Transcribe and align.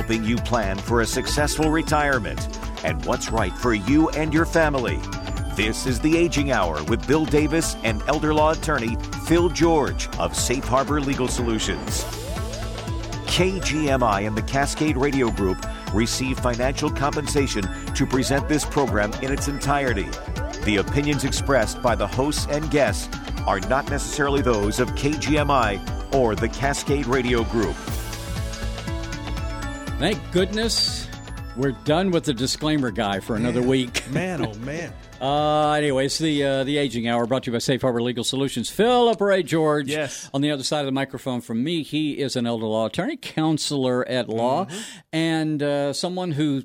helping 0.00 0.24
you 0.24 0.36
plan 0.38 0.78
for 0.78 1.02
a 1.02 1.06
successful 1.06 1.70
retirement 1.70 2.48
and 2.84 3.04
what's 3.04 3.30
right 3.30 3.52
for 3.52 3.74
you 3.74 4.08
and 4.10 4.32
your 4.32 4.46
family. 4.46 4.98
This 5.56 5.86
is 5.86 6.00
the 6.00 6.16
Aging 6.16 6.52
Hour 6.52 6.82
with 6.84 7.06
Bill 7.06 7.26
Davis 7.26 7.76
and 7.84 8.02
elder 8.08 8.32
law 8.32 8.52
attorney 8.52 8.96
Phil 9.26 9.50
George 9.50 10.08
of 10.18 10.34
Safe 10.34 10.64
Harbor 10.64 11.02
Legal 11.02 11.28
Solutions. 11.28 12.04
KGMI 13.26 14.26
and 14.26 14.34
the 14.34 14.40
Cascade 14.40 14.96
Radio 14.96 15.30
Group 15.30 15.66
receive 15.92 16.40
financial 16.40 16.88
compensation 16.88 17.68
to 17.94 18.06
present 18.06 18.48
this 18.48 18.64
program 18.64 19.12
in 19.20 19.30
its 19.30 19.48
entirety. 19.48 20.08
The 20.64 20.76
opinions 20.76 21.24
expressed 21.24 21.82
by 21.82 21.94
the 21.94 22.06
hosts 22.06 22.46
and 22.48 22.70
guests 22.70 23.14
are 23.46 23.60
not 23.60 23.90
necessarily 23.90 24.40
those 24.40 24.80
of 24.80 24.88
KGMI 24.92 26.14
or 26.14 26.34
the 26.34 26.48
Cascade 26.48 27.06
Radio 27.06 27.44
Group. 27.44 27.76
Thank 30.00 30.18
goodness 30.32 31.06
we're 31.56 31.72
done 31.84 32.10
with 32.10 32.24
the 32.24 32.32
disclaimer 32.32 32.90
guy 32.90 33.20
for 33.20 33.36
another 33.36 33.60
week. 33.62 34.08
Man, 34.10 34.44
oh 34.44 34.54
man. 34.54 34.92
Uh, 35.20 35.72
anyways, 35.72 36.16
the 36.16 36.42
uh, 36.42 36.64
the 36.64 36.78
aging 36.78 37.06
hour 37.06 37.26
brought 37.26 37.42
to 37.42 37.50
you 37.50 37.52
by 37.52 37.58
Safe 37.58 37.82
Harbor 37.82 38.00
Legal 38.00 38.24
Solutions. 38.24 38.70
Philip 38.70 39.20
Ray 39.20 39.42
George. 39.42 39.90
Yes. 39.90 40.30
On 40.32 40.40
the 40.40 40.50
other 40.50 40.62
side 40.62 40.80
of 40.80 40.86
the 40.86 40.92
microphone 40.92 41.42
from 41.42 41.62
me, 41.62 41.82
he 41.82 42.12
is 42.18 42.36
an 42.36 42.46
elder 42.46 42.64
law 42.64 42.86
attorney, 42.86 43.18
counselor 43.18 44.08
at 44.08 44.30
law, 44.30 44.64
Mm-hmm. 44.64 44.98
and 45.12 45.62
uh, 45.62 45.92
someone 45.92 46.32
who 46.32 46.62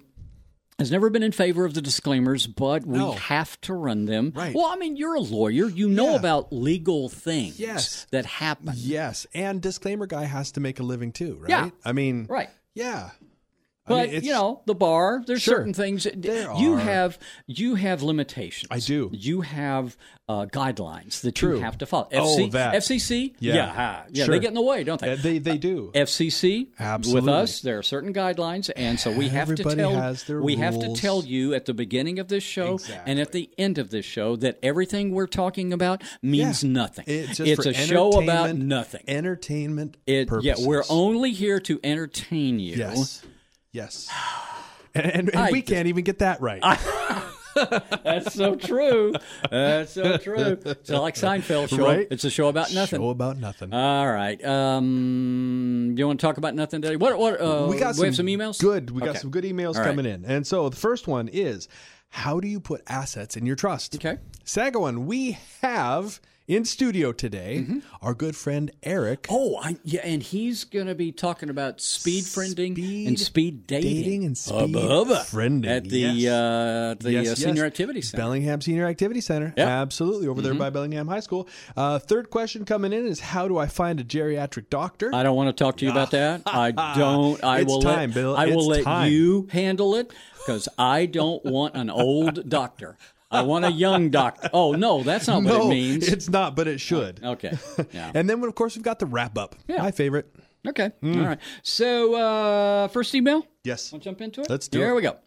has 0.80 0.90
never 0.90 1.10
been 1.10 1.22
in 1.22 1.34
favor 1.34 1.66
of 1.66 1.74
the 1.74 1.82
disclaimers, 1.82 2.48
but 2.48 2.86
we 2.86 2.98
No. 2.98 3.12
have 3.12 3.60
to 3.62 3.74
run 3.74 4.06
them. 4.06 4.32
Right. 4.34 4.56
Well, 4.56 4.68
I 4.68 4.78
mean, 4.78 4.96
you're 4.96 5.16
a 5.16 5.20
lawyer. 5.20 5.68
You 5.68 5.90
know 5.90 6.12
Yeah. 6.12 6.16
about 6.16 6.54
legal 6.54 7.10
things 7.10 7.60
Yes. 7.60 8.08
that 8.12 8.26
happen. 8.26 8.72
Yes, 8.78 9.28
and 9.34 9.62
disclaimer 9.62 10.06
guy 10.06 10.24
has 10.24 10.54
to 10.54 10.62
make 10.62 10.80
a 10.80 10.84
living 10.84 11.12
too, 11.12 11.40
right? 11.42 11.50
Yeah. 11.50 11.70
I 11.84 11.92
mean, 11.92 12.28
Right. 12.30 12.48
Yeah. 12.74 13.10
I 13.88 13.90
But 13.90 14.12
mean, 14.12 14.24
you 14.24 14.32
know 14.32 14.62
the 14.66 14.74
bar. 14.74 15.24
There's 15.28 15.44
Sure. 15.44 15.58
certain 15.58 15.74
things 15.74 16.08
There 16.16 16.52
you 16.58 16.74
are. 16.74 16.80
have. 16.80 17.20
You 17.46 17.76
have 17.76 18.02
limitations. 18.02 18.68
I 18.72 18.80
do. 18.80 19.12
You 19.14 19.42
have 19.42 19.96
uh, 20.28 20.48
guidelines 20.48 21.22
that 21.22 21.36
True. 21.36 21.58
you 21.58 21.62
have 21.62 21.78
to 21.78 21.86
follow. 21.86 22.08
Oh, 22.14 22.48
that. 22.48 22.74
FCC. 22.74 23.36
Yeah. 23.40 23.54
yeah, 23.54 24.04
yeah. 24.10 24.26
Sure. 24.26 24.34
They 24.34 24.40
get 24.40 24.48
in 24.48 24.54
the 24.56 24.62
way, 24.64 24.84
don't 24.84 25.00
they? 25.00 25.12
Uh, 25.12 25.18
they 25.22 25.38
they 25.38 25.60
do. 25.60 25.92
FCC 25.94 26.70
Absolutely. 26.80 27.22
with 27.30 27.30
us, 27.30 27.62
there 27.62 27.78
are 27.78 27.84
certain 27.84 28.12
guidelines, 28.12 28.72
and 28.76 29.00
so 29.00 29.12
we 29.12 29.30
have 29.30 29.52
Everybody 29.52 29.76
to 29.76 29.82
tell 29.84 29.92
has 29.94 30.24
their 30.24 30.42
we 30.42 30.56
have 30.56 30.80
to 30.80 30.96
tell 30.96 31.24
you 31.24 31.54
at 31.54 31.66
the 31.66 31.76
beginning 31.76 32.18
of 32.18 32.28
this 32.28 32.44
show 32.44 32.80
and 33.06 33.20
at 33.20 33.34
the 33.34 33.52
end 33.60 33.78
of 33.78 33.92
this 33.92 34.04
show 34.06 34.36
that 34.38 34.58
everything 34.64 35.12
we're 35.12 35.28
talking 35.28 35.72
about 35.72 36.02
means 36.24 36.64
Yeah. 36.64 36.70
nothing. 36.72 37.06
It's 37.08 37.38
just 37.38 37.62
for 37.62 37.70
a 37.70 37.74
show 37.76 38.20
about 38.24 38.56
nothing. 38.56 39.04
Entertainment 39.08 39.98
It, 40.08 40.30
yeah, 40.42 40.56
we're 40.58 40.84
only 40.90 41.34
here 41.34 41.60
to 41.60 41.80
entertain 41.84 42.58
you. 42.60 42.78
Yes. 42.78 43.24
Yes. 43.76 44.10
And, 44.94 45.06
and, 45.14 45.36
and 45.36 45.52
we 45.52 45.62
just- 45.62 45.74
can't 45.74 45.88
even 45.88 46.04
get 46.04 46.20
that 46.20 46.42
right. 46.42 46.62
That's 48.04 48.34
so 48.34 48.56
true. 48.56 49.14
That's 49.50 49.94
so 49.94 50.18
true. 50.18 50.58
So 50.84 51.02
like 51.02 51.16
Seinfeld 51.16 51.70
show, 51.70 51.86
Right? 51.86 52.08
it's 52.12 52.26
a 52.26 52.30
show 52.30 52.50
about 52.50 52.74
nothing. 52.74 53.00
Show 53.00 53.10
about 53.10 53.38
nothing. 53.38 53.74
All 53.74 54.12
right. 54.12 54.44
Um, 54.44 55.94
do 55.96 56.00
you 56.00 56.08
want 56.08 56.20
to 56.20 56.26
talk 56.26 56.38
about 56.38 56.54
nothing 56.54 56.82
today? 56.82 56.98
What? 56.98 57.18
What? 57.18 57.40
Uh, 57.40 57.68
we 57.70 57.78
got 57.78 57.96
some, 57.96 58.06
have 58.06 58.16
some 58.16 58.26
emails. 58.26 58.60
Good. 58.60 58.92
We 58.92 59.02
got 59.02 59.18
some 59.18 59.30
good 59.32 59.46
emails 59.46 59.76
right. 59.78 59.86
coming 59.86 60.06
in. 60.06 60.26
And 60.26 60.46
so 60.46 60.68
the 60.68 60.76
first 60.76 61.08
one 61.08 61.30
is 61.30 61.70
how 62.10 62.42
do 62.42 62.48
you 62.48 62.60
put 62.60 62.82
assets 62.88 63.38
in 63.38 63.46
your 63.46 63.56
trust? 63.56 63.96
Okay. 63.96 64.18
One, 64.74 65.06
we 65.06 65.38
have 65.62 66.20
in 66.48 66.64
studio 66.64 67.12
today 67.12 67.66
our 68.04 68.14
good 68.14 68.36
friend 68.36 68.70
Eric. 68.84 69.24
Mm-hmm. 69.24 69.36
Oh, 69.36 69.58
I, 69.62 69.78
yeah, 69.84 70.02
and 70.04 70.22
he's 70.22 70.64
going 70.64 70.86
to 70.88 70.94
be 70.96 71.12
talking 71.12 71.50
about 71.50 71.82
speed 71.82 72.24
friending 72.24 72.78
and 73.08 73.20
Speed 73.20 73.20
speed 73.20 73.68
dating, 73.68 73.96
dating 73.96 74.24
and 74.26 74.38
speed 74.38 74.76
Hubba. 74.76 75.26
friending. 75.28 75.68
at 75.68 75.86
the 75.86 76.00
Yes. 76.00 76.32
uh, 76.32 76.96
the 77.00 77.12
Yes, 77.14 77.26
uh, 77.26 77.30
yes. 77.32 77.40
senior 77.40 77.66
activity 77.66 78.02
center. 78.02 78.22
Bellingham 78.22 78.62
Senior 78.62 78.86
Activity 78.86 79.22
Center. 79.22 79.54
Yep. 79.58 79.68
Absolutely. 79.68 80.28
Over 80.28 80.42
there 80.42 80.52
Mm-hmm. 80.54 80.60
by 80.60 80.70
Bellingham 80.70 81.08
High 81.08 81.20
School. 81.22 81.48
Uh, 81.76 81.98
third 82.00 82.30
question 82.30 82.64
coming 82.66 82.94
in 82.94 83.06
is 83.08 83.20
how 83.20 83.48
do 83.48 83.58
I 83.58 83.66
find 83.66 84.00
a 84.00 84.04
geriatric 84.04 84.70
doctor? 84.70 85.14
I 85.14 85.24
don't 85.24 85.36
want 85.36 85.56
to 85.56 85.64
talk 85.64 85.78
to 85.78 85.86
you 85.86 85.92
about 85.92 86.12
that. 86.12 86.44
I 86.46 86.72
don't. 86.72 87.44
I 87.44 87.60
It's 87.62 87.72
will 87.72 87.82
time, 87.82 88.10
let, 88.10 88.14
Bill. 88.14 88.38
I 88.38 88.46
will 88.48 88.68
let 88.68 88.84
time. 88.84 89.12
you 89.12 89.48
handle 89.52 89.96
it 89.96 90.14
because 90.46 90.70
I 90.78 91.08
don't 91.08 91.44
want 91.44 91.76
an 91.76 91.90
old 91.90 92.48
doctor. 92.50 92.98
I 93.36 93.42
want 93.44 93.66
a 93.66 93.72
young 93.72 94.10
doctor. 94.10 94.50
Oh 94.54 94.72
no, 94.74 95.04
that's 95.04 95.28
not 95.28 95.44
what 95.44 95.62
it 95.62 95.68
means. 95.70 96.08
it's 96.08 96.30
not, 96.30 96.56
but 96.56 96.68
it 96.68 96.80
should. 96.80 97.24
Okay. 97.24 97.58
Yeah. 97.92 98.12
And 98.14 98.30
then, 98.30 98.44
of 98.44 98.56
course, 98.56 98.76
we've 98.76 98.84
got 98.84 99.00
the 99.00 99.06
wrap 99.06 99.38
up. 99.38 99.56
Yeah. 99.68 99.82
My 99.82 99.92
favorite. 99.92 100.34
Okay. 100.68 100.92
All 101.04 101.10
right. 101.12 101.40
So 101.62 102.16
uh, 102.16 102.88
first 102.88 103.14
email. 103.14 103.46
Yes. 103.64 103.92
Want 103.92 104.04
to 104.04 104.10
jump 104.10 104.22
into 104.22 104.42
it? 104.42 104.50
Let's 104.50 104.68
do 104.68 104.80
Here 104.80 104.90
it. 104.92 104.96
we 104.96 105.02
go. 105.02 105.18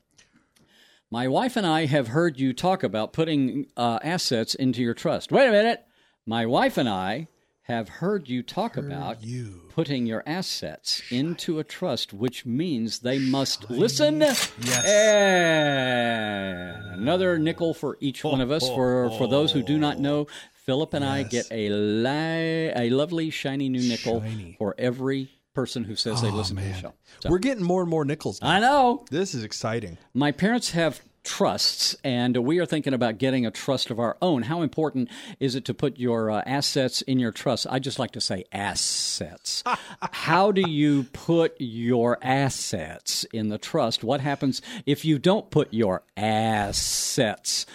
My 1.11 1.29
wife 1.29 1.57
and 1.57 1.67
I 1.67 1.87
have 1.87 2.09
heard 2.09 2.39
you 2.39 2.53
talk 2.53 2.83
about 2.83 3.13
putting 3.13 3.67
uh, 3.77 3.99
assets 4.03 4.55
into 4.55 4.83
your 4.83 4.95
trust. 4.95 5.31
Wait 5.33 5.47
a 5.47 5.51
minute. 5.53 5.85
My 6.27 6.45
wife 6.45 6.77
and 6.77 6.89
I 6.89 7.29
have 7.69 7.89
heard 7.89 8.29
you 8.31 8.43
talk 8.43 8.79
about 8.79 9.23
you. 9.23 9.61
putting 9.69 10.07
your 10.07 10.23
assets 10.27 11.03
into 11.11 11.59
a 11.59 11.65
trust, 11.65 12.15
which 12.15 12.47
means 12.47 13.01
they 13.01 13.19
must 13.19 13.69
listen. 13.71 14.21
Yes. 14.21 14.51
And 14.87 17.01
another 17.01 17.39
nickel 17.39 17.75
for 17.75 17.99
each 18.01 18.25
one 18.25 18.41
of 18.41 18.51
us. 18.51 18.65
Oh, 18.65 18.75
for 18.75 19.05
oh, 19.05 19.19
for 19.19 19.29
those 19.29 19.53
who 19.53 19.63
do 19.63 19.77
not 19.77 19.99
oh. 19.99 20.01
know, 20.01 20.27
Philip 20.65 20.95
and 20.95 21.05
I 21.05 21.25
get 21.25 21.47
a 21.51 21.69
li- 21.69 22.73
a 22.75 22.89
lovely 22.91 23.29
shiny 23.29 23.69
new 23.69 23.87
nickel 23.87 24.23
Shiny. 24.23 24.57
for 24.59 24.75
every 24.79 25.29
person 25.55 25.85
who 25.85 25.95
says 25.95 26.23
they 26.23 26.31
listen 26.31 26.57
to 26.57 26.63
the 26.63 26.73
show. 26.73 26.95
So- 27.21 27.29
We're 27.29 27.39
getting 27.39 27.65
more 27.65 27.83
and 27.83 27.91
more 27.91 28.07
nickels. 28.07 28.41
Now. 28.41 28.49
I 28.49 28.61
know. 28.61 29.05
This 29.11 29.35
is 29.35 29.45
exciting. 29.45 29.99
My 30.15 30.33
parents 30.33 30.71
have 30.71 31.03
trusts, 31.29 31.95
and 32.03 32.35
we 32.39 32.59
are 32.59 32.65
thinking 32.65 32.95
about 32.95 33.19
getting 33.19 33.45
a 33.45 33.51
trust 33.51 33.91
of 33.91 34.01
our 34.01 34.17
own. 34.23 34.45
How 34.45 34.63
important 34.63 35.11
is 35.39 35.55
it 35.55 35.67
to 35.67 35.75
put 35.75 35.99
your 35.99 36.31
uh, 36.31 36.43
assets 36.47 37.03
in 37.03 37.19
your 37.19 37.33
trust? 37.33 37.67
I 37.69 37.79
just 37.81 37.99
like 37.99 38.13
to 38.13 38.21
say 38.21 38.45
assets. 38.51 39.63
How 40.11 40.53
do 40.53 40.63
you 40.63 41.05
put 41.13 41.55
your 41.59 42.19
assets 42.23 43.25
in 43.25 43.51
the 43.51 43.59
trust? 43.59 44.03
What 44.03 44.23
happens 44.23 44.63
if 44.87 45.05
you 45.05 45.19
don't 45.19 45.51
put 45.51 45.73
your 45.73 46.03
assets 46.17 47.67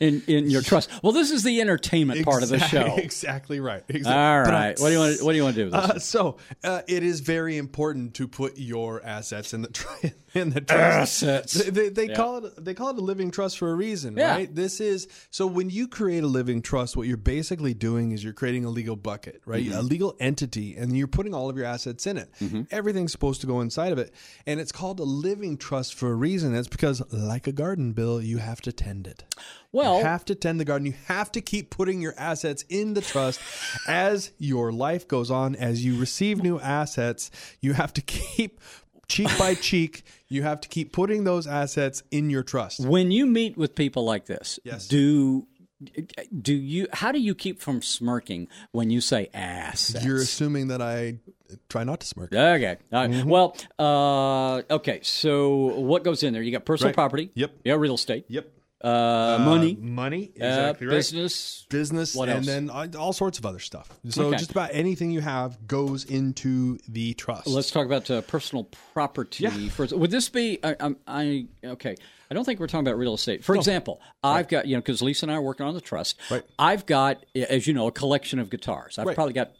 in 0.00 0.22
in 0.26 0.50
your 0.50 0.62
trust? 0.62 0.90
Well, 1.02 1.12
this 1.12 1.30
is 1.30 1.42
the 1.42 1.60
entertainment 1.60 2.24
part 2.24 2.42
of 2.42 2.48
the 2.48 2.58
show. 2.58 2.96
Exactly 3.10 3.60
right. 3.60 3.82
Exactly. 3.88 4.12
All 4.12 4.40
right. 4.42 4.78
What 4.78 4.88
do 4.88 4.92
you 4.94 4.98
want? 5.00 5.22
What 5.22 5.32
do 5.32 5.36
you 5.36 5.44
want 5.44 5.56
to 5.56 5.64
do? 5.64 5.70
With 5.70 5.82
this? 5.94 5.96
Uh, 5.96 5.98
so 5.98 6.36
uh, 6.64 6.82
it 6.86 7.02
is 7.02 7.20
very 7.20 7.56
important 7.56 8.14
to 8.14 8.28
put 8.28 8.58
your 8.58 9.02
assets 9.04 9.52
in 9.54 9.62
the 9.62 9.68
tr- 9.68 10.06
in 10.34 10.50
the 10.50 10.60
trust. 10.60 11.22
Assets. 11.22 11.52
They, 11.54 11.70
they, 11.70 11.88
they 11.88 12.08
call 12.14 12.44
it 12.44 12.64
they 12.64 12.74
call 12.74 12.90
it 12.90 12.98
a 12.98 13.00
living 13.02 13.30
trust 13.30 13.58
for 13.58 13.70
a 13.70 13.74
reason, 13.74 14.16
Yeah. 14.16 14.32
right? 14.32 14.54
This 14.54 14.80
is 14.80 15.08
so 15.30 15.46
when 15.46 15.70
you 15.70 15.88
create 15.88 16.22
a 16.22 16.26
living 16.28 16.62
trust, 16.62 16.96
what 16.96 17.06
you're 17.06 17.16
basically 17.16 17.74
doing 17.74 18.12
is 18.12 18.22
you're 18.22 18.32
creating 18.32 18.64
a 18.64 18.70
legal 18.70 18.96
bucket, 18.96 19.40
right? 19.46 19.64
Mm-hmm. 19.64 19.78
A 19.78 19.82
legal 19.82 20.16
entity, 20.20 20.76
and 20.76 20.96
you're 20.96 21.06
putting 21.08 21.34
all 21.34 21.48
of 21.50 21.56
your 21.56 21.66
assets 21.66 22.06
in 22.06 22.16
it. 22.16 22.30
Everything's 22.70 23.12
supposed 23.12 23.40
to 23.42 23.46
go 23.46 23.60
inside 23.60 23.92
of 23.92 23.98
it, 23.98 24.12
and 24.46 24.60
it's 24.60 24.72
called 24.72 25.00
a 25.00 25.04
living 25.04 25.56
trust 25.56 25.94
for 25.94 26.10
a 26.10 26.14
reason. 26.14 26.54
It's 26.54 26.68
because, 26.68 27.02
like 27.12 27.46
a 27.46 27.52
garden, 27.52 27.92
Bill, 27.92 28.20
you 28.22 28.38
have 28.38 28.60
to 28.62 28.72
tend 28.72 29.06
it. 29.06 29.24
Well- 29.72 29.98
you 29.98 30.04
have 30.04 30.24
to 30.26 30.34
tend 30.34 30.58
the 30.60 30.64
garden. 30.64 30.86
You 30.86 30.94
have 31.06 31.30
to 31.32 31.40
keep 31.40 31.70
putting 31.70 32.00
your 32.00 32.14
assets 32.18 32.64
in 32.68 32.94
the 32.94 33.00
trust 33.00 33.40
as 33.86 34.32
your 34.38 34.72
life 34.72 35.06
goes 35.06 35.30
on. 35.30 35.54
As 35.56 35.84
you 35.84 35.98
receive 35.98 36.42
new 36.42 36.58
assets, 36.58 37.30
you 37.60 37.72
have 37.74 37.92
to 37.94 38.00
keep 38.02 38.60
cheek 39.08 39.28
by 39.38 39.54
cheek. 39.54 40.02
You 40.28 40.42
have 40.42 40.60
to 40.60 40.68
keep 40.68 40.92
putting 40.92 41.24
those 41.24 41.46
assets 41.46 42.02
in 42.10 42.30
your 42.30 42.42
trust. 42.42 42.80
when 42.80 43.10
you 43.10 43.26
meet 43.26 43.56
with 43.56 43.74
people 43.74 44.04
like 44.04 44.26
this, 44.26 44.58
Yes. 44.64 44.86
do 44.88 45.46
do 46.42 46.52
you 46.54 46.86
how 46.92 47.10
do 47.10 47.18
you 47.18 47.34
keep 47.34 47.58
from 47.58 47.80
smirking 47.80 48.48
when 48.72 48.90
you 48.90 49.00
say 49.00 49.28
assets? 49.32 50.04
You're 50.04 50.18
assuming 50.18 50.68
that 50.68 50.82
I 50.82 51.18
try 51.70 51.84
not 51.84 52.00
to 52.00 52.06
smirk. 52.06 52.32
Okay. 52.34 52.76
Right. 52.92 53.10
Mm-hmm. 53.10 53.28
Well, 53.28 53.56
uh, 53.78 54.62
okay. 54.74 55.00
So 55.02 55.54
what 55.80 56.04
goes 56.04 56.22
in 56.22 56.32
there? 56.34 56.42
You 56.42 56.52
got 56.52 56.64
personal 56.66 56.88
Right. 56.90 56.94
property. 56.94 57.30
Yep. 57.34 57.52
Yeah, 57.64 57.74
real 57.74 57.94
estate. 57.94 58.26
Yep. 58.28 58.48
Uh, 58.82 59.38
money. 59.44 59.76
Money. 59.78 60.30
uh, 60.40 60.44
Exactly 60.46 60.86
right. 60.86 60.94
business. 60.94 61.66
Business, 61.68 62.14
What 62.14 62.28
and 62.28 62.38
else? 62.38 62.46
then 62.46 62.70
uh, 62.70 62.86
all 62.98 63.12
sorts 63.12 63.38
of 63.38 63.44
other 63.44 63.58
stuff. 63.58 63.88
So 64.08 64.26
Okay. 64.28 64.38
just 64.38 64.50
about 64.50 64.70
anything 64.72 65.10
you 65.10 65.20
have 65.20 65.66
goes 65.66 66.04
into 66.04 66.78
the 66.88 67.12
trust. 67.14 67.46
Let's 67.46 67.70
talk 67.70 67.84
about 67.84 68.10
uh, 68.10 68.22
personal 68.22 68.68
property 68.94 69.68
first. 69.68 69.92
Would 69.92 70.10
this 70.10 70.28
be? 70.28 70.58
I, 70.64 70.76
I'm- 70.80 70.96
I 71.06 71.46
okay. 71.64 71.94
I 72.30 72.34
don't 72.34 72.44
think 72.44 72.60
we're 72.60 72.68
talking 72.68 72.86
about 72.86 72.96
real 72.96 73.14
estate. 73.14 73.44
For 73.44 73.56
example, 73.56 74.00
I've 74.22 74.46
got 74.48 74.66
you 74.66 74.76
know 74.76 74.80
because 74.80 75.02
Lisa 75.02 75.24
and 75.26 75.32
I 75.32 75.34
are 75.34 75.42
working 75.42 75.66
on 75.66 75.74
the 75.74 75.80
trust. 75.80 76.16
Right. 76.30 76.42
I've 76.58 76.86
got, 76.86 77.24
as 77.34 77.66
you 77.66 77.74
know, 77.74 77.88
a 77.88 77.92
collection 77.92 78.38
of 78.38 78.50
guitars. 78.50 78.98
I've 78.98 79.06
Right. 79.06 79.14
probably 79.16 79.32
got 79.34 79.50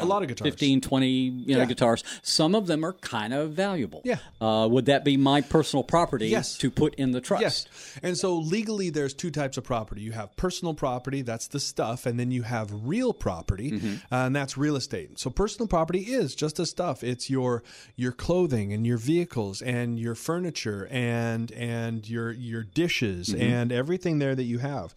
A 0.00 0.04
lot 0.04 0.18
know, 0.20 0.22
of 0.24 0.28
guitars. 0.28 0.50
15, 0.50 0.80
20 0.80 1.08
you 1.08 1.54
know, 1.54 1.58
Yeah. 1.60 1.64
guitars. 1.66 2.02
Some 2.22 2.54
of 2.54 2.66
them 2.66 2.84
are 2.84 2.92
kind 2.94 3.32
of 3.34 3.52
valuable. 3.52 4.00
Yeah. 4.04 4.18
Uh, 4.40 4.66
would 4.70 4.86
that 4.86 5.04
be 5.04 5.16
my 5.16 5.40
personal 5.40 5.82
property 5.82 6.28
Yes. 6.28 6.58
to 6.58 6.70
put 6.70 6.94
in 6.96 7.12
the 7.12 7.20
trust? 7.20 7.42
Yes. 7.42 7.66
And 8.02 8.16
so 8.18 8.36
legally, 8.36 8.90
there's 8.90 9.14
two 9.14 9.30
types 9.30 9.56
of 9.56 9.64
property. 9.64 10.00
You 10.02 10.12
have 10.12 10.34
personal 10.36 10.74
property, 10.74 11.22
that's 11.22 11.48
the 11.48 11.60
stuff, 11.60 12.06
and 12.06 12.18
then 12.18 12.30
you 12.30 12.42
have 12.42 12.70
real 12.86 13.12
property, 13.12 13.72
Mm-hmm. 13.72 13.94
uh, 14.14 14.26
and 14.26 14.34
that's 14.36 14.56
real 14.56 14.76
estate. 14.76 15.18
So 15.18 15.30
personal 15.30 15.66
property 15.68 16.00
is 16.00 16.34
just 16.34 16.56
the 16.56 16.66
stuff. 16.66 17.02
It's 17.04 17.30
your 17.30 17.62
your 17.96 18.12
clothing 18.12 18.72
and 18.72 18.86
your 18.86 18.98
vehicles 18.98 19.62
and 19.62 19.98
your 19.98 20.14
furniture 20.14 20.88
and 20.90 21.50
and 21.52 22.08
your 22.08 22.32
your 22.32 22.62
dishes 22.64 23.28
Mm-hmm. 23.28 23.40
and 23.42 23.72
everything 23.72 24.18
there 24.18 24.34
that 24.34 24.44
you 24.44 24.58
have. 24.58 24.94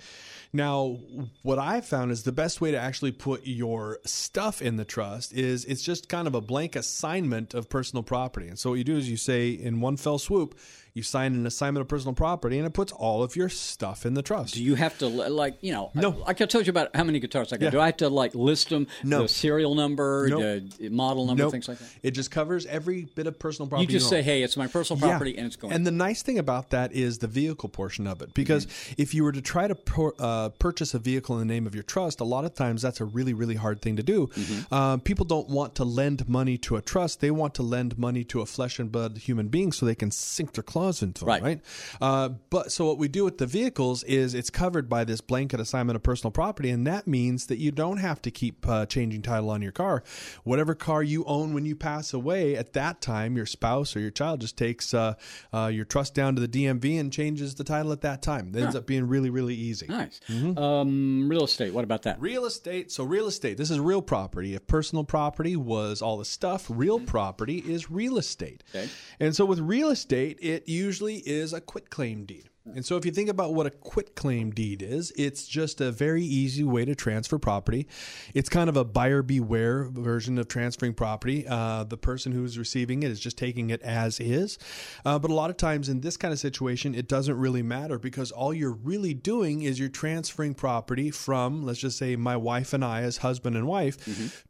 Now, 0.53 0.97
what 1.43 1.59
I've 1.59 1.85
found 1.85 2.11
is 2.11 2.23
the 2.23 2.31
best 2.31 2.61
way 2.61 2.71
to 2.71 2.79
actually 2.79 3.11
put 3.11 3.45
your 3.45 3.99
stuff 4.05 4.61
in 4.61 4.77
the 4.77 4.85
trust 4.85 5.33
is 5.33 5.65
it's 5.65 5.81
just 5.81 6.09
kind 6.09 6.27
of 6.27 6.35
a 6.35 6.41
blank 6.41 6.75
assignment 6.75 7.53
of 7.53 7.69
personal 7.69 8.03
property. 8.03 8.47
And 8.47 8.57
so 8.57 8.71
what 8.71 8.77
you 8.77 8.83
do 8.83 8.97
is 8.97 9.09
you 9.09 9.17
say 9.17 9.49
in 9.49 9.81
one 9.81 9.97
fell 9.97 10.17
swoop, 10.17 10.57
you 10.97 11.03
sign 11.03 11.33
an 11.35 11.45
assignment 11.45 11.81
of 11.81 11.87
personal 11.87 12.13
property 12.13 12.57
and 12.57 12.67
it 12.67 12.73
puts 12.73 12.91
all 12.91 13.23
of 13.23 13.35
your 13.35 13.47
stuff 13.49 14.05
in 14.05 14.13
the 14.15 14.21
trust. 14.21 14.55
Do 14.55 14.63
you 14.63 14.75
have 14.75 14.97
to 14.99 15.07
like 15.07 15.57
you 15.61 15.71
know? 15.71 15.91
No. 15.93 16.11
I, 16.23 16.27
Like 16.27 16.41
I 16.41 16.45
told 16.45 16.65
you 16.67 16.71
about 16.71 16.95
how 16.95 17.03
many 17.05 17.19
guitars 17.19 17.53
I 17.53 17.57
got. 17.57 17.65
Yeah. 17.65 17.69
Do 17.71 17.79
I 17.79 17.85
have 17.87 17.97
to 17.97 18.09
like 18.09 18.35
list 18.35 18.69
them? 18.69 18.87
No. 19.03 19.21
The 19.23 19.27
serial 19.29 19.75
number, 19.75 20.27
Nope. 20.29 20.71
the 20.79 20.89
model 20.89 21.25
number, 21.25 21.43
Nope. 21.43 21.51
things 21.51 21.67
like 21.67 21.77
that. 21.79 21.89
It 22.03 22.11
just 22.11 22.31
covers 22.31 22.65
every 22.65 23.03
bit 23.15 23.27
of 23.27 23.37
personal 23.39 23.67
property. 23.69 23.91
You 23.93 23.99
just 23.99 24.07
own. 24.07 24.19
say, 24.19 24.21
"Hey, 24.23 24.43
it's 24.43 24.57
my 24.57 24.67
personal 24.67 24.99
property, 24.99 25.31
Yeah. 25.31 25.37
and 25.37 25.47
it's 25.47 25.55
going." 25.55 25.73
And 25.73 25.85
the 25.85 25.91
nice 25.91 26.21
thing 26.23 26.39
about 26.39 26.71
that 26.71 26.91
is 26.93 27.19
the 27.19 27.27
vehicle 27.27 27.69
portion 27.69 28.07
of 28.07 28.21
it, 28.21 28.33
because 28.33 28.65
Mm-hmm. 28.65 29.01
if 29.01 29.13
you 29.13 29.23
were 29.23 29.31
to 29.31 29.41
try 29.41 29.67
to 29.67 29.75
por- 29.75 30.15
uh, 30.19 30.49
purchase 30.57 30.93
a 30.93 30.99
vehicle 30.99 31.39
in 31.39 31.47
the 31.47 31.53
name 31.53 31.67
of 31.67 31.73
your 31.75 31.83
trust, 31.83 32.19
a 32.19 32.23
lot 32.23 32.43
of 32.45 32.55
times 32.55 32.81
that's 32.81 32.99
a 33.01 33.05
really, 33.05 33.33
really 33.33 33.55
hard 33.55 33.81
thing 33.81 33.95
to 33.97 34.03
do. 34.03 34.27
Mm-hmm. 34.27 34.73
Um, 34.73 34.99
people 35.01 35.25
don't 35.25 35.49
want 35.49 35.75
to 35.75 35.83
lend 35.83 36.27
money 36.27 36.57
to 36.59 36.75
a 36.77 36.81
trust; 36.81 37.19
they 37.19 37.31
want 37.31 37.53
to 37.55 37.63
lend 37.63 37.97
money 37.99 38.23
to 38.25 38.41
a 38.41 38.45
flesh 38.45 38.79
and 38.79 38.91
blood 38.91 39.17
human 39.19 39.47
being 39.49 39.71
so 39.71 39.85
they 39.85 39.95
can 39.95 40.11
sink 40.11 40.53
their 40.53 40.63
claws 40.63 40.86
into 40.87 41.21
them, 41.21 41.27
Right. 41.29 41.41
right? 41.43 41.61
Uh, 42.01 42.29
but 42.49 42.71
so 42.71 42.85
what 42.85 42.97
we 42.97 43.07
do 43.07 43.23
with 43.23 43.37
the 43.37 43.45
vehicles 43.45 44.03
is 44.03 44.33
it's 44.33 44.49
covered 44.49 44.87
by 44.89 45.03
this 45.03 45.21
blanket 45.21 45.59
assignment 45.59 45.95
of 45.95 46.03
personal 46.03 46.31
property, 46.31 46.69
and 46.69 46.85
that 46.87 47.07
means 47.07 47.45
that 47.47 47.57
you 47.57 47.71
don't 47.71 47.97
have 47.97 48.21
to 48.23 48.31
keep 48.31 48.67
uh, 48.67 48.85
changing 48.85 49.21
title 49.21 49.49
on 49.49 49.61
your 49.61 49.71
car. 49.71 50.03
Whatever 50.43 50.73
car 50.75 51.03
you 51.03 51.23
own 51.25 51.53
when 51.53 51.65
you 51.65 51.75
pass 51.75 52.13
away, 52.13 52.55
at 52.55 52.73
that 52.73 53.01
time, 53.01 53.35
your 53.35 53.45
spouse 53.45 53.95
or 53.95 53.99
your 53.99 54.11
child 54.11 54.41
just 54.41 54.57
takes 54.57 54.93
uh, 54.93 55.13
uh, 55.53 55.67
your 55.67 55.85
trust 55.85 56.13
down 56.13 56.35
to 56.35 56.41
the 56.45 56.47
DMV 56.47 56.99
and 56.99 57.11
changes 57.11 57.55
the 57.55 57.63
title 57.63 57.91
at 57.91 58.01
that 58.01 58.21
time. 58.21 58.51
It 58.55 58.61
ends 58.61 58.75
up 58.75 58.85
being 58.85 59.07
really, 59.07 59.29
really 59.29 59.55
easy. 59.55 59.87
nice. 59.87 60.19
Mm-hmm. 60.29 60.57
Um, 60.57 61.29
real 61.29 61.43
estate. 61.43 61.73
What 61.73 61.83
about 61.83 62.03
that? 62.03 62.19
Real 62.21 62.45
estate. 62.45 62.91
So, 62.91 63.03
real 63.03 63.27
estate, 63.27 63.57
this 63.57 63.69
is 63.69 63.79
real 63.79 64.01
property. 64.01 64.55
If 64.55 64.67
personal 64.67 65.03
property 65.03 65.55
was 65.55 66.01
all 66.01 66.17
the 66.17 66.25
stuff, 66.25 66.65
real 66.69 66.99
property 66.99 67.57
is 67.59 67.89
real 67.91 68.17
estate. 68.17 68.63
Okay. 68.73 68.87
And 69.19 69.35
so, 69.35 69.45
with 69.45 69.59
real 69.59 69.89
estate, 69.89 70.37
it 70.41 70.63
usually 70.77 71.17
is 71.17 71.53
a 71.53 71.61
quitclaim 71.61 72.25
deed. 72.25 72.49
And 72.75 72.85
so, 72.85 72.97
if 72.97 73.05
you 73.05 73.11
think 73.11 73.29
about 73.29 73.53
what 73.53 73.65
a 73.65 73.71
quit 73.71 74.15
claim 74.15 74.51
deed 74.51 74.81
is, 74.81 75.11
it's 75.15 75.47
just 75.47 75.81
a 75.81 75.91
very 75.91 76.23
easy 76.23 76.63
way 76.63 76.85
to 76.85 76.95
transfer 76.95 77.37
property. 77.37 77.87
It's 78.33 78.49
kind 78.49 78.69
of 78.69 78.77
a 78.77 78.83
buyer 78.83 79.21
beware 79.21 79.85
version 79.85 80.37
of 80.37 80.47
transferring 80.47 80.93
property. 80.93 81.45
Uh, 81.47 81.83
the 81.83 81.97
person 81.97 82.31
who's 82.31 82.57
receiving 82.57 83.03
it 83.03 83.11
is 83.11 83.19
just 83.19 83.37
taking 83.37 83.69
it 83.69 83.81
as 83.81 84.19
is. 84.19 84.57
Uh, 85.05 85.17
but 85.19 85.31
a 85.31 85.33
lot 85.33 85.49
of 85.49 85.57
times 85.57 85.89
in 85.89 86.01
this 86.01 86.17
kind 86.17 86.33
of 86.33 86.39
situation, 86.39 86.93
it 86.95 87.07
doesn't 87.07 87.37
really 87.37 87.63
matter 87.63 87.97
because 87.99 88.31
all 88.31 88.53
you're 88.53 88.71
really 88.71 89.13
doing 89.13 89.61
is 89.61 89.79
you're 89.79 89.89
transferring 89.89 90.53
property 90.53 91.11
from, 91.11 91.63
let's 91.65 91.79
just 91.79 91.97
say, 91.97 92.15
my 92.15 92.35
wife 92.35 92.73
and 92.73 92.83
I 92.83 93.01
as 93.01 93.17
husband 93.17 93.55
and 93.55 93.67
wife 93.67 93.97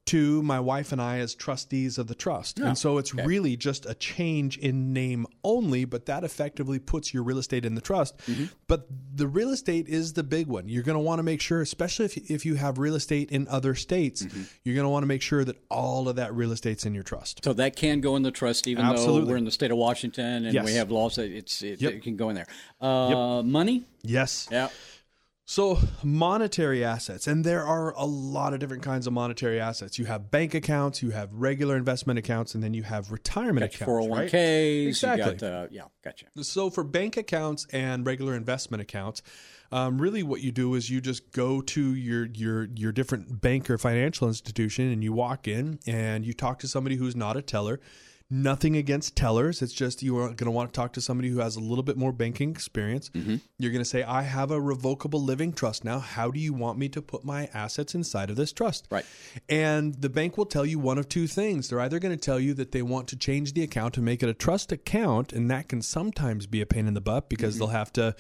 to 0.06 0.42
my 0.42 0.60
wife 0.60 0.92
and 0.92 1.02
I 1.02 1.20
as 1.20 1.36
trustees 1.36 1.98
of 1.98 2.08
the 2.08 2.16
trust. 2.16 2.60
and 2.70 2.78
so 2.78 2.98
it's 2.98 3.14
really 3.14 3.58
just 3.58 3.86
a 3.86 3.94
change 3.94 4.58
in 4.58 4.94
name 4.94 5.26
only, 5.44 5.86
but 5.86 6.06
that 6.06 6.24
effectively 6.24 6.80
puts 6.80 7.14
your 7.14 7.24
real 7.24 7.38
estate 7.38 7.66
in 7.66 7.76
the 7.76 7.82
trust. 7.82 8.07
But 8.68 8.88
the 9.16 9.28
real 9.28 9.50
estate 9.50 9.88
is 9.88 10.14
the 10.14 10.24
big 10.24 10.48
one. 10.48 10.68
You're 10.68 10.84
going 10.84 10.96
to 10.98 11.00
want 11.04 11.20
to 11.20 11.24
make 11.24 11.42
sure, 11.42 11.62
especially 11.62 12.06
if, 12.06 12.18
if 12.32 12.46
you 12.46 12.56
have 12.56 12.78
real 12.78 12.96
estate 12.96 13.32
in 13.32 13.48
other 13.48 13.76
states, 13.76 14.26
you're 14.64 14.76
going 14.76 14.86
to 14.86 14.90
want 14.90 15.04
to 15.04 15.08
make 15.08 15.22
sure 15.22 15.44
that 15.46 15.58
all 15.70 16.10
of 16.10 16.18
that 16.18 16.34
real 16.36 16.52
estate's 16.52 16.86
in 16.86 16.94
your 16.94 17.04
trust. 17.04 17.44
So 17.44 17.54
that 17.54 17.76
can 17.76 18.02
go 18.02 18.16
in 18.16 18.24
the 18.24 18.32
trust, 18.32 18.68
even 18.68 18.86
though 18.88 19.24
we're 19.26 19.38
in 19.38 19.46
the 19.46 19.52
state 19.52 19.72
of 19.72 19.78
Washington 19.78 20.46
and 20.46 20.54
Yes. 20.54 20.66
we 20.66 20.74
have 20.74 20.92
laws 20.92 21.16
that 21.16 21.32
it's 21.32 21.62
it, 21.62 21.82
Yep. 21.82 21.94
it 21.94 22.04
can 22.04 22.16
go 22.18 22.30
in 22.30 22.36
there. 22.36 22.48
Uh, 22.82 23.42
Money. 23.44 23.86
Yes. 24.04 24.48
Yeah. 24.52 24.70
So, 25.50 25.80
monetary 26.04 26.84
assets, 26.84 27.26
and 27.26 27.46
there 27.46 27.64
are 27.64 27.94
a 27.94 28.04
lot 28.04 28.54
of 28.54 28.60
different 28.60 28.84
kinds 28.84 29.08
of 29.08 29.14
monetary 29.14 29.62
assets. 29.62 29.98
You 29.98 30.04
have 30.04 30.30
bank 30.30 30.54
accounts, 30.54 31.02
you 31.02 31.12
have 31.12 31.34
regular 31.34 31.78
investment 31.78 32.20
accounts, 32.20 32.54
and 32.54 32.62
then 32.62 32.74
you 32.74 32.84
have 32.84 33.14
retirement 33.14 33.64
accounts. 33.64 33.86
Four 33.86 34.00
hundred 34.02 34.10
one 34.10 34.20
right? 34.20 34.28
ks. 34.28 34.34
Exactly. 34.34 35.32
You 35.32 35.40
got, 35.40 35.54
uh, 35.54 35.68
yeah. 35.72 35.84
Gotcha. 36.04 36.26
So 36.42 36.70
for 36.70 36.84
bank 36.84 37.16
accounts 37.16 37.66
and 37.72 38.06
regular 38.06 38.36
investment 38.36 38.82
accounts, 38.82 39.22
um, 39.72 40.02
really 40.02 40.22
what 40.22 40.42
you 40.42 40.52
do 40.52 40.76
is 40.76 40.90
you 40.90 41.00
just 41.00 41.32
go 41.32 41.62
to 41.62 41.96
your 41.96 42.26
your 42.26 42.66
your 42.76 42.92
different 42.92 43.40
bank 43.40 43.70
or 43.70 43.78
financial 43.78 44.28
institution 44.28 44.92
and 44.92 45.02
you 45.02 45.14
walk 45.14 45.48
in 45.48 45.80
and 45.88 46.26
you 46.26 46.34
talk 46.34 46.60
to 46.60 46.68
somebody 46.68 46.98
who's 46.98 47.16
not 47.16 47.38
a 47.38 47.42
teller. 47.42 47.80
Nothing 48.30 48.76
against 48.76 49.16
tellers. 49.16 49.62
It's 49.62 49.72
just 49.72 50.04
you 50.04 50.18
are 50.18 50.28
going 50.28 50.46
to 50.46 50.52
want 50.52 50.74
to 50.74 50.78
talk 50.78 50.92
to 50.94 51.02
somebody 51.02 51.30
who 51.30 51.40
has 51.40 51.56
a 51.56 51.62
little 51.62 51.84
bit 51.84 51.96
more 51.96 52.12
banking 52.12 52.50
experience. 52.50 53.10
Mm-hmm. 53.12 53.38
You're 53.58 53.72
going 53.72 53.84
to 53.84 53.90
say, 53.90 54.04
I 54.04 54.24
have 54.24 54.52
a 54.52 54.60
revocable 54.60 55.24
living 55.24 55.54
trust 55.54 55.86
now. 55.86 56.00
How 56.00 56.30
do 56.30 56.38
you 56.38 56.54
want 56.54 56.78
me 56.78 56.90
to 56.90 57.02
put 57.02 57.24
my 57.24 57.50
assets 57.54 57.96
inside 57.96 58.30
of 58.30 58.36
this 58.36 58.52
trust? 58.52 58.90
Right. 58.92 59.06
And 59.48 59.94
the 59.96 60.10
bank 60.10 60.38
will 60.38 60.46
tell 60.46 60.66
you 60.66 60.78
one 60.78 60.98
of 60.98 61.08
two 61.08 61.26
things. 61.26 61.70
They're 61.70 61.80
either 61.80 62.00
going 62.00 62.14
to 62.14 62.22
tell 62.22 62.40
you 62.40 62.54
that 62.56 62.74
they 62.74 62.82
want 62.82 63.08
to 63.10 63.16
change 63.16 63.54
the 63.54 63.64
account 63.64 63.94
to 63.94 64.02
make 64.02 64.22
it 64.22 64.28
a 64.28 64.34
trust 64.34 64.74
account, 64.74 65.32
and 65.32 65.50
that 65.50 65.70
can 65.70 65.82
sometimes 65.82 66.48
be 66.48 66.60
a 66.60 66.66
pain 66.66 66.86
in 66.86 66.96
the 66.96 67.02
butt 67.02 67.30
because 67.30 67.54
mm-hmm. 67.54 67.60
they'll 67.60 67.70
have 67.70 67.94
to 67.94 68.14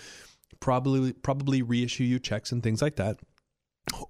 probably 0.61 1.11
probably 1.11 1.61
reissue 1.61 2.05
you 2.05 2.17
checks 2.17 2.53
and 2.53 2.63
things 2.63 2.81
like 2.81 2.95
that. 2.95 3.19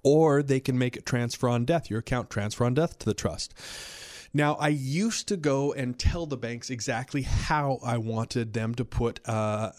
Or 0.04 0.42
they 0.42 0.60
can 0.60 0.78
make 0.78 0.96
it 0.96 1.06
transfer 1.06 1.48
on 1.48 1.64
death, 1.64 1.90
your 1.90 2.00
account 2.00 2.30
transfer 2.30 2.64
on 2.64 2.74
death 2.74 2.98
to 3.00 3.06
the 3.06 3.14
trust. 3.14 3.54
Now, 4.32 4.54
I 4.54 4.68
used 4.68 5.28
to 5.28 5.36
go 5.36 5.72
and 5.72 5.98
tell 5.98 6.26
the 6.26 6.36
banks 6.36 6.70
exactly 6.70 7.22
how 7.22 7.78
I 7.84 7.98
wanted 7.98 8.52
them 8.52 8.74
to 8.74 8.84
put 8.84 9.20
uh, 9.26 9.72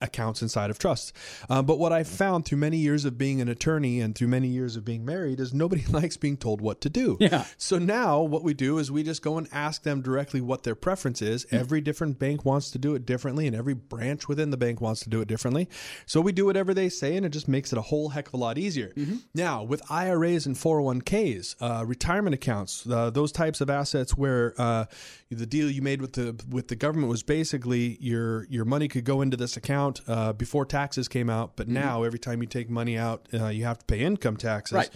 accounts 0.00 0.42
inside 0.42 0.70
of 0.70 0.78
trusts. 0.78 1.12
Uh, 1.48 1.62
but 1.62 1.78
what 1.78 1.92
I 1.92 2.02
found 2.02 2.44
through 2.44 2.58
many 2.58 2.78
years 2.78 3.04
of 3.04 3.18
being 3.18 3.40
an 3.40 3.48
attorney 3.48 4.00
and 4.00 4.14
through 4.14 4.28
many 4.28 4.48
years 4.48 4.76
of 4.76 4.84
being 4.84 5.04
married 5.04 5.40
is 5.40 5.52
nobody 5.52 5.84
likes 5.90 6.16
being 6.16 6.36
told 6.36 6.60
what 6.60 6.80
to 6.82 6.90
do. 6.90 7.16
Yeah. 7.20 7.44
So 7.56 7.78
now 7.78 8.20
what 8.20 8.42
we 8.42 8.54
do 8.54 8.78
is 8.78 8.90
we 8.90 9.02
just 9.02 9.22
go 9.22 9.38
and 9.38 9.48
ask 9.52 9.82
them 9.82 10.02
directly 10.02 10.40
what 10.40 10.62
their 10.62 10.74
preference 10.74 11.22
is. 11.22 11.46
Every 11.50 11.80
different 11.80 12.18
bank 12.18 12.44
wants 12.44 12.70
to 12.72 12.78
do 12.78 12.94
it 12.94 13.06
differently, 13.06 13.46
and 13.46 13.54
every 13.54 13.74
branch 13.74 14.28
within 14.28 14.50
the 14.50 14.56
bank 14.56 14.80
wants 14.80 15.00
to 15.02 15.10
do 15.10 15.20
it 15.20 15.28
differently. 15.28 15.68
So 16.06 16.20
we 16.20 16.32
do 16.32 16.46
whatever 16.46 16.74
they 16.74 16.88
say, 16.88 17.16
and 17.16 17.26
it 17.26 17.30
just 17.30 17.48
makes 17.48 17.72
it 17.72 17.78
a 17.78 17.82
whole 17.82 18.08
heck 18.10 18.28
of 18.28 18.34
a 18.34 18.36
lot 18.38 18.58
easier. 18.58 18.92
Now, 19.34 19.62
with 19.62 19.82
IRAs 19.90 20.46
and 20.46 20.56
401ks, 20.56 21.56
uh, 21.60 21.84
retirement 21.84 22.34
accounts, 22.34 22.86
uh, 22.88 23.10
those 23.10 23.32
types 23.32 23.60
of 23.60 23.70
assets 23.70 23.81
where 24.16 24.54
uh, 24.58 24.86
the 25.30 25.46
deal 25.46 25.70
you 25.70 25.82
made 25.82 26.00
with 26.00 26.12
the 26.14 26.40
with 26.48 26.68
the 26.68 26.76
government 26.76 27.10
was 27.10 27.22
basically 27.22 27.96
your 28.00 28.44
your 28.44 28.64
money 28.64 28.88
could 28.88 29.04
go 29.04 29.20
into 29.20 29.36
this 29.36 29.56
account 29.56 30.00
uh, 30.08 30.32
before 30.32 30.64
taxes 30.64 31.08
came 31.08 31.28
out, 31.30 31.56
but 31.56 31.68
now 31.68 32.02
every 32.02 32.18
time 32.18 32.40
you 32.40 32.48
take 32.48 32.70
money 32.70 32.96
out, 32.96 33.26
uh, 33.34 33.48
you 33.48 33.64
have 33.64 33.78
to 33.78 33.84
pay 33.84 34.00
income 34.00 34.36
taxes. 34.36 34.76
Right. 34.76 34.90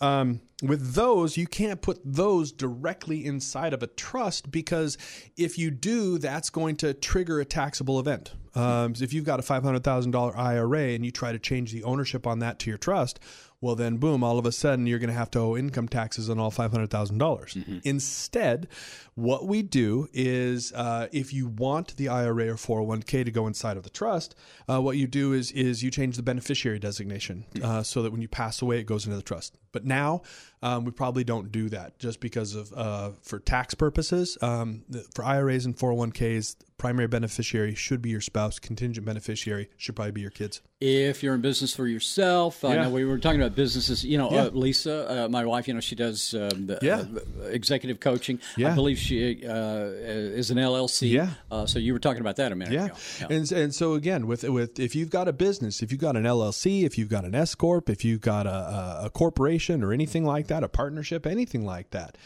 Um, 0.00 0.40
with 0.62 0.94
those, 0.94 1.36
you 1.36 1.46
can't 1.46 1.82
put 1.82 2.00
those 2.04 2.52
directly 2.52 3.24
inside 3.24 3.72
of 3.72 3.82
a 3.82 3.88
trust 3.88 4.50
because 4.50 4.96
if 5.36 5.58
you 5.58 5.70
do, 5.70 6.18
that's 6.18 6.50
going 6.50 6.76
to 6.76 6.94
trigger 6.94 7.40
a 7.40 7.44
taxable 7.44 7.98
event. 7.98 8.32
Um, 8.54 8.94
if 9.00 9.12
you've 9.12 9.24
got 9.24 9.40
a 9.40 9.42
$500,000 9.42 10.36
IRA 10.36 10.80
and 10.90 11.04
you 11.04 11.10
try 11.10 11.32
to 11.32 11.38
change 11.38 11.72
the 11.72 11.82
ownership 11.84 12.26
on 12.26 12.40
that 12.40 12.58
to 12.60 12.70
your 12.70 12.78
trust, 12.78 13.18
well, 13.62 13.74
then 13.76 13.96
boom, 13.96 14.22
all 14.22 14.38
of 14.38 14.44
a 14.44 14.52
sudden 14.52 14.86
you're 14.86 14.98
going 14.98 15.08
to 15.08 15.14
have 15.14 15.30
to 15.30 15.38
owe 15.38 15.56
income 15.56 15.88
taxes 15.88 16.28
on 16.28 16.38
all 16.38 16.50
$500,000. 16.50 17.18
dollars 17.18 17.56
Instead, 17.84 18.68
what 19.14 19.46
we 19.46 19.62
do 19.62 20.08
is 20.12 20.72
uh, 20.72 21.06
if 21.12 21.32
you 21.32 21.46
want 21.46 21.96
the 21.96 22.08
IRA 22.08 22.48
or 22.48 22.56
401k 22.56 23.24
to 23.24 23.30
go 23.30 23.46
inside 23.46 23.76
of 23.76 23.84
the 23.84 23.90
trust, 23.90 24.34
uh, 24.68 24.80
what 24.80 24.96
you 24.96 25.06
do 25.06 25.32
is, 25.32 25.52
is 25.52 25.82
you 25.82 25.90
change 25.90 26.16
the 26.16 26.22
beneficiary 26.22 26.78
designation 26.78 27.44
uh, 27.62 27.82
so 27.82 28.02
that 28.02 28.10
when 28.10 28.20
you 28.20 28.28
pass 28.28 28.60
away, 28.60 28.78
it 28.80 28.84
goes 28.84 29.04
into 29.06 29.16
the 29.16 29.22
trust. 29.22 29.56
But 29.70 29.84
now 29.84 30.22
um, 30.62 30.84
we 30.84 30.92
probably 30.92 31.24
don't 31.24 31.50
do 31.52 31.68
that 31.70 31.98
just 31.98 32.20
because 32.20 32.54
of 32.54 32.72
uh, 32.74 33.10
for 33.22 33.38
tax 33.38 33.74
purposes. 33.74 34.38
Um, 34.40 34.84
for 35.14 35.24
IRAs 35.24 35.64
and 35.66 35.76
401ks, 35.76 36.56
primary 36.78 37.06
beneficiary 37.08 37.74
should 37.74 38.02
be 38.02 38.10
your 38.10 38.20
spouse. 38.20 38.58
Contingent 38.58 39.06
beneficiary 39.06 39.68
should 39.76 39.94
probably 39.96 40.12
be 40.12 40.20
your 40.20 40.30
kids. 40.30 40.60
If 40.80 41.22
you're 41.22 41.34
in 41.36 41.40
business 41.40 41.72
for 41.72 41.86
yourself, 41.86 42.64
I 42.64 42.74
Yeah. 42.74 42.88
we 42.88 43.04
were 43.04 43.18
talking 43.18 43.40
about 43.40 43.54
businesses. 43.54 44.04
You 44.04 44.18
know, 44.18 44.32
Yeah. 44.32 44.44
uh, 44.46 44.50
Lisa, 44.50 45.24
uh, 45.26 45.28
my 45.28 45.44
wife, 45.44 45.68
you 45.68 45.74
know, 45.74 45.80
she 45.80 45.94
does 45.94 46.34
um, 46.34 46.66
the, 46.66 46.78
Yeah. 46.82 47.04
uh, 47.40 47.44
executive 47.44 48.00
coaching. 48.00 48.40
I 48.58 48.74
believe 48.74 48.98
she 48.98 49.46
uh, 49.46 49.54
is 50.34 50.50
an 50.50 50.58
LLC. 50.58 51.08
Yeah. 51.10 51.34
Uh, 51.52 51.66
so 51.66 51.78
you 51.78 51.92
were 51.92 52.00
talking 52.00 52.20
about 52.20 52.34
that 52.36 52.50
a 52.50 52.56
minute 52.56 52.74
Yeah. 52.74 52.86
ago. 52.86 52.94
And 53.30 53.52
and 53.52 53.72
so 53.72 53.94
again, 53.94 54.26
with 54.26 54.42
with 54.42 54.80
if 54.80 54.96
you've 54.96 55.10
got 55.10 55.28
a 55.28 55.32
business, 55.32 55.82
if 55.82 55.92
you've 55.92 56.00
got 56.00 56.16
an 56.16 56.24
LLC, 56.26 56.84
if 56.84 56.98
you've 56.98 57.08
got 57.08 57.24
an 57.24 57.34
S 57.36 57.54
corp, 57.54 57.88
if 57.88 58.04
you've 58.04 58.20
got 58.20 58.46
a, 58.48 58.50
a, 58.50 59.00
a 59.04 59.10
corporation 59.10 59.84
or 59.84 59.92
anything 59.92 60.24
like 60.24 60.48
that, 60.48 60.51
a 60.60 60.68
partnership, 60.68 61.26
anything 61.26 61.64
like 61.64 61.90
that. 61.90 62.18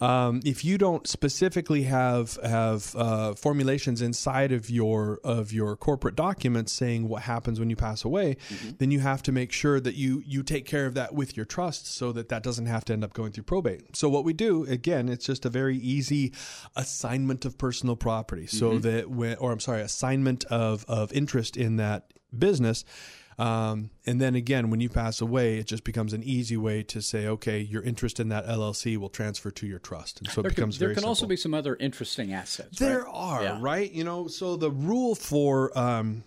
Um, 0.00 0.40
if 0.44 0.64
you 0.64 0.78
don't 0.78 1.06
specifically 1.06 1.82
have 1.82 2.38
have 2.42 2.94
uh, 2.96 3.34
formulations 3.34 4.00
inside 4.00 4.52
of 4.52 4.70
your 4.70 5.20
of 5.24 5.52
your 5.52 5.76
corporate 5.76 6.14
documents 6.14 6.72
saying 6.72 7.08
what 7.08 7.22
happens 7.22 7.58
when 7.58 7.70
you 7.70 7.76
pass 7.76 8.04
away, 8.04 8.36
mm-hmm. 8.48 8.70
then 8.78 8.90
you 8.90 9.00
have 9.00 9.22
to 9.24 9.32
make 9.32 9.52
sure 9.52 9.80
that 9.80 9.94
you 9.94 10.22
you 10.26 10.42
take 10.42 10.64
care 10.66 10.86
of 10.86 10.94
that 10.94 11.14
with 11.14 11.36
your 11.36 11.46
trust 11.46 11.86
so 11.86 12.12
that 12.12 12.28
that 12.28 12.42
doesn't 12.42 12.66
have 12.66 12.84
to 12.84 12.92
end 12.92 13.04
up 13.04 13.12
going 13.12 13.32
through 13.32 13.44
probate. 13.44 13.96
So 13.96 14.08
what 14.08 14.24
we 14.24 14.32
do 14.32 14.64
again, 14.64 15.08
it's 15.08 15.26
just 15.26 15.44
a 15.44 15.50
very 15.50 15.76
easy 15.78 16.32
assignment 16.76 17.44
of 17.44 17.58
personal 17.58 17.96
property. 17.96 18.46
So 18.46 18.72
mm-hmm. 18.72 18.80
that 18.80 19.10
when, 19.10 19.36
or 19.38 19.52
I'm 19.52 19.60
sorry, 19.60 19.82
assignment 19.82 20.44
of 20.44 20.84
of 20.88 21.12
interest 21.12 21.56
in 21.56 21.76
that 21.76 22.12
business 22.36 22.84
um, 23.38 23.90
and 24.06 24.20
then 24.20 24.34
again, 24.34 24.70
when 24.70 24.80
you 24.80 24.88
pass 24.88 25.20
away, 25.20 25.58
it 25.58 25.66
just 25.66 25.84
becomes 25.84 26.12
an 26.12 26.22
easy 26.22 26.56
way 26.56 26.82
to 26.84 27.00
say, 27.00 27.26
okay, 27.26 27.60
your 27.60 27.82
interest 27.82 28.20
in 28.20 28.28
that 28.28 28.46
LLC 28.46 28.96
will 28.96 29.08
transfer 29.08 29.50
to 29.50 29.66
your 29.66 29.78
trust, 29.78 30.20
and 30.20 30.28
so 30.28 30.42
there 30.42 30.50
it 30.50 30.56
becomes 30.56 30.78
can, 30.78 30.86
there 30.86 30.94
can 30.94 31.00
simple. 31.00 31.08
also 31.08 31.26
be 31.26 31.36
some 31.36 31.54
other 31.54 31.76
interesting 31.76 32.32
assets. 32.32 32.78
There 32.78 33.04
right? 33.04 33.12
are 33.12 33.42
yeah. 33.42 33.58
right. 33.60 33.90
You 33.90 34.04
know, 34.04 34.28
so 34.28 34.56
the 34.56 34.70
rule 34.70 35.14
for. 35.14 35.76
Um, 35.78 36.24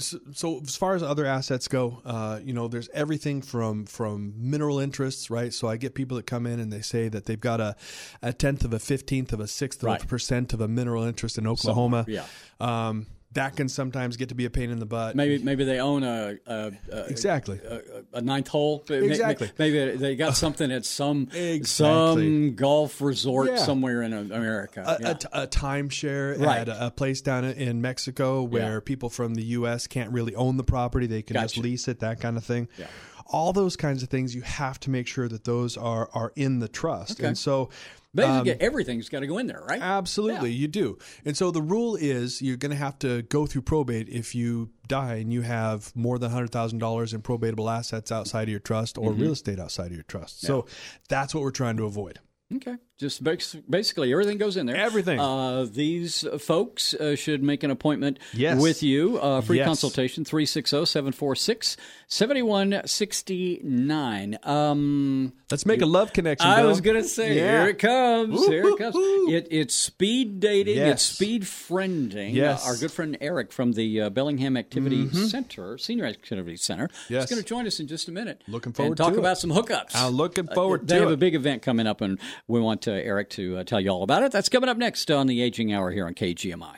so, 0.00 0.60
as 0.62 0.76
far 0.76 0.94
as 0.94 1.02
other 1.02 1.24
assets 1.26 1.68
go, 1.68 2.00
uh, 2.04 2.40
you 2.42 2.52
know, 2.52 2.68
there's 2.68 2.88
everything 2.90 3.42
from 3.42 3.86
from 3.86 4.34
mineral 4.36 4.80
interests, 4.80 5.30
right? 5.30 5.52
So 5.52 5.68
I 5.68 5.76
get 5.76 5.94
people 5.94 6.16
that 6.16 6.26
come 6.26 6.46
in 6.46 6.58
and 6.58 6.72
they 6.72 6.80
say 6.80 7.08
that 7.08 7.26
they've 7.26 7.40
got 7.40 7.60
a, 7.60 7.76
a 8.22 8.32
tenth 8.32 8.64
of 8.64 8.72
a 8.72 8.78
fifteenth 8.78 9.32
of 9.32 9.40
a 9.40 9.46
sixth 9.46 9.82
right. 9.82 10.00
of 10.00 10.04
a 10.04 10.08
percent 10.08 10.52
of 10.52 10.60
a 10.60 10.68
mineral 10.68 11.04
interest 11.04 11.38
in 11.38 11.46
Oklahoma. 11.46 12.06
yeah. 12.08 12.24
Um, 12.60 13.06
that 13.34 13.56
can 13.56 13.68
sometimes 13.68 14.16
get 14.16 14.30
to 14.30 14.34
be 14.34 14.44
a 14.44 14.50
pain 14.50 14.70
in 14.70 14.78
the 14.78 14.86
butt. 14.86 15.14
Maybe 15.14 15.42
maybe 15.42 15.64
they 15.64 15.80
own 15.80 16.02
a, 16.02 16.36
a, 16.46 16.72
a 16.90 17.04
exactly 17.06 17.60
a, 17.64 18.04
a, 18.14 18.20
ninth 18.20 18.48
hole. 18.48 18.84
Exactly. 18.88 19.50
Maybe 19.58 19.96
they 19.96 20.16
got 20.16 20.36
something 20.36 20.72
at 20.72 20.84
some 20.84 21.28
exactly. 21.32 22.24
some 22.24 22.54
golf 22.54 23.00
resort 23.00 23.48
yeah. 23.48 23.56
somewhere 23.56 24.02
in 24.02 24.12
America. 24.12 24.84
A, 24.86 25.02
yeah. 25.02 25.10
a 25.32 25.46
timeshare 25.46 26.40
right. 26.40 26.68
at 26.68 26.68
a, 26.68 26.90
place 26.90 27.20
down 27.20 27.44
in 27.44 27.82
Mexico 27.82 28.42
where 28.42 28.74
yeah. 28.74 28.80
people 28.84 29.10
from 29.10 29.34
the 29.34 29.44
U.S. 29.44 29.86
can't 29.86 30.12
really 30.12 30.34
own 30.34 30.56
the 30.56 30.64
property; 30.64 31.06
they 31.06 31.22
can 31.22 31.34
gotcha. 31.34 31.48
just 31.48 31.56
lease 31.58 31.88
it. 31.88 32.00
That 32.00 32.20
kind 32.20 32.36
of 32.36 32.44
thing. 32.44 32.68
Yeah 32.78 32.86
all 33.26 33.54
those 33.54 33.74
kinds 33.74 34.02
of 34.02 34.10
things 34.10 34.34
you 34.34 34.42
have 34.42 34.78
to 34.78 34.90
make 34.90 35.06
sure 35.06 35.28
that 35.28 35.44
those 35.44 35.78
are 35.78 36.10
are 36.12 36.32
in 36.36 36.58
the 36.58 36.68
trust 36.68 37.18
okay. 37.18 37.26
and 37.26 37.38
so 37.38 37.70
Basically, 38.14 38.52
um, 38.52 38.58
everything's 38.60 39.08
got 39.08 39.20
to 39.20 39.26
go 39.26 39.38
in 39.38 39.48
there, 39.48 39.62
right? 39.68 39.82
Absolutely, 39.82 40.50
yeah. 40.50 40.60
you 40.60 40.68
do. 40.68 40.98
And 41.24 41.36
so 41.36 41.50
the 41.50 41.62
rule 41.62 41.96
is 41.96 42.40
you're 42.40 42.56
going 42.56 42.70
to 42.70 42.76
have 42.76 42.98
to 43.00 43.22
go 43.22 43.46
through 43.46 43.62
probate 43.62 44.08
if 44.08 44.34
you 44.34 44.70
die 44.86 45.16
and 45.16 45.32
you 45.32 45.42
have 45.42 45.94
more 45.96 46.18
than 46.18 46.30
$100,000 46.30 47.14
in 47.14 47.22
probatable 47.22 47.72
assets 47.72 48.12
outside 48.12 48.44
of 48.44 48.48
your 48.50 48.60
trust 48.60 48.96
or 48.98 49.10
mm-hmm. 49.10 49.22
real 49.22 49.32
estate 49.32 49.58
outside 49.58 49.86
of 49.86 49.94
your 49.94 50.04
trust. 50.04 50.42
Yeah. 50.42 50.48
So 50.48 50.66
that's 51.08 51.34
what 51.34 51.42
we're 51.42 51.50
trying 51.50 51.76
to 51.78 51.84
avoid. 51.84 52.20
Okay. 52.54 52.76
Just 52.96 53.24
basically 53.24 54.12
everything 54.12 54.38
goes 54.38 54.56
in 54.56 54.66
there. 54.66 54.76
Everything. 54.76 55.18
Uh, 55.18 55.66
these 55.68 56.24
folks 56.38 56.94
uh, 56.94 57.16
should 57.16 57.42
make 57.42 57.64
an 57.64 57.72
appointment 57.72 58.20
yes. 58.32 58.62
with 58.62 58.84
you. 58.84 59.18
Uh, 59.18 59.40
free 59.40 59.56
yes. 59.56 59.66
consultation 59.66 60.24
360 60.24 60.86
746 60.86 61.76
7169. 62.06 64.38
Um, 64.44 65.32
Let's 65.50 65.66
make 65.66 65.82
a 65.82 65.86
love 65.86 66.12
connection. 66.12 66.48
I 66.48 66.60
Bill. 66.60 66.68
was 66.68 66.80
going 66.80 67.02
to 67.02 67.08
say, 67.08 67.36
yeah. 67.36 67.62
here 67.62 67.70
it 67.70 67.80
comes. 67.80 68.46
here 68.46 68.68
it 68.68 68.78
comes. 68.78 68.94
It, 68.96 69.48
it's 69.50 69.74
speed 69.74 70.38
dating, 70.38 70.76
yes. 70.76 70.92
it's 70.92 71.02
speed 71.02 71.42
friending. 71.42 72.34
Yes. 72.34 72.64
Uh, 72.64 72.68
our 72.70 72.76
good 72.76 72.92
friend 72.92 73.18
Eric 73.20 73.50
from 73.50 73.72
the 73.72 74.02
uh, 74.02 74.10
Bellingham 74.10 74.56
Activity 74.56 75.06
mm-hmm. 75.06 75.24
Center, 75.24 75.78
Senior 75.78 76.04
Activity 76.04 76.56
Center, 76.56 76.88
yes. 77.08 77.24
is 77.24 77.30
going 77.30 77.42
to 77.42 77.48
join 77.48 77.66
us 77.66 77.80
in 77.80 77.88
just 77.88 78.06
a 78.06 78.12
minute. 78.12 78.44
Looking 78.46 78.72
forward 78.72 78.90
and 78.90 78.96
talk 78.96 79.14
to 79.14 79.18
about 79.18 79.38
it. 79.38 79.40
some 79.40 79.50
hookups. 79.50 79.96
I'm 79.96 80.12
looking 80.12 80.46
forward 80.46 80.82
uh, 80.82 80.84
they 80.86 81.00
have 81.00 81.10
it. 81.10 81.14
a 81.14 81.16
big 81.16 81.34
event 81.34 81.62
coming 81.62 81.88
up, 81.88 82.00
and 82.00 82.20
we 82.46 82.60
want 82.60 82.82
Eric 82.92 83.30
to 83.30 83.58
uh, 83.58 83.64
tell 83.64 83.80
you 83.80 83.90
all 83.90 84.02
about 84.02 84.22
it. 84.22 84.32
That's 84.32 84.48
coming 84.48 84.68
up 84.68 84.76
next 84.76 85.10
on 85.10 85.26
the 85.26 85.42
Aging 85.42 85.72
Hour 85.72 85.90
here 85.90 86.06
on 86.06 86.14
KGMI. 86.14 86.76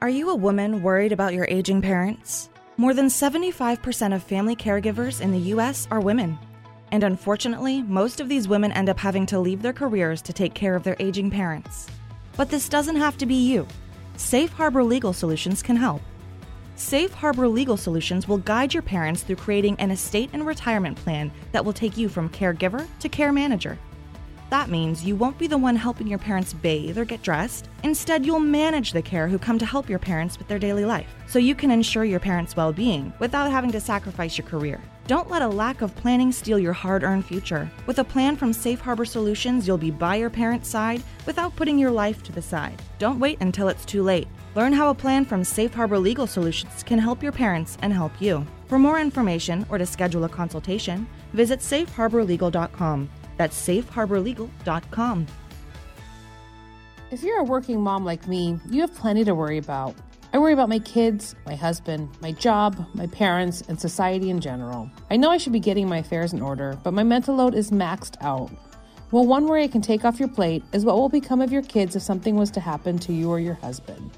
Are 0.00 0.08
you 0.08 0.30
a 0.30 0.34
woman 0.34 0.82
worried 0.82 1.12
about 1.12 1.32
your 1.32 1.46
aging 1.48 1.80
parents? 1.80 2.50
More 2.76 2.92
than 2.92 3.06
75% 3.06 4.14
of 4.14 4.22
family 4.22 4.56
caregivers 4.56 5.20
in 5.20 5.30
the 5.30 5.38
U.S. 5.54 5.86
are 5.92 6.00
women. 6.00 6.36
And 6.90 7.04
unfortunately, 7.04 7.82
most 7.82 8.20
of 8.20 8.28
these 8.28 8.48
women 8.48 8.72
end 8.72 8.88
up 8.88 8.98
having 8.98 9.26
to 9.26 9.38
leave 9.38 9.62
their 9.62 9.72
careers 9.72 10.20
to 10.22 10.32
take 10.32 10.54
care 10.54 10.74
of 10.74 10.82
their 10.82 10.96
aging 10.98 11.30
parents. 11.30 11.86
But 12.36 12.50
this 12.50 12.68
doesn't 12.68 12.96
have 12.96 13.16
to 13.18 13.26
be 13.26 13.36
you. 13.36 13.66
Safe 14.16 14.52
Harbor 14.52 14.82
Legal 14.82 15.12
Solutions 15.12 15.62
can 15.62 15.76
help. 15.76 16.02
Safe 16.74 17.12
Harbor 17.12 17.48
Legal 17.48 17.76
Solutions 17.76 18.26
will 18.26 18.38
guide 18.38 18.72
your 18.72 18.82
parents 18.82 19.22
through 19.22 19.36
creating 19.36 19.76
an 19.78 19.90
estate 19.90 20.30
and 20.32 20.46
retirement 20.46 20.96
plan 20.96 21.30
that 21.52 21.64
will 21.64 21.72
take 21.72 21.96
you 21.96 22.08
from 22.08 22.30
caregiver 22.30 22.86
to 23.00 23.08
care 23.08 23.32
manager. 23.32 23.78
That 24.48 24.68
means 24.68 25.04
you 25.04 25.16
won't 25.16 25.38
be 25.38 25.46
the 25.46 25.56
one 25.56 25.76
helping 25.76 26.06
your 26.06 26.18
parents 26.18 26.52
bathe 26.52 26.98
or 26.98 27.06
get 27.06 27.22
dressed. 27.22 27.68
Instead, 27.84 28.26
you'll 28.26 28.38
manage 28.40 28.92
the 28.92 29.00
care 29.00 29.28
who 29.28 29.38
come 29.38 29.58
to 29.58 29.64
help 29.64 29.88
your 29.88 29.98
parents 29.98 30.38
with 30.38 30.48
their 30.48 30.58
daily 30.58 30.84
life, 30.84 31.08
so 31.26 31.38
you 31.38 31.54
can 31.54 31.70
ensure 31.70 32.04
your 32.04 32.20
parents' 32.20 32.56
well 32.56 32.72
being 32.72 33.12
without 33.18 33.50
having 33.50 33.72
to 33.72 33.80
sacrifice 33.80 34.36
your 34.36 34.46
career. 34.46 34.80
Don't 35.06 35.30
let 35.30 35.42
a 35.42 35.48
lack 35.48 35.82
of 35.82 35.96
planning 35.96 36.32
steal 36.32 36.58
your 36.58 36.74
hard 36.74 37.02
earned 37.02 37.24
future. 37.24 37.70
With 37.86 37.98
a 37.98 38.04
plan 38.04 38.36
from 38.36 38.52
Safe 38.52 38.80
Harbor 38.80 39.04
Solutions, 39.04 39.66
you'll 39.66 39.78
be 39.78 39.90
by 39.90 40.16
your 40.16 40.30
parents' 40.30 40.68
side 40.68 41.02
without 41.26 41.56
putting 41.56 41.78
your 41.78 41.90
life 41.90 42.22
to 42.24 42.32
the 42.32 42.42
side. 42.42 42.80
Don't 42.98 43.18
wait 43.18 43.38
until 43.40 43.68
it's 43.68 43.84
too 43.84 44.02
late. 44.02 44.28
Learn 44.54 44.74
how 44.74 44.90
a 44.90 44.94
plan 44.94 45.24
from 45.24 45.44
Safe 45.44 45.72
Harbor 45.72 45.98
Legal 45.98 46.26
Solutions 46.26 46.82
can 46.82 46.98
help 46.98 47.22
your 47.22 47.32
parents 47.32 47.78
and 47.80 47.90
help 47.90 48.12
you. 48.20 48.46
For 48.66 48.78
more 48.78 49.00
information 49.00 49.64
or 49.70 49.78
to 49.78 49.86
schedule 49.86 50.24
a 50.24 50.28
consultation, 50.28 51.06
visit 51.32 51.60
safeharborlegal.com. 51.60 53.10
That's 53.38 53.68
safeharborlegal.com. 53.68 55.26
If 57.10 57.22
you're 57.22 57.40
a 57.40 57.44
working 57.44 57.80
mom 57.80 58.04
like 58.04 58.28
me, 58.28 58.58
you 58.68 58.82
have 58.82 58.94
plenty 58.94 59.24
to 59.24 59.34
worry 59.34 59.56
about. 59.56 59.94
I 60.34 60.38
worry 60.38 60.52
about 60.52 60.68
my 60.68 60.78
kids, 60.78 61.34
my 61.46 61.54
husband, 61.54 62.10
my 62.20 62.32
job, 62.32 62.86
my 62.92 63.06
parents, 63.06 63.62
and 63.68 63.80
society 63.80 64.28
in 64.28 64.40
general. 64.40 64.90
I 65.10 65.16
know 65.16 65.30
I 65.30 65.38
should 65.38 65.52
be 65.52 65.60
getting 65.60 65.88
my 65.88 65.98
affairs 65.98 66.34
in 66.34 66.42
order, 66.42 66.78
but 66.82 66.92
my 66.92 67.02
mental 67.02 67.34
load 67.34 67.54
is 67.54 67.70
maxed 67.70 68.16
out. 68.22 68.50
Well, 69.12 69.26
one 69.26 69.46
worry 69.46 69.64
I 69.64 69.68
can 69.68 69.82
take 69.82 70.04
off 70.04 70.18
your 70.18 70.28
plate 70.28 70.62
is 70.72 70.84
what 70.84 70.96
will 70.96 71.10
become 71.10 71.40
of 71.40 71.52
your 71.52 71.62
kids 71.62 71.96
if 71.96 72.02
something 72.02 72.36
was 72.36 72.50
to 72.52 72.60
happen 72.60 72.98
to 73.00 73.12
you 73.12 73.30
or 73.30 73.40
your 73.40 73.54
husband. 73.54 74.10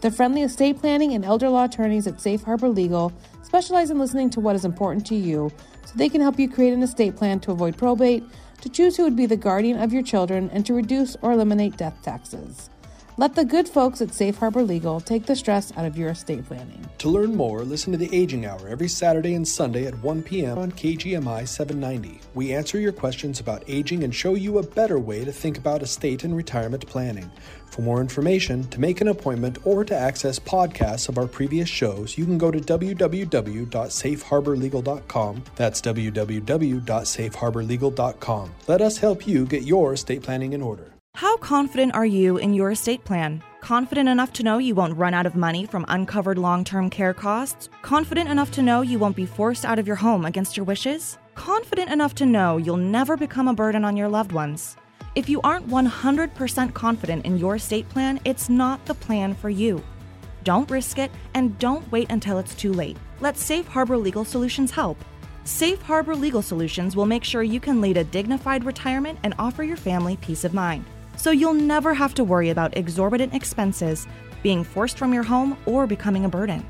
The 0.00 0.12
friendly 0.12 0.42
estate 0.42 0.78
planning 0.78 1.14
and 1.14 1.24
elder 1.24 1.48
law 1.48 1.64
attorneys 1.64 2.06
at 2.06 2.20
Safe 2.20 2.44
Harbor 2.44 2.68
Legal 2.68 3.12
specialize 3.42 3.90
in 3.90 3.98
listening 3.98 4.30
to 4.30 4.40
what 4.40 4.54
is 4.54 4.64
important 4.64 5.04
to 5.06 5.16
you 5.16 5.50
so 5.84 5.92
they 5.96 6.08
can 6.08 6.20
help 6.20 6.38
you 6.38 6.48
create 6.48 6.72
an 6.72 6.84
estate 6.84 7.16
plan 7.16 7.40
to 7.40 7.50
avoid 7.50 7.76
probate, 7.76 8.22
to 8.60 8.68
choose 8.68 8.96
who 8.96 9.02
would 9.02 9.16
be 9.16 9.26
the 9.26 9.36
guardian 9.36 9.76
of 9.80 9.92
your 9.92 10.04
children, 10.04 10.50
and 10.52 10.64
to 10.66 10.74
reduce 10.74 11.16
or 11.20 11.32
eliminate 11.32 11.76
death 11.76 12.00
taxes. 12.02 12.70
Let 13.18 13.34
the 13.34 13.44
good 13.44 13.68
folks 13.68 14.00
at 14.00 14.14
Safe 14.14 14.36
Harbor 14.36 14.62
Legal 14.62 15.00
take 15.00 15.26
the 15.26 15.34
stress 15.34 15.76
out 15.76 15.84
of 15.84 15.98
your 15.98 16.10
estate 16.10 16.46
planning. 16.46 16.88
To 16.98 17.08
learn 17.08 17.34
more, 17.34 17.64
listen 17.64 17.90
to 17.90 17.98
the 17.98 18.16
Aging 18.16 18.46
Hour 18.46 18.68
every 18.68 18.86
Saturday 18.86 19.34
and 19.34 19.48
Sunday 19.48 19.86
at 19.86 20.00
1 20.04 20.22
p.m. 20.22 20.56
on 20.56 20.70
KGMI 20.70 21.48
790. 21.48 22.20
We 22.34 22.54
answer 22.54 22.78
your 22.78 22.92
questions 22.92 23.40
about 23.40 23.64
aging 23.66 24.04
and 24.04 24.14
show 24.14 24.36
you 24.36 24.58
a 24.58 24.62
better 24.62 25.00
way 25.00 25.24
to 25.24 25.32
think 25.32 25.58
about 25.58 25.82
estate 25.82 26.22
and 26.22 26.36
retirement 26.36 26.86
planning. 26.86 27.28
For 27.66 27.82
more 27.82 28.00
information, 28.00 28.62
to 28.68 28.78
make 28.78 29.00
an 29.00 29.08
appointment, 29.08 29.58
or 29.66 29.84
to 29.84 29.96
access 29.96 30.38
podcasts 30.38 31.08
of 31.08 31.18
our 31.18 31.26
previous 31.26 31.68
shows, 31.68 32.16
you 32.16 32.24
can 32.24 32.38
go 32.38 32.52
to 32.52 32.60
www.safeharborlegal.com. 32.60 35.44
That's 35.56 35.80
www.safeharborlegal.com. 35.80 38.54
Let 38.68 38.80
us 38.80 38.98
help 38.98 39.26
you 39.26 39.44
get 39.44 39.64
your 39.64 39.94
estate 39.94 40.22
planning 40.22 40.52
in 40.52 40.62
order. 40.62 40.92
How 41.18 41.36
confident 41.36 41.96
are 41.96 42.06
you 42.06 42.36
in 42.36 42.54
your 42.54 42.70
estate 42.70 43.04
plan? 43.04 43.42
Confident 43.60 44.08
enough 44.08 44.32
to 44.34 44.44
know 44.44 44.58
you 44.58 44.76
won't 44.76 44.96
run 44.96 45.14
out 45.14 45.26
of 45.26 45.34
money 45.34 45.66
from 45.66 45.84
uncovered 45.88 46.38
long 46.38 46.62
term 46.62 46.88
care 46.88 47.12
costs? 47.12 47.68
Confident 47.82 48.30
enough 48.30 48.52
to 48.52 48.62
know 48.62 48.82
you 48.82 49.00
won't 49.00 49.16
be 49.16 49.26
forced 49.26 49.64
out 49.64 49.80
of 49.80 49.86
your 49.88 49.96
home 49.96 50.24
against 50.24 50.56
your 50.56 50.62
wishes? 50.62 51.18
Confident 51.34 51.90
enough 51.90 52.14
to 52.14 52.24
know 52.24 52.56
you'll 52.56 52.76
never 52.76 53.16
become 53.16 53.48
a 53.48 53.52
burden 53.52 53.84
on 53.84 53.96
your 53.96 54.08
loved 54.08 54.30
ones? 54.30 54.76
If 55.16 55.28
you 55.28 55.40
aren't 55.42 55.66
100% 55.66 56.72
confident 56.72 57.26
in 57.26 57.36
your 57.36 57.56
estate 57.56 57.88
plan, 57.88 58.20
it's 58.24 58.48
not 58.48 58.86
the 58.86 58.94
plan 58.94 59.34
for 59.34 59.50
you. 59.50 59.82
Don't 60.44 60.70
risk 60.70 61.00
it 61.00 61.10
and 61.34 61.58
don't 61.58 61.90
wait 61.90 62.12
until 62.12 62.38
it's 62.38 62.54
too 62.54 62.72
late. 62.72 62.96
Let 63.20 63.36
Safe 63.36 63.66
Harbor 63.66 63.96
Legal 63.96 64.24
Solutions 64.24 64.70
help. 64.70 65.04
Safe 65.42 65.82
Harbor 65.82 66.14
Legal 66.14 66.42
Solutions 66.42 66.94
will 66.94 67.06
make 67.06 67.24
sure 67.24 67.42
you 67.42 67.58
can 67.58 67.80
lead 67.80 67.96
a 67.96 68.04
dignified 68.04 68.62
retirement 68.62 69.18
and 69.24 69.34
offer 69.36 69.64
your 69.64 69.76
family 69.76 70.16
peace 70.18 70.44
of 70.44 70.54
mind 70.54 70.84
so 71.18 71.32
you'll 71.32 71.52
never 71.52 71.92
have 71.92 72.14
to 72.14 72.24
worry 72.24 72.50
about 72.50 72.76
exorbitant 72.76 73.34
expenses, 73.34 74.06
being 74.42 74.62
forced 74.62 74.96
from 74.96 75.12
your 75.12 75.24
home, 75.24 75.58
or 75.66 75.86
becoming 75.86 76.24
a 76.24 76.28
burden. 76.28 76.64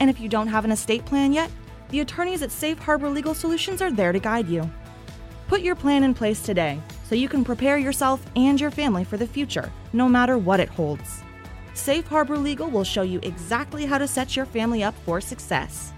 And 0.00 0.10
if 0.10 0.18
you 0.18 0.28
don't 0.28 0.48
have 0.48 0.64
an 0.64 0.72
estate 0.72 1.04
plan 1.04 1.32
yet, 1.32 1.50
the 1.90 2.00
attorneys 2.00 2.42
at 2.42 2.50
Safe 2.50 2.78
Harbor 2.78 3.10
Legal 3.10 3.34
Solutions 3.34 3.80
are 3.82 3.92
there 3.92 4.12
to 4.12 4.18
guide 4.18 4.48
you. 4.48 4.68
Put 5.46 5.60
your 5.60 5.76
plan 5.76 6.02
in 6.02 6.14
place 6.14 6.42
today 6.42 6.80
so 7.04 7.14
you 7.14 7.28
can 7.28 7.44
prepare 7.44 7.78
yourself 7.78 8.24
and 8.34 8.60
your 8.60 8.70
family 8.70 9.04
for 9.04 9.18
the 9.18 9.26
future, 9.26 9.70
no 9.92 10.08
matter 10.08 10.38
what 10.38 10.58
it 10.58 10.70
holds. 10.70 11.22
Safe 11.74 12.06
Harbor 12.06 12.38
Legal 12.38 12.70
will 12.70 12.82
show 12.82 13.02
you 13.02 13.20
exactly 13.22 13.84
how 13.84 13.98
to 13.98 14.08
set 14.08 14.34
your 14.34 14.46
family 14.46 14.82
up 14.82 14.94
for 15.04 15.20
success. 15.20 15.92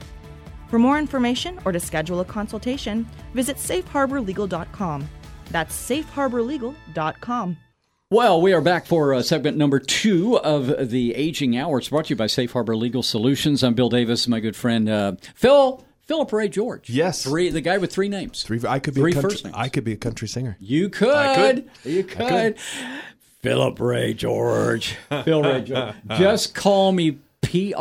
For 0.68 0.78
more 0.78 0.98
information 0.98 1.58
or 1.64 1.72
to 1.72 1.80
schedule 1.80 2.20
a 2.20 2.24
consultation, 2.24 3.08
visit 3.32 3.56
safeharborlegal.com. 3.56 5.08
That's 5.50 5.90
safeharborlegal.com. 5.90 7.56
Well, 8.10 8.40
we 8.40 8.54
are 8.54 8.62
back 8.62 8.86
for 8.86 9.12
uh, 9.12 9.20
segment 9.20 9.58
number 9.58 9.78
two 9.78 10.38
of 10.38 10.88
the 10.88 11.14
Aging 11.14 11.58
Hour. 11.58 11.76
It's 11.76 11.90
brought 11.90 12.06
to 12.06 12.08
you 12.08 12.16
by 12.16 12.26
Safe 12.26 12.50
Harbor 12.50 12.74
Legal 12.74 13.02
Solutions. 13.02 13.62
I'm 13.62 13.74
Bill 13.74 13.90
Davis, 13.90 14.26
my 14.26 14.40
good 14.40 14.56
friend 14.56 14.88
uh, 14.88 15.12
Phil. 15.34 15.84
Philip 16.06 16.32
Ray 16.32 16.48
George. 16.48 16.88
Yes. 16.88 17.22
Three, 17.24 17.50
the 17.50 17.60
guy 17.60 17.76
with 17.76 17.92
three 17.92 18.08
names. 18.08 18.44
Three. 18.44 18.62
I 18.66 18.78
could 18.78 18.94
be 18.94 19.02
Three 19.02 19.10
a 19.10 19.14
country, 19.14 19.30
first 19.30 19.44
names. 19.44 19.56
I 19.58 19.68
could 19.68 19.84
be 19.84 19.92
a 19.92 19.98
country 19.98 20.26
singer. 20.26 20.56
You 20.58 20.88
could. 20.88 21.14
I 21.14 21.34
could. 21.34 21.70
You 21.84 21.98
I 21.98 22.02
could. 22.02 22.56
could. 22.56 22.58
Philip 23.42 23.78
Ray 23.78 24.14
George. 24.14 24.96
Phil 25.24 25.42
Ray 25.42 25.60
George. 25.60 25.94
Just 26.16 26.54
call 26.54 26.92
me 26.92 27.18
PR 27.42 27.76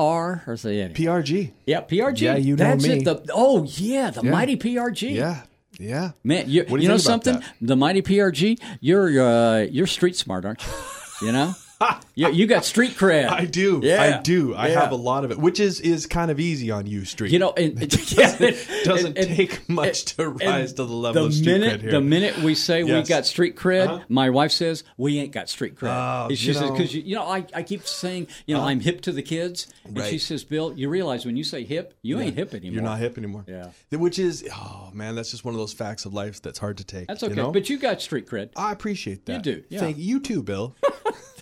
or 0.45 0.57
say 0.57 0.79
it. 0.79 0.93
PRG. 0.93 1.51
yeah, 1.65 1.79
PRG. 1.79 2.19
Yeah, 2.19 2.35
you 2.35 2.57
know 2.57 2.65
That's 2.65 2.85
me. 2.85 2.97
It, 2.97 3.05
the, 3.05 3.25
oh, 3.33 3.63
yeah, 3.63 4.09
the 4.09 4.23
mighty 4.23 4.57
PRG. 4.57 5.15
Yeah. 5.15 5.43
Yeah. 5.79 6.11
Man, 6.23 6.49
you, 6.49 6.65
you 6.67 6.77
you 6.77 6.87
know 6.87 6.97
something? 6.97 7.41
The 7.61 7.75
mighty 7.75 8.01
PRG, 8.01 8.59
you're 8.81 9.21
uh, 9.21 9.59
you're 9.61 9.87
street 9.87 10.15
smart, 10.15 10.45
aren't 10.45 10.63
you? 10.65 11.27
You 11.27 11.31
know, 11.31 11.53
you, 12.15 12.31
you 12.31 12.47
got 12.47 12.65
street 12.65 12.91
cred. 12.91 13.29
I 13.29 13.45
do. 13.45 13.81
Yeah. 13.83 14.01
I 14.01 14.21
do. 14.21 14.55
I 14.55 14.67
Yeah. 14.69 14.81
have 14.81 14.91
a 14.91 14.95
lot 14.95 15.23
of 15.23 15.31
it, 15.31 15.37
which 15.37 15.59
is 15.59 15.79
is 15.79 16.05
kind 16.05 16.31
of 16.31 16.39
easy 16.39 16.71
on 16.71 16.87
you, 16.87 17.05
Street. 17.05 17.31
You 17.31 17.39
know, 17.39 17.53
and, 17.55 17.81
it, 17.83 18.11
yeah, 18.17 18.35
it 18.39 18.83
doesn't 18.85 19.17
and- 19.17 19.27
take 19.27 19.67
much 19.69 20.05
to 20.15 20.29
rise 20.29 20.73
to 20.73 20.85
the 20.85 20.93
level 20.93 21.23
the 21.23 21.27
of 21.27 21.33
street 21.33 21.45
minute, 21.59 21.79
cred 21.79 21.81
here. 21.83 21.91
The 21.91 22.01
minute 22.01 22.37
we 22.39 22.55
say 22.55 22.83
we 22.83 22.89
Yes. 22.91 23.09
Uh-huh. 23.09 23.17
got 23.19 23.25
street 23.25 23.55
cred, 23.55 24.03
my 24.09 24.29
wife 24.29 24.51
says 24.51 24.83
we 24.97 25.19
ain't 25.19 25.31
got 25.31 25.49
street 25.49 25.75
cred. 25.75 26.25
Oh, 26.29 26.33
she 26.33 26.53
says. 26.53 26.57
Uh-huh. 26.61 26.71
because 26.71 26.93
you, 26.93 27.01
you 27.01 27.15
know 27.15 27.23
I, 27.23 27.45
I 27.53 27.63
keep 27.63 27.85
saying 27.85 28.27
you 28.45 28.55
know 28.55 28.63
I'm 28.63 28.79
hip 28.79 29.01
to 29.01 29.11
the 29.11 29.21
kids, 29.23 29.67
and 29.85 30.01
she 30.05 30.17
says 30.17 30.43
Bill, 30.43 30.73
you 30.75 30.89
realize 30.89 31.25
when 31.25 31.37
you 31.37 31.43
say 31.43 31.63
hip, 31.63 31.93
you 32.01 32.19
ain't 32.19 32.35
hip 32.35 32.53
anymore. 32.53 32.73
You're 32.73 32.83
not 32.83 32.99
hip 32.99 33.17
anymore. 33.17 33.45
Yeah. 33.47 33.69
Which 33.91 34.19
is, 34.19 34.47
oh 34.53 34.89
man, 34.93 35.15
that's 35.15 35.31
just 35.31 35.45
one 35.45 35.53
of 35.53 35.59
those 35.59 35.73
facts 35.73 36.05
of 36.05 36.13
life 36.13 36.41
that's 36.41 36.59
hard 36.59 36.77
to 36.77 36.83
take. 36.83 37.07
That's 37.07 37.21
you 37.21 37.27
okay, 37.27 37.35
know? 37.35 37.51
but 37.51 37.69
you 37.69 37.77
got 37.77 38.01
street 38.01 38.27
cred. 38.27 38.49
I 38.55 38.71
appreciate 38.71 39.25
that. 39.25 39.45
You 39.45 39.55
do, 39.55 39.63
yeah. 39.69 39.79
Thank 39.79 39.97
you 39.97 40.19
too, 40.19 40.41
Bill. 40.43 40.75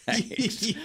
You 0.37 0.47
too. 0.49 0.75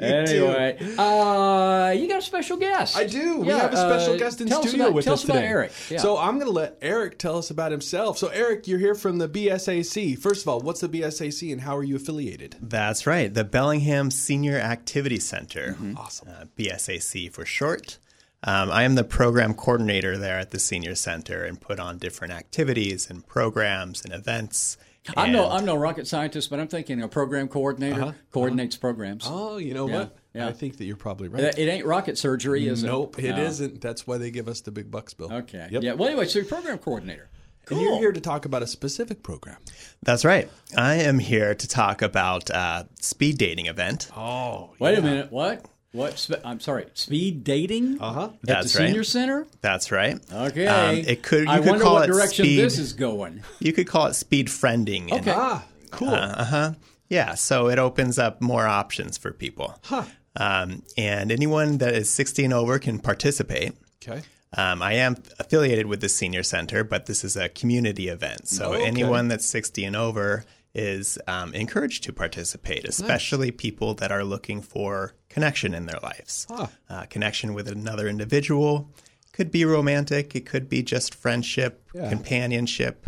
Anyway, 0.00 0.76
uh, 0.98 1.94
you 1.96 2.08
got 2.08 2.18
a 2.18 2.22
special 2.22 2.56
guest. 2.58 2.96
I 2.96 3.06
do. 3.06 3.38
We 3.40 3.48
have 3.48 3.72
a 3.72 3.76
special 3.76 4.14
uh, 4.14 4.18
guest 4.18 4.40
in 4.40 4.48
tell 4.48 4.60
us 4.60 4.68
studio 4.68 4.86
about- 4.86 4.94
with 4.94 5.04
tell 5.04 5.14
us 5.14 5.20
us 5.24 5.28
about. 5.30 5.42
Eric. 5.42 5.72
Yeah. 5.90 5.98
So 5.98 6.18
I'm 6.18 6.34
going 6.34 6.46
to 6.46 6.52
let 6.52 6.76
Eric 6.82 7.18
tell 7.18 7.38
us 7.38 7.50
about 7.50 7.72
himself. 7.72 8.18
So 8.18 8.28
Eric, 8.28 8.66
you're 8.68 8.78
here 8.78 8.94
from 8.94 9.18
the 9.18 9.28
BSAC. 9.28 10.18
First 10.18 10.42
of 10.42 10.48
all, 10.48 10.60
what's 10.60 10.80
the 10.80 10.88
BSAC 10.88 11.50
and 11.52 11.62
how 11.62 11.76
are 11.76 11.84
you 11.84 11.96
affiliated? 11.96 12.56
That's 12.60 13.06
right, 13.06 13.32
the 13.32 13.44
Bellingham 13.44 14.10
Senior 14.10 14.58
Activity 14.58 15.20
Center. 15.20 15.76
Awesome. 15.96 16.28
Uh, 16.28 16.44
BSAC 16.58 17.32
for 17.32 17.44
short. 17.46 17.98
Um, 18.44 18.70
I 18.70 18.82
am 18.82 18.94
the 18.94 19.04
program 19.04 19.54
coordinator 19.54 20.18
there 20.18 20.38
at 20.38 20.50
the 20.50 20.58
Senior 20.58 20.94
Center 20.94 21.44
and 21.44 21.58
put 21.60 21.80
on 21.80 21.98
different 21.98 22.34
activities 22.34 23.08
and 23.10 23.26
programs 23.26 24.04
and 24.04 24.12
events. 24.12 24.76
I'm 25.16 25.32
no 25.32 25.48
I'm 25.50 25.64
no 25.64 25.76
rocket 25.76 26.06
scientist, 26.06 26.50
but 26.50 26.58
I'm 26.60 26.68
thinking 26.68 27.02
a 27.02 27.08
program 27.08 27.48
coordinator 27.48 28.14
coordinates 28.32 28.76
programs. 28.76 29.24
Oh, 29.26 29.58
you 29.58 29.74
know 29.74 29.88
Yeah, 29.88 29.98
what? 29.98 30.16
yeah. 30.34 30.48
I 30.48 30.52
think 30.52 30.78
that 30.78 30.84
you're 30.84 30.96
probably 30.96 31.28
right. 31.28 31.42
It 31.44 31.58
it 31.58 31.68
ain't 31.68 31.84
rocket 31.86 32.16
surgery, 32.18 32.66
is 32.66 32.82
it? 32.82 32.86
nope, 32.86 33.18
it 33.18 33.36
No. 33.36 33.36
not 33.48 33.80
That's 33.80 34.06
why 34.06 34.18
they 34.18 34.30
give 34.30 34.48
us 34.48 34.60
the 34.62 34.70
big 34.70 34.90
bucks, 34.90 35.14
Bill. 35.14 35.32
Okay. 35.32 35.68
Yep. 35.70 35.82
Yeah. 35.82 35.92
Well, 35.94 36.08
anyway, 36.08 36.26
so 36.26 36.38
you're 36.38 36.48
program 36.48 36.78
coordinator. 36.78 37.28
And 37.68 37.80
you're 37.80 37.98
here 37.98 38.12
to 38.12 38.20
talk 38.20 38.44
about 38.44 38.62
a 38.62 38.66
specific 38.68 39.24
program. 39.24 39.56
That's 40.04 40.24
right. 40.24 40.48
I 40.76 40.94
am 40.96 41.18
here 41.18 41.52
to 41.52 41.66
talk 41.68 42.00
about 42.00 42.48
uh, 42.48 42.84
speed 43.00 43.38
dating 43.38 43.66
event. 43.66 44.08
Oh, 44.16 44.70
Wait 44.78 44.96
a 44.96 45.02
minute. 45.02 45.32
What? 45.32 45.66
What? 45.92 46.18
Sp- 46.20 46.44
I'm 46.44 46.60
sorry. 46.60 46.86
Speed 46.94 47.42
dating? 47.44 47.98
Uh. 48.00 48.24
At 48.24 48.32
That's 48.42 48.72
the 48.72 48.80
right. 48.80 48.86
senior 48.88 49.04
center? 49.04 49.46
That's 49.62 49.90
right. 49.90 50.18
Okay. 50.32 50.66
Um, 50.66 50.96
it 50.96 51.22
could. 51.22 51.44
You 51.44 51.50
I 51.50 51.58
could 51.58 51.66
wonder 51.68 51.84
call 51.84 51.94
what 51.94 52.08
it 52.08 52.12
direction 52.12 52.44
speed. 52.44 52.60
this 52.60 52.78
is 52.78 52.92
going. 52.92 53.42
You 53.60 53.72
could 53.72 53.86
call 53.86 54.06
it 54.06 54.14
speed 54.14 54.48
friending. 54.48 55.10
and- 55.10 55.20
Okay. 55.20 55.32
ah, 55.34 55.64
cool. 55.90 56.10
Uh 56.10 56.44
huh. 56.44 56.72
Yeah. 57.08 57.34
So 57.34 57.68
it 57.68 57.78
opens 57.78 58.18
up 58.18 58.40
more 58.42 58.66
options 58.66 59.16
for 59.16 59.32
people. 59.32 59.78
Huh. 59.84 60.04
Um, 60.38 60.82
and 60.98 61.32
anyone 61.32 61.78
that 61.78 61.94
is 61.94 62.10
60 62.10 62.44
and 62.44 62.52
over 62.52 62.78
can 62.78 62.98
participate. 62.98 63.72
okay. 64.06 64.22
Um, 64.56 64.80
I 64.82 64.94
am 64.94 65.16
affiliated 65.38 65.86
with 65.86 66.00
the 66.00 66.08
Senior 66.08 66.42
Center, 66.42 66.84
but 66.84 67.06
this 67.06 67.24
is 67.24 67.36
a 67.36 67.48
community 67.48 68.08
event. 68.08 68.48
So 68.48 68.74
Okay. 68.74 68.84
anyone 68.86 69.28
that's 69.28 69.44
60 69.46 69.84
and 69.84 69.96
over 69.96 70.44
is 70.78 71.18
um, 71.26 71.54
encouraged 71.54 72.04
to 72.04 72.12
participate, 72.12 72.84
especially 72.86 73.50
people 73.50 73.94
that 73.94 74.12
are 74.12 74.22
looking 74.24 74.60
for 74.60 75.14
connection 75.30 75.74
in 75.74 75.86
their 75.86 75.98
lives. 76.02 76.46
Huh. 76.50 76.66
Uh, 76.90 77.04
connection 77.06 77.54
with 77.54 77.66
another 77.66 78.06
individual. 78.06 78.90
Could 79.32 79.50
be 79.50 79.64
romantic, 79.64 80.36
it 80.36 80.44
could 80.46 80.68
be 80.68 80.82
just 80.82 81.14
friendship, 81.14 81.82
Yeah. 81.94 82.08
companionship. 82.10 83.06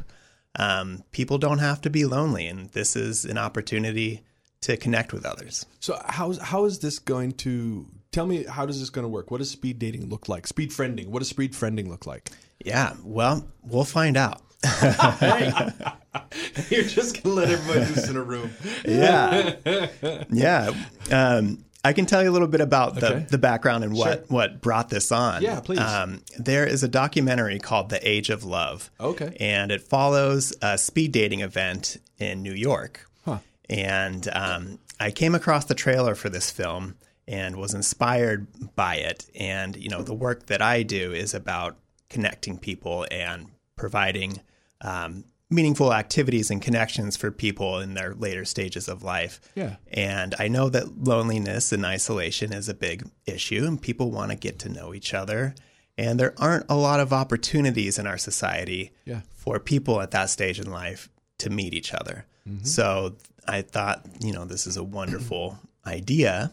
Um, 0.56 1.04
people 1.12 1.36
don't 1.38 1.58
have 1.58 1.80
to 1.82 1.90
be 1.90 2.04
lonely, 2.06 2.46
and 2.46 2.70
this 2.70 2.96
is 2.96 3.24
an 3.26 3.36
opportunity 3.38 4.24
to 4.62 4.76
connect 4.76 5.12
with 5.12 5.24
others. 5.26 5.66
So 5.78 6.00
how's 6.06 6.38
how 6.38 6.64
is 6.64 6.78
this 6.80 6.98
going 6.98 7.32
to 7.32 7.86
tell 8.12 8.26
me 8.26 8.44
how 8.44 8.64
does 8.66 8.80
this 8.80 8.90
going 8.90 9.04
to 9.04 9.08
work? 9.08 9.30
What 9.30 9.38
does 9.38 9.50
speed 9.50 9.78
dating 9.78 10.08
look 10.08 10.28
like? 10.28 10.46
Speed 10.46 10.70
friending. 10.70 11.08
What 11.08 11.20
does 11.20 11.28
speed 11.28 11.52
friending 11.52 11.86
look 11.88 12.06
like? 12.06 12.30
Yeah, 12.64 12.94
well, 13.04 13.46
we'll 13.62 13.84
find 13.84 14.16
out. 14.16 14.42
You're 16.70 16.84
just 16.84 17.22
gonna 17.22 17.34
let 17.34 17.50
everybody 17.50 17.86
loose 17.86 18.08
in 18.08 18.16
a 18.16 18.22
room. 18.22 18.50
Yeah. 18.84 19.56
yeah. 20.30 20.72
Um, 21.10 21.64
I 21.84 21.92
can 21.92 22.06
tell 22.06 22.22
you 22.22 22.30
a 22.30 22.32
little 22.32 22.48
bit 22.48 22.60
about 22.60 22.96
the, 22.96 23.06
Okay. 23.14 23.26
the 23.30 23.38
background 23.38 23.84
and 23.84 23.92
what, 23.94 24.12
Sure. 24.18 24.24
what 24.28 24.60
brought 24.60 24.88
this 24.90 25.12
on. 25.12 25.42
Yeah, 25.42 25.60
please. 25.60 25.78
Um, 25.78 26.22
there 26.38 26.66
is 26.66 26.82
a 26.82 26.88
documentary 26.88 27.58
called 27.60 27.88
The 27.88 28.06
Age 28.06 28.30
of 28.30 28.42
Love. 28.44 28.90
Okay. 29.00 29.36
And 29.38 29.70
it 29.70 29.82
follows 29.82 30.52
a 30.60 30.76
speed 30.76 31.12
dating 31.12 31.40
event 31.40 31.98
in 32.18 32.42
New 32.42 32.52
York. 32.52 33.06
Huh. 33.24 33.38
And 33.70 34.28
um, 34.32 34.78
I 34.98 35.12
came 35.12 35.34
across 35.36 35.66
the 35.66 35.74
trailer 35.74 36.14
for 36.16 36.28
this 36.28 36.50
film 36.50 36.96
and 37.28 37.56
was 37.56 37.74
inspired 37.74 38.48
by 38.74 38.96
it. 38.96 39.26
And, 39.38 39.76
you 39.76 39.88
know, 39.88 40.02
the 40.02 40.14
work 40.14 40.46
that 40.46 40.60
I 40.60 40.82
do 40.82 41.12
is 41.12 41.32
about 41.32 41.76
connecting 42.10 42.58
people 42.58 43.06
and 43.10 43.46
providing 43.76 44.40
um, 44.80 45.24
meaningful 45.50 45.94
activities 45.94 46.50
and 46.50 46.60
connections 46.60 47.16
for 47.16 47.30
people 47.30 47.78
in 47.78 47.94
their 47.94 48.14
later 48.14 48.44
stages 48.44 48.86
of 48.88 49.02
life. 49.02 49.40
Yeah. 49.54 49.76
And 49.90 50.34
I 50.38 50.48
know 50.48 50.68
that 50.68 51.04
loneliness 51.04 51.72
and 51.72 51.86
isolation 51.86 52.52
is 52.52 52.68
a 52.68 52.74
big 52.74 53.08
issue, 53.26 53.64
and 53.66 53.80
people 53.80 54.10
want 54.10 54.30
to 54.30 54.36
get 54.36 54.58
to 54.60 54.68
know 54.68 54.92
each 54.92 55.14
other. 55.14 55.54
And 55.96 56.20
there 56.20 56.34
aren't 56.38 56.66
a 56.68 56.76
lot 56.76 57.00
of 57.00 57.12
opportunities 57.12 57.98
in 57.98 58.06
our 58.06 58.18
society 58.18 58.92
Yeah. 59.04 59.22
for 59.34 59.58
people 59.58 60.00
at 60.00 60.10
that 60.10 60.30
stage 60.30 60.60
in 60.60 60.70
life 60.70 61.08
to 61.38 61.50
meet 61.50 61.72
each 61.72 61.94
other. 61.94 62.26
Mm-hmm. 62.48 62.64
So 62.64 63.16
I 63.46 63.62
thought, 63.62 64.04
you 64.20 64.32
know, 64.32 64.44
this 64.44 64.66
is 64.66 64.76
a 64.76 64.84
wonderful 64.84 65.58
idea. 65.86 66.52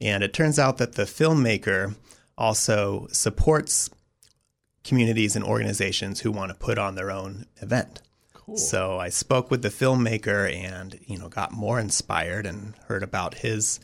And 0.00 0.22
it 0.22 0.32
turns 0.32 0.58
out 0.58 0.78
that 0.78 0.92
the 0.94 1.02
filmmaker 1.02 1.94
also 2.38 3.08
supports 3.10 3.90
communities 4.84 5.34
and 5.34 5.44
organizations 5.44 6.20
who 6.20 6.30
want 6.30 6.50
to 6.50 6.54
put 6.56 6.78
on 6.78 6.94
their 6.94 7.10
own 7.10 7.46
event. 7.60 8.02
Cool. 8.46 8.56
So 8.56 8.98
I 8.98 9.08
spoke 9.08 9.50
with 9.50 9.62
the 9.62 9.68
filmmaker 9.68 10.52
and, 10.54 10.98
you 11.06 11.18
know, 11.18 11.28
got 11.28 11.52
more 11.52 11.80
inspired 11.80 12.46
and 12.46 12.74
heard 12.86 13.02
about 13.02 13.34
his 13.34 13.80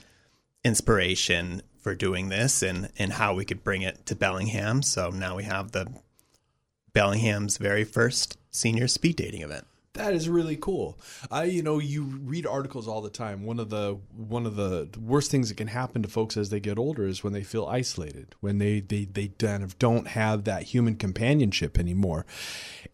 inspiration 0.64 1.62
for 1.80 1.96
doing 1.96 2.28
this 2.28 2.62
and, 2.62 2.88
and 2.96 3.14
how 3.14 3.34
we 3.34 3.44
could 3.44 3.64
bring 3.64 3.82
it 3.82 4.06
to 4.06 4.14
Bellingham. 4.14 4.82
So 4.82 5.10
now 5.10 5.36
we 5.36 5.42
have 5.44 5.72
the 5.72 5.92
Bellingham's 6.92 7.56
very 7.56 7.82
first 7.82 8.38
senior 8.52 8.86
speed 8.86 9.16
dating 9.16 9.42
event. 9.42 9.66
That 9.94 10.14
is 10.14 10.26
really 10.26 10.56
cool. 10.56 10.98
I, 11.30 11.44
you 11.44 11.62
know, 11.62 11.78
you 11.78 12.04
read 12.04 12.46
articles 12.46 12.88
all 12.88 13.02
the 13.02 13.10
time. 13.10 13.44
One 13.44 13.60
of 13.60 13.68
the 13.68 13.98
one 14.16 14.46
of 14.46 14.56
the 14.56 14.88
worst 14.98 15.30
things 15.30 15.50
that 15.50 15.56
can 15.58 15.66
happen 15.66 16.02
to 16.02 16.08
folks 16.08 16.38
as 16.38 16.48
they 16.48 16.60
get 16.60 16.78
older 16.78 17.06
is 17.06 17.22
when 17.22 17.34
they 17.34 17.42
feel 17.42 17.66
isolated, 17.66 18.34
when 18.40 18.56
they 18.56 18.80
they 18.80 19.04
they 19.04 19.28
kind 19.28 19.62
of 19.62 19.78
don't 19.78 20.08
have 20.08 20.44
that 20.44 20.62
human 20.62 20.96
companionship 20.96 21.78
anymore. 21.78 22.24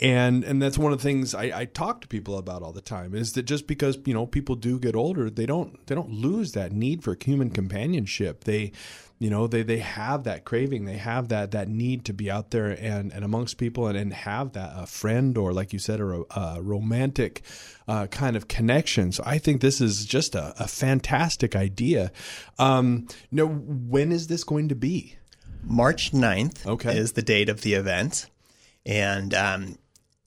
And 0.01 0.43
and 0.43 0.61
that's 0.61 0.77
one 0.77 0.93
of 0.93 0.99
the 0.99 1.05
things 1.05 1.37
I, 1.37 1.61
I 1.61 1.65
talk 1.67 2.01
to 2.01 2.09
people 2.09 2.37
about 2.37 2.63
all 2.63 2.73
the 2.73 2.81
time 2.81 3.15
is 3.15 3.33
that 3.35 3.45
just 3.45 3.69
because 3.69 3.97
you 4.05 4.13
know 4.15 4.27
people 4.27 4.57
do 4.57 4.81
get 4.81 4.97
older, 4.97 5.31
they 5.31 5.47
don't 5.47 5.87
they 5.87 5.95
don't 5.95 6.11
lose 6.11 6.51
that 6.53 6.73
need 6.73 7.05
for 7.05 7.17
human 7.25 7.51
companionship. 7.51 8.43
They 8.43 8.73
you 9.19 9.31
know 9.31 9.47
they 9.47 9.63
they 9.63 9.79
have 9.79 10.25
that 10.25 10.45
craving 10.45 10.85
they 10.85 10.97
have 10.97 11.29
that 11.29 11.51
that 11.51 11.69
need 11.69 12.05
to 12.05 12.13
be 12.13 12.31
out 12.31 12.51
there 12.51 12.69
and 12.71 13.13
and 13.13 13.25
amongst 13.25 13.59
people 13.59 13.87
and, 13.89 13.97
and 13.99 14.13
have 14.13 14.53
that 14.53 14.73
a 14.77 14.87
friend 14.87 15.37
or 15.37 15.53
like 15.53 15.73
you 15.73 15.79
said 15.79 16.01
a, 16.01 16.23
a 16.37 16.63
romantic 16.63 17.43
uh, 17.89 18.07
kind 18.07 18.37
of 18.37 18.47
connection 18.49 19.11
so 19.13 19.23
i 19.27 19.37
think 19.39 19.61
this 19.61 19.81
is 19.81 20.05
just 20.07 20.35
a, 20.35 20.55
a 20.63 20.69
fantastic 20.69 21.57
idea 21.57 22.13
um 22.59 23.07
now 23.31 23.47
when 23.47 24.13
is 24.13 24.27
this 24.29 24.45
going 24.45 24.69
to 24.69 24.75
be 24.75 25.17
March 25.65 26.13
9th 26.13 26.65
Okay. 26.67 26.97
is 26.97 27.13
the 27.13 27.23
date 27.23 27.49
of 27.49 27.63
the 27.63 27.75
event. 27.75 28.31
And 28.87 29.35
um, 29.35 29.77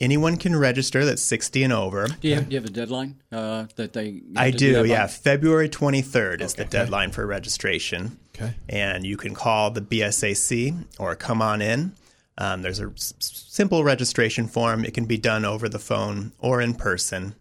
anyone 0.02 0.36
can 0.36 0.56
register 0.56 1.06
that's 1.06 1.22
60 1.22 1.64
and 1.64 1.72
over. 1.72 2.08
Do 2.08 2.28
you 2.28 2.36
have, 2.36 2.50
do 2.50 2.56
you 2.56 2.60
have 2.60 2.70
a 2.70 2.74
deadline 2.74 3.22
uh, 3.32 3.68
that 3.76 3.94
they? 3.94 4.22
I 4.36 4.52
do, 4.52 4.82
by? 4.82 4.88
yeah. 4.88 5.08
February 5.08 5.70
23rd 5.70 6.42
is 6.42 6.56
the 6.56 6.66
deadline 6.66 7.12
for 7.12 7.26
registration. 7.26 8.18
Okay. 8.36 8.56
And 8.68 9.06
you 9.06 9.16
can 9.16 9.34
call 9.34 9.72
the 9.72 9.82
BSAC 9.82 10.86
or 11.00 11.16
come 11.16 11.42
on 11.42 11.62
in. 11.62 11.94
Um, 12.38 12.64
there's 12.64 12.80
a 12.80 12.88
s- 12.88 13.14
simple 13.20 13.84
registration 13.84 14.48
form. 14.48 14.84
It 14.84 14.94
can 14.94 15.06
be 15.06 15.18
done 15.18 15.46
over 15.46 15.70
the 15.70 15.80
phone 15.80 16.32
or 16.40 16.60
in 16.60 16.74
person. 16.74 17.36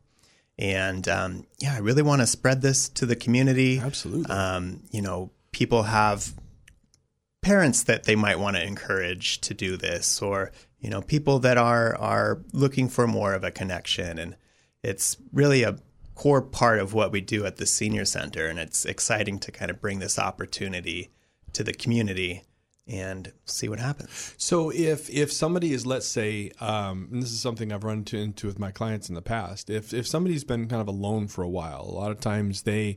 And 0.59 1.09
um, 1.09 1.47
yeah, 1.59 1.75
I 1.75 1.79
really 1.79 2.03
want 2.03 2.21
to 2.21 2.27
spread 2.27 2.61
this 2.61 2.89
to 2.91 3.07
the 3.07 3.17
community. 3.17 3.79
Absolutely. 3.79 4.31
Um, 4.31 4.83
you 4.91 5.01
know, 5.01 5.31
people 5.53 5.85
have 5.85 6.35
parents 7.41 7.83
that 7.85 8.05
they 8.05 8.15
might 8.15 8.39
want 8.39 8.57
to 8.57 8.63
encourage 8.63 9.41
to 9.41 9.55
do 9.55 9.79
this, 9.79 10.21
or 10.21 10.53
you 10.81 10.91
know, 10.91 11.03
people 11.03 11.39
that 11.41 11.59
are 11.59 11.97
are 11.97 12.41
looking 12.53 12.89
for 12.89 13.07
more 13.07 13.35
of 13.35 13.45
a 13.45 13.51
connection. 13.51 14.19
And 14.19 14.37
it's 14.83 15.17
really 15.33 15.63
a 15.63 15.79
core 16.15 16.43
part 16.43 16.79
of 16.79 16.93
what 16.95 17.13
we 17.13 17.21
do 17.21 17.47
at 17.47 17.57
the 17.57 17.67
senior 17.67 18.05
center, 18.05 18.47
and 18.47 18.59
it's 18.59 18.85
exciting 18.85 19.39
to 19.41 19.53
kind 19.53 19.71
of 19.71 19.81
bring 19.81 19.99
this 19.99 20.19
opportunity 20.19 21.11
to 21.53 21.65
the 21.65 21.73
community 21.73 22.45
and 22.91 23.33
see 23.45 23.69
what 23.69 23.79
happens. 23.79 24.35
So 24.37 24.71
if 24.71 25.09
if 25.09 25.33
somebody 25.33 25.73
is, 25.73 25.87
let's 25.87 26.07
say, 26.07 26.51
um, 26.61 27.09
and 27.13 27.23
this 27.23 27.31
is 27.31 27.41
something 27.41 27.73
I've 27.73 27.85
run 27.85 27.99
into, 27.99 28.19
into 28.19 28.47
with 28.47 28.59
my 28.59 28.73
clients 28.73 29.09
in 29.09 29.15
the 29.15 29.23
past, 29.23 29.71
if 29.71 29.95
if 29.95 30.07
somebody's 30.07 30.45
been 30.45 30.69
kind 30.69 30.83
of 30.83 30.89
alone 30.89 31.29
for 31.29 31.43
a 31.43 31.49
while, 31.49 31.83
a 31.89 31.93
lot 31.93 32.11
of 32.11 32.21
times 32.21 32.63
they, 32.63 32.97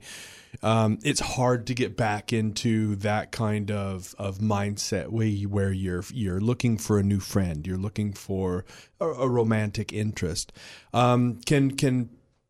um, 0.64 0.98
it's 1.04 1.20
hard 1.20 1.68
to 1.68 1.74
get 1.74 1.96
back 1.96 2.34
into 2.34 2.96
that 2.98 3.32
kind 3.32 3.70
of 3.72 4.16
of 4.18 4.40
mindset 4.40 5.10
way 5.10 5.44
where 5.44 5.72
you're 5.72 6.04
you're 6.12 6.42
looking 6.42 6.78
for 6.78 6.98
a 6.98 7.04
new 7.04 7.20
friend, 7.20 7.68
you're 7.68 7.78
looking 7.78 8.14
for 8.14 8.66
a, 9.00 9.06
a 9.06 9.30
romantic 9.30 9.94
interest. 9.94 10.52
Um, 10.94 11.40
can 11.46 11.78
can 11.78 12.10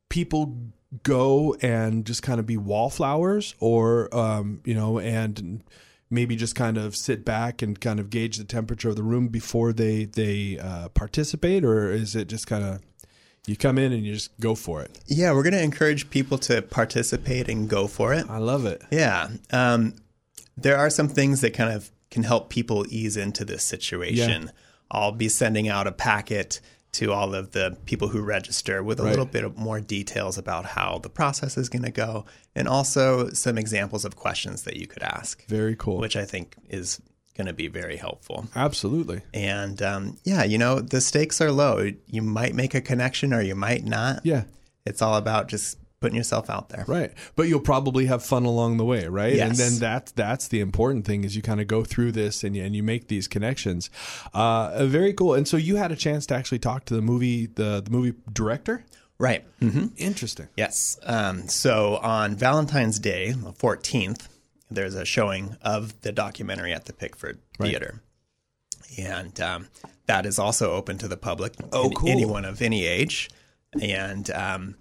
people 0.10 0.58
go 1.01 1.56
and 1.62 2.06
just 2.06 2.21
kind 2.21 2.39
of 2.39 2.45
be 2.45 2.56
wallflowers, 2.56 3.56
or 3.60 4.15
um, 4.15 4.62
you 4.63 4.75
know, 4.75 4.99
and 4.99 5.63
maybe 6.13 6.36
just 6.36 6.56
kind 6.56 6.78
of 6.78 6.95
sit 6.95 7.26
back 7.26 7.62
and 7.62 7.80
kind 7.82 7.99
of 7.99 8.10
gauge 8.10 8.38
the 8.38 8.43
temperature 8.43 8.89
of 8.89 8.95
the 8.95 9.04
room 9.04 9.28
before 9.28 9.73
they 9.73 10.06
they 10.06 10.60
uh, 10.60 10.89
participate, 10.89 11.65
or 11.65 11.91
is 11.91 12.15
it 12.15 12.28
just 12.30 12.47
kind 12.47 12.63
of 12.63 12.82
you 13.47 13.58
come 13.58 13.78
in 13.78 13.91
and 13.91 14.06
you 14.06 14.13
just 14.13 14.39
go 14.39 14.56
for 14.56 14.82
it? 14.82 14.99
Yeah, 15.08 15.34
we're 15.34 15.43
going 15.43 15.54
to 15.54 15.62
encourage 15.62 16.10
people 16.10 16.38
to 16.39 16.62
participate 16.62 17.49
and 17.49 17.67
go 17.67 17.88
for 17.88 18.13
it. 18.13 18.30
I 18.30 18.38
love 18.38 18.65
it. 18.65 18.82
Yeah. 18.89 19.30
Um, 19.52 19.95
there 20.56 20.78
are 20.78 20.89
some 20.89 21.10
things 21.10 21.41
that 21.41 21.54
kind 21.54 21.73
of 21.73 21.91
can 22.10 22.23
help 22.23 22.49
people 22.49 22.86
ease 22.89 23.17
into 23.17 23.43
this 23.43 23.63
situation. 23.63 24.52
I'll 24.91 25.12
be 25.12 25.28
sending 25.28 25.67
out 25.67 25.88
a 25.88 25.91
packet 25.91 26.62
to 26.93 27.12
all 27.12 27.34
of 27.36 27.51
the 27.51 27.77
people 27.86 28.08
who 28.10 28.21
register 28.21 28.82
with 28.84 28.99
a 28.99 29.03
Right. 29.03 29.10
little 29.10 29.25
bit 29.25 29.58
more 29.58 29.79
details 29.82 30.38
about 30.38 30.65
how 30.65 30.99
the 31.01 31.10
process 31.10 31.58
is 31.58 31.67
going 31.69 31.84
to 31.84 31.91
go 31.91 32.25
and 32.56 32.67
also 32.67 33.29
some 33.32 33.58
examples 33.58 34.06
of 34.06 34.15
questions 34.15 34.63
that 34.63 34.77
you 34.77 34.88
could 34.88 35.03
ask, 35.03 35.45
Very 35.47 35.75
cool. 35.75 35.97
which 35.97 36.15
I 36.15 36.25
think 36.25 36.56
is 36.69 37.01
going 37.36 37.47
to 37.47 37.53
be 37.53 37.67
very 37.67 37.97
helpful. 37.97 38.45
Absolutely. 38.56 39.21
And 39.34 39.82
um, 39.82 40.17
yeah, 40.23 40.43
you 40.43 40.58
know, 40.60 40.79
the 40.79 41.01
stakes 41.01 41.41
are 41.41 41.51
low. 41.51 41.89
You 42.08 42.21
might 42.21 42.53
make 42.53 42.75
a 42.75 42.82
connection 42.82 43.34
or 43.34 43.41
you 43.41 43.56
might 43.56 43.84
not. 43.84 44.23
Yeah. 44.23 44.43
It's 44.86 45.01
all 45.01 45.15
about 45.15 45.47
just 45.47 45.77
putting 46.04 46.18
yourself 46.18 46.50
out 46.50 46.68
there. 46.68 46.84
Right. 46.86 47.13
But 47.38 47.44
you'll 47.44 47.62
probably 47.62 48.08
have 48.08 48.26
fun 48.26 48.44
along 48.44 48.76
the 48.76 48.84
way, 48.84 49.08
right? 49.08 49.39
And 49.39 49.56
then 49.56 49.78
that's 49.80 50.12
that's 50.12 50.50
the 50.50 50.60
important 50.60 51.06
thing 51.06 51.24
is 51.24 51.34
you 51.34 51.42
kind 51.42 51.62
of 51.62 51.68
go 51.68 51.86
through 51.86 52.12
this 52.12 52.44
and 52.44 52.58
you, 52.58 52.62
and 52.66 52.76
you 52.76 52.84
make 52.84 53.08
these 53.08 53.30
connections. 53.30 53.89
Uh, 54.34 54.86
very 54.86 55.13
cool. 55.13 55.34
And 55.34 55.48
so 55.48 55.56
you 55.56 55.78
had 55.78 55.94
a 55.94 55.96
chance 55.96 56.26
to 56.26 56.36
actually 56.36 56.60
talk 56.60 56.84
to 56.86 56.94
the 56.94 57.02
movie 57.02 57.46
the 57.46 57.82
the 57.82 57.89
movie 57.89 58.16
director. 58.34 58.84
Right. 59.18 59.46
hmm 59.62 59.86
Interesting. 59.96 60.50
Yes. 60.58 61.00
Um, 61.04 61.48
so 61.48 61.96
on 61.98 62.36
Valentine's 62.36 63.00
Day, 63.00 63.32
the 63.32 63.54
14th, 63.54 64.28
there's 64.70 64.96
a 64.96 65.06
showing 65.06 65.56
of 65.62 66.02
the 66.02 66.12
documentary 66.12 66.74
at 66.74 66.84
the 66.84 66.92
Pickford 66.94 67.39
Theater. 67.58 68.02
And 68.98 69.39
um, 69.39 69.70
that 70.08 70.26
is 70.26 70.38
also 70.38 70.74
open 70.74 70.98
to 70.98 71.08
the 71.08 71.16
public. 71.16 71.54
Oh, 71.72 71.89
cool. 71.92 72.10
Anyone 72.10 72.44
of 72.44 72.62
any 72.62 72.86
age. 72.86 73.30
And 73.82 74.30
um, 74.32 74.76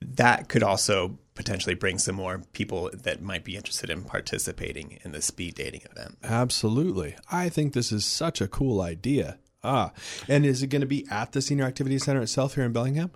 that 0.00 0.48
could 0.48 0.62
also 0.62 1.18
potentially 1.34 1.74
bring 1.74 1.98
some 1.98 2.14
more 2.16 2.42
people 2.52 2.90
that 2.92 3.22
might 3.22 3.44
be 3.44 3.56
interested 3.56 3.88
in 3.88 4.02
participating 4.02 4.98
in 5.04 5.12
the 5.12 5.22
speed 5.22 5.54
dating 5.54 5.82
event. 5.90 6.18
Absolutely. 6.22 7.16
I 7.30 7.48
think 7.48 7.72
this 7.72 7.92
is 7.92 8.04
such 8.04 8.40
a 8.40 8.48
cool 8.48 8.80
idea. 8.80 9.38
Ah, 9.62 9.92
and 10.28 10.44
is 10.46 10.62
it 10.62 10.68
going 10.68 10.80
to 10.80 10.86
be 10.86 11.06
at 11.10 11.32
the 11.32 11.42
Senior 11.42 11.64
Activity 11.64 11.98
Center 11.98 12.22
itself 12.22 12.54
here 12.54 12.64
in 12.64 12.72
Bellingham? 12.72 13.10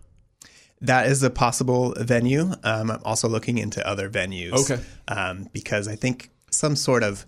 That 0.81 1.07
is 1.07 1.23
a 1.23 1.31
possible 1.31 1.95
venue. 1.99 2.53
Um, 2.63 2.91
I'm 2.91 3.01
also 3.05 3.29
looking 3.29 3.57
into 3.59 3.87
other 3.87 4.11
venues. 4.11 4.71
Okay. 4.71 4.83
Um, 5.09 5.49
because 5.53 5.89
I 5.89 5.97
think 5.97 6.31
some 6.51 6.77
sort 6.77 7.03
of 7.03 7.25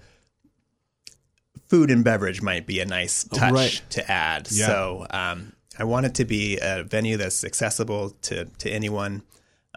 food 1.69 1.91
and 1.91 2.05
beverage 2.05 2.43
might 2.43 2.67
be 2.67 2.81
a 2.81 2.85
nice 2.87 3.25
touch 3.25 3.53
Right. 3.53 3.83
to 3.91 4.11
add. 4.11 4.49
Yeah. 4.51 4.67
So 4.67 5.07
um, 5.11 5.53
I 5.79 5.85
want 5.85 6.07
it 6.07 6.15
to 6.17 6.25
be 6.25 6.59
a 6.61 6.85
venue 6.85 7.17
that's 7.17 7.45
accessible 7.45 8.11
to, 8.23 8.45
to 8.45 8.71
anyone. 8.71 9.23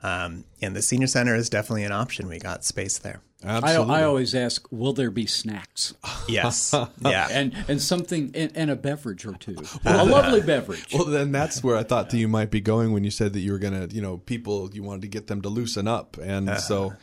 Um, 0.03 0.45
and 0.61 0.75
the 0.75 0.81
senior 0.81 1.07
center 1.07 1.35
is 1.35 1.49
definitely 1.49 1.83
an 1.83 1.91
option. 1.91 2.27
We 2.27 2.39
got 2.39 2.63
space 2.63 2.97
there. 2.97 3.21
I, 3.43 3.57
Absolutely. 3.57 3.95
I 3.95 4.03
always 4.03 4.35
ask, 4.35 4.67
will 4.69 4.93
there 4.93 5.11
be 5.11 5.25
snacks? 5.25 5.93
Yes. 6.27 6.75
yeah. 7.01 7.27
And 7.31 7.55
and 7.67 7.81
something 7.81 8.31
and, 8.35 8.51
and 8.55 8.69
a 8.69 8.75
beverage 8.75 9.25
or 9.25 9.33
two. 9.33 9.55
a 9.85 10.05
lovely 10.05 10.41
beverage. 10.41 10.93
well, 10.93 11.05
then 11.05 11.31
that's 11.31 11.63
where 11.63 11.75
I 11.75 11.83
thought 11.83 12.11
that 12.11 12.17
you 12.17 12.27
might 12.27 12.51
be 12.51 12.61
going 12.61 12.91
when 12.91 13.03
you 13.03 13.09
said 13.09 13.33
that 13.33 13.39
you 13.39 13.51
were 13.51 13.57
going 13.59 13.87
to, 13.87 13.93
you 13.93 14.01
know, 14.01 14.17
people, 14.17 14.69
you 14.73 14.83
wanted 14.83 15.01
to 15.01 15.07
get 15.07 15.27
them 15.27 15.41
to 15.41 15.49
loosen 15.49 15.87
up. 15.87 16.17
And 16.17 16.59
so 16.59 16.93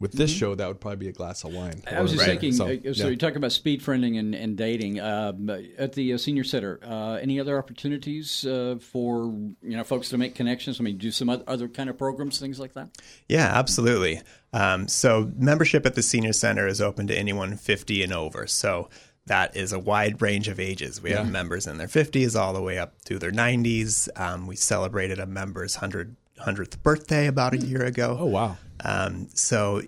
with 0.00 0.12
this 0.12 0.30
show, 0.30 0.54
that 0.54 0.68
would 0.68 0.80
probably 0.80 0.96
be 0.96 1.08
a 1.08 1.12
glass 1.12 1.42
of 1.44 1.52
wine. 1.52 1.82
I 1.90 2.00
was 2.00 2.12
just 2.12 2.22
Right. 2.22 2.30
thinking. 2.38 2.52
So, 2.52 2.66
uh, 2.66 2.68
So, 2.68 3.02
yeah. 3.02 3.06
you're 3.08 3.16
talking 3.16 3.36
about 3.38 3.50
speed 3.52 3.82
friending 3.82 4.18
and, 4.18 4.34
and 4.34 4.56
dating 4.56 5.00
um, 5.00 5.50
at 5.76 5.94
the 5.94 6.12
uh, 6.12 6.18
senior 6.18 6.44
center. 6.44 6.78
Uh, 6.84 7.14
any 7.14 7.40
other 7.40 7.58
opportunities 7.58 8.44
uh, 8.46 8.76
for 8.80 9.24
you 9.62 9.76
know 9.76 9.82
folks 9.84 10.08
to 10.10 10.18
make 10.18 10.34
connections? 10.34 10.78
I 10.80 10.84
mean, 10.84 10.98
do 10.98 11.10
some 11.10 11.28
other 11.28 11.68
kind 11.68 11.90
of 11.90 11.98
programs, 11.98 12.38
things 12.38 12.60
like 12.60 12.74
that. 12.74 12.88
Yeah, 13.28 13.50
absolutely. 13.52 14.20
Um, 14.52 14.86
so 14.88 15.32
membership 15.36 15.84
at 15.84 15.94
the 15.94 16.02
senior 16.02 16.32
center 16.32 16.66
is 16.66 16.80
open 16.80 17.06
to 17.08 17.14
anyone 17.18 17.56
50 17.56 18.02
and 18.02 18.12
over. 18.12 18.46
So 18.46 18.88
that 19.26 19.54
is 19.56 19.72
a 19.74 19.78
wide 19.78 20.22
range 20.22 20.48
of 20.48 20.58
ages. 20.58 21.02
We 21.02 21.10
have 21.10 21.28
members 21.30 21.66
in 21.66 21.76
their 21.76 21.86
50s 21.88 22.34
all 22.34 22.54
the 22.54 22.62
way 22.62 22.78
up 22.78 23.02
to 23.04 23.18
their 23.18 23.30
90s. 23.30 24.08
Um, 24.18 24.46
we 24.46 24.56
celebrated 24.56 25.18
a 25.18 25.26
member's 25.26 25.74
100, 25.76 26.16
100th 26.40 26.82
birthday 26.82 27.26
about 27.26 27.54
a 27.54 27.58
year 27.58 27.82
ago. 27.84 28.16
Oh, 28.20 28.26
wow. 28.26 28.56
Um, 28.84 29.28
so 29.34 29.82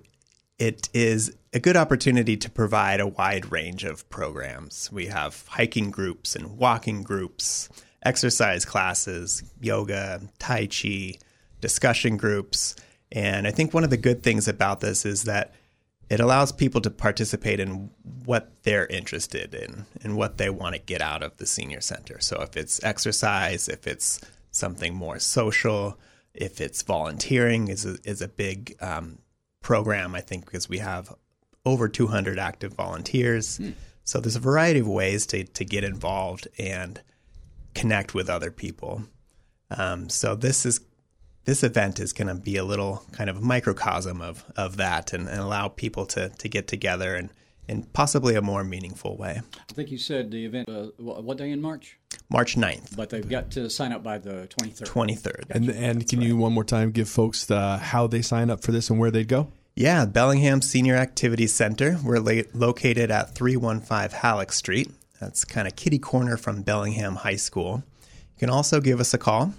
it 0.58 0.88
is 0.92 1.34
a 1.52 1.58
good 1.58 1.76
opportunity 1.76 2.36
to 2.36 2.50
provide 2.50 3.00
a 3.00 3.06
wide 3.06 3.50
range 3.50 3.84
of 3.84 4.08
programs. 4.10 4.90
We 4.92 5.06
have 5.06 5.46
hiking 5.48 5.90
groups 5.90 6.36
and 6.36 6.58
walking 6.58 7.02
groups, 7.02 7.68
exercise 8.04 8.64
classes, 8.64 9.42
yoga, 9.60 10.20
tai 10.38 10.66
chi, 10.66 11.14
discussion 11.60 12.16
groups. 12.16 12.76
And 13.12 13.46
I 13.46 13.50
think 13.50 13.74
one 13.74 13.84
of 13.84 13.90
the 13.90 13.96
good 13.96 14.22
things 14.22 14.46
about 14.48 14.80
this 14.80 15.04
is 15.04 15.24
that 15.24 15.54
it 16.08 16.20
allows 16.20 16.50
people 16.50 16.80
to 16.82 16.90
participate 16.90 17.60
in 17.60 17.90
what 18.24 18.52
they're 18.64 18.86
interested 18.86 19.54
in 19.54 19.86
and 20.02 20.16
what 20.16 20.38
they 20.38 20.50
want 20.50 20.74
to 20.74 20.80
get 20.80 21.00
out 21.00 21.22
of 21.22 21.36
the 21.36 21.46
senior 21.46 21.80
center. 21.80 22.20
So 22.20 22.42
if 22.42 22.56
it's 22.56 22.82
exercise, 22.82 23.68
if 23.68 23.86
it's 23.86 24.20
something 24.50 24.94
more 24.94 25.20
social, 25.20 25.98
if 26.34 26.60
it's 26.60 26.82
volunteering 26.82 27.68
is 27.68 27.84
a, 27.84 27.96
is 28.04 28.22
a 28.22 28.28
big 28.28 28.76
um, 28.80 29.18
program, 29.60 30.14
I 30.14 30.20
think, 30.20 30.44
because 30.46 30.68
we 30.68 30.78
have 30.78 31.14
over 31.66 31.88
200 31.88 32.38
active 32.38 32.72
volunteers. 32.74 33.60
So 34.04 34.20
there's 34.20 34.36
a 34.36 34.40
variety 34.40 34.80
of 34.80 34.88
ways 34.88 35.26
to, 35.26 35.44
to 35.44 35.64
get 35.64 35.84
involved 35.84 36.48
and 36.58 37.00
connect 37.74 38.14
with 38.14 38.28
other 38.28 38.50
people. 38.50 39.04
Um, 39.70 40.08
so 40.08 40.34
this 40.34 40.66
is 40.66 40.80
this 41.44 41.62
event 41.62 41.98
is 41.98 42.12
going 42.12 42.28
to 42.28 42.34
be 42.34 42.56
a 42.56 42.64
little 42.64 43.02
kind 43.12 43.30
of 43.30 43.40
microcosm 43.40 44.20
of, 44.20 44.44
of 44.56 44.76
that 44.76 45.12
and, 45.12 45.26
and 45.26 45.40
allow 45.40 45.68
people 45.68 46.04
to, 46.06 46.28
to 46.28 46.48
get 46.48 46.68
together 46.68 47.14
and 47.14 47.30
in 47.66 47.84
possibly 47.84 48.34
a 48.34 48.42
more 48.42 48.64
meaningful 48.64 49.16
way. 49.16 49.40
I 49.68 49.72
think 49.72 49.90
you 49.90 49.98
said 49.98 50.30
the 50.32 50.44
event. 50.44 50.68
Uh, 50.68 50.88
what 50.98 51.38
day 51.38 51.50
in 51.50 51.62
March? 51.62 51.99
March 52.30 52.56
9th, 52.56 52.94
But 52.96 53.10
they've 53.10 53.28
got 53.28 53.50
to 53.52 53.68
sign 53.68 53.92
up 53.92 54.02
by 54.04 54.18
the 54.18 54.48
23rd. 54.56 54.84
23rd. 54.84 55.44
And 55.50 55.68
and 55.68 56.08
can 56.08 56.20
you 56.22 56.36
one 56.36 56.52
more 56.52 56.62
time 56.64 56.92
give 56.92 57.08
folks 57.08 57.44
the, 57.44 57.76
how 57.78 58.06
they 58.06 58.22
sign 58.22 58.50
up 58.50 58.62
for 58.62 58.70
this 58.70 58.88
and 58.88 59.00
where 59.00 59.10
they'd 59.10 59.26
go? 59.28 59.48
Yeah, 59.74 60.04
Bellingham 60.04 60.62
Senior 60.62 60.94
Activities 60.96 61.52
Center. 61.52 61.98
We're 62.04 62.18
la- 62.20 62.42
located 62.54 63.10
at 63.10 63.34
315 63.34 64.10
Halleck 64.20 64.52
Street. 64.52 64.90
That's 65.20 65.44
kind 65.44 65.66
of 65.66 65.74
kitty 65.74 65.98
corner 65.98 66.36
from 66.36 66.62
Bellingham 66.62 67.16
High 67.16 67.36
School. 67.36 67.82
You 68.36 68.38
can 68.38 68.50
also 68.50 68.80
give 68.80 69.00
us 69.00 69.12
a 69.12 69.18
call. 69.18 69.52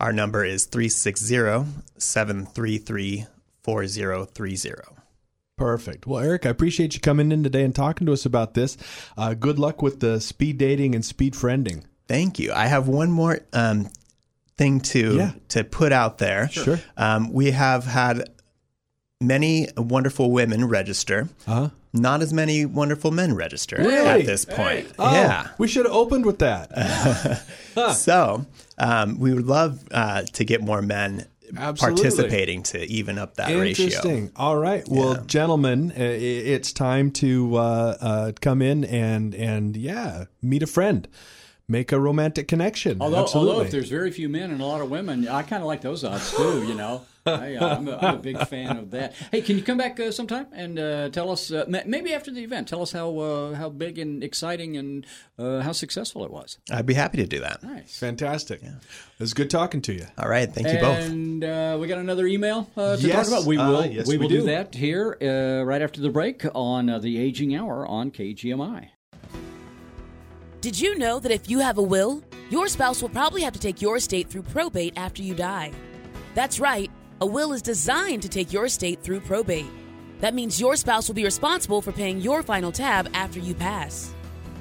Our 0.00 0.12
number 0.12 0.44
is 0.44 0.64
360 0.64 1.64
733 1.98 3.26
4030. 3.62 4.96
Perfect. 5.56 6.06
Well, 6.06 6.20
Eric, 6.22 6.46
I 6.46 6.50
appreciate 6.50 6.94
you 6.94 7.00
coming 7.00 7.32
in 7.32 7.42
today 7.42 7.64
and 7.64 7.74
talking 7.74 8.06
to 8.06 8.12
us 8.12 8.24
about 8.24 8.54
this. 8.54 8.76
Uh, 9.16 9.34
good 9.34 9.58
luck 9.58 9.82
with 9.82 9.98
the 10.00 10.20
speed 10.20 10.56
dating 10.58 10.94
and 10.94 11.04
speed 11.04 11.34
friending. 11.34 11.84
Thank 12.08 12.38
you. 12.38 12.52
I 12.52 12.66
have 12.66 12.88
one 12.88 13.10
more 13.10 13.40
um, 13.52 13.88
thing 14.56 14.80
to 14.80 15.16
Yeah. 15.16 15.32
to 15.48 15.62
put 15.64 15.92
out 15.92 16.18
there. 16.18 16.48
Sure. 16.50 16.80
Um, 16.96 17.32
we 17.32 17.50
have 17.52 17.84
had 17.84 18.30
many 19.20 19.68
wonderful 19.76 20.30
women 20.30 20.66
register. 20.66 21.28
Uh-huh. 21.46 21.68
not 21.94 22.20
as 22.22 22.32
many 22.34 22.66
wonderful 22.66 23.10
men 23.10 23.34
register 23.34 23.76
Really? 23.78 24.20
at 24.20 24.26
this 24.26 24.44
point. 24.44 24.86
Oh, 24.98 25.10
Yeah. 25.12 25.48
we 25.56 25.66
should 25.66 25.86
have 25.86 25.94
opened 25.94 26.26
with 26.26 26.38
that. 26.40 27.42
So 27.94 28.44
um, 28.76 29.18
we 29.20 29.32
would 29.32 29.46
love 29.46 29.82
uh, 29.92 30.22
to 30.22 30.44
get 30.44 30.60
more 30.60 30.82
men 30.82 31.26
Absolutely. 31.56 32.02
participating 32.02 32.62
to 32.64 32.84
even 32.90 33.18
up 33.18 33.36
that 33.36 33.48
ratio. 33.48 33.84
Interesting. 33.86 34.30
All 34.36 34.56
right. 34.56 34.84
Well, 34.88 35.22
gentlemen, 35.24 35.92
uh, 35.92 35.94
it's 36.02 36.72
time 36.72 37.10
to 37.12 37.56
uh, 37.56 37.96
uh, 38.00 38.32
come 38.40 38.60
in 38.62 38.84
and 38.84 39.34
and 39.34 39.76
yeah, 39.76 40.24
meet 40.42 40.62
a 40.62 40.66
friend, 40.66 41.06
make 41.68 41.92
a 41.92 42.00
romantic 42.00 42.48
connection. 42.48 42.98
Although, 43.00 43.22
Absolutely. 43.22 43.52
although 43.52 43.64
if 43.64 43.70
there's 43.70 43.88
very 43.90 44.10
few 44.10 44.28
men 44.28 44.50
and 44.50 44.60
a 44.60 44.64
lot 44.64 44.80
of 44.80 44.90
women, 44.90 45.28
I 45.28 45.42
kind 45.42 45.62
of 45.62 45.66
like 45.66 45.82
those 45.82 46.02
odds 46.04 46.34
too. 46.34 46.66
You 46.66 46.74
know, 46.74 47.02
I, 47.26 47.56
uh, 47.56 47.76
I'm, 47.76 47.88
a, 47.88 47.96
I'm 47.98 48.14
a 48.14 48.18
big 48.18 48.38
fan 48.46 48.78
of 48.78 48.90
that. 48.92 49.14
Hey, 49.30 49.42
can 49.42 49.56
you 49.58 49.62
come 49.62 49.76
back 49.76 50.00
uh, 50.00 50.10
sometime 50.10 50.46
and 50.52 50.78
uh, 50.78 51.10
tell 51.10 51.30
us, 51.30 51.50
uh, 51.52 51.66
maybe 51.84 52.14
after 52.14 52.30
the 52.30 52.42
event, 52.42 52.68
tell 52.68 52.80
us 52.80 52.92
how 52.92 53.18
uh, 53.18 53.54
how 53.54 53.68
big 53.68 53.98
and 53.98 54.24
exciting 54.24 54.76
and 54.78 55.04
uh, 55.38 55.60
how 55.60 55.72
successful 55.72 56.24
it 56.24 56.30
was. 56.30 56.58
I'd 56.70 56.86
be 56.86 56.94
happy 56.94 57.18
to 57.18 57.26
do 57.26 57.40
that. 57.40 57.62
Nice. 57.62 57.98
Fantastic. 57.98 58.62
It 58.62 58.72
was 59.18 59.34
good 59.34 59.50
talking 59.50 59.82
to 59.82 59.92
you. 59.92 60.06
All 60.16 60.28
right. 60.28 60.50
Thank 60.50 60.68
you 60.68 60.78
both. 60.80 60.98
And 61.04 61.44
uh, 61.44 61.76
we 61.78 61.86
got 61.86 61.98
another 61.98 62.26
email 62.26 62.70
uh, 62.78 62.96
to 62.96 63.02
Yes. 63.06 63.28
talk 63.28 63.38
about. 63.40 63.46
We 63.46 63.58
Uh, 63.58 63.70
will. 63.70 63.86
yes, 63.86 64.06
we 64.06 64.16
we 64.16 64.22
will 64.24 64.28
do. 64.30 64.40
do. 64.40 64.46
that 64.46 64.74
here 64.74 65.18
uh, 65.20 65.64
right 65.66 65.82
after 65.82 66.00
the 66.00 66.08
break 66.10 66.44
on 66.54 66.88
uh, 66.88 66.98
the 66.98 67.18
Aging 67.18 67.54
Hour 67.54 67.86
on 67.86 68.10
KGMI. 68.10 68.88
Did 70.60 70.80
you 70.80 70.98
know 70.98 71.20
that 71.20 71.30
if 71.30 71.48
you 71.48 71.60
have 71.60 71.78
a 71.78 71.82
will, 71.82 72.20
your 72.50 72.66
spouse 72.66 73.00
will 73.00 73.08
probably 73.08 73.42
have 73.42 73.52
to 73.52 73.60
take 73.60 73.80
your 73.80 73.96
estate 73.96 74.28
through 74.28 74.42
probate 74.42 74.92
after 74.96 75.22
you 75.22 75.32
die? 75.32 75.70
That's 76.34 76.58
right, 76.58 76.90
a 77.20 77.26
will 77.26 77.52
is 77.52 77.62
designed 77.62 78.22
to 78.22 78.28
take 78.28 78.52
your 78.52 78.64
estate 78.64 79.00
through 79.00 79.20
probate. 79.20 79.70
That 80.18 80.34
means 80.34 80.60
your 80.60 80.74
spouse 80.74 81.06
will 81.06 81.14
be 81.14 81.22
responsible 81.22 81.80
for 81.80 81.92
paying 81.92 82.20
your 82.20 82.42
final 82.42 82.72
tab 82.72 83.08
after 83.14 83.38
you 83.38 83.54
pass. 83.54 84.12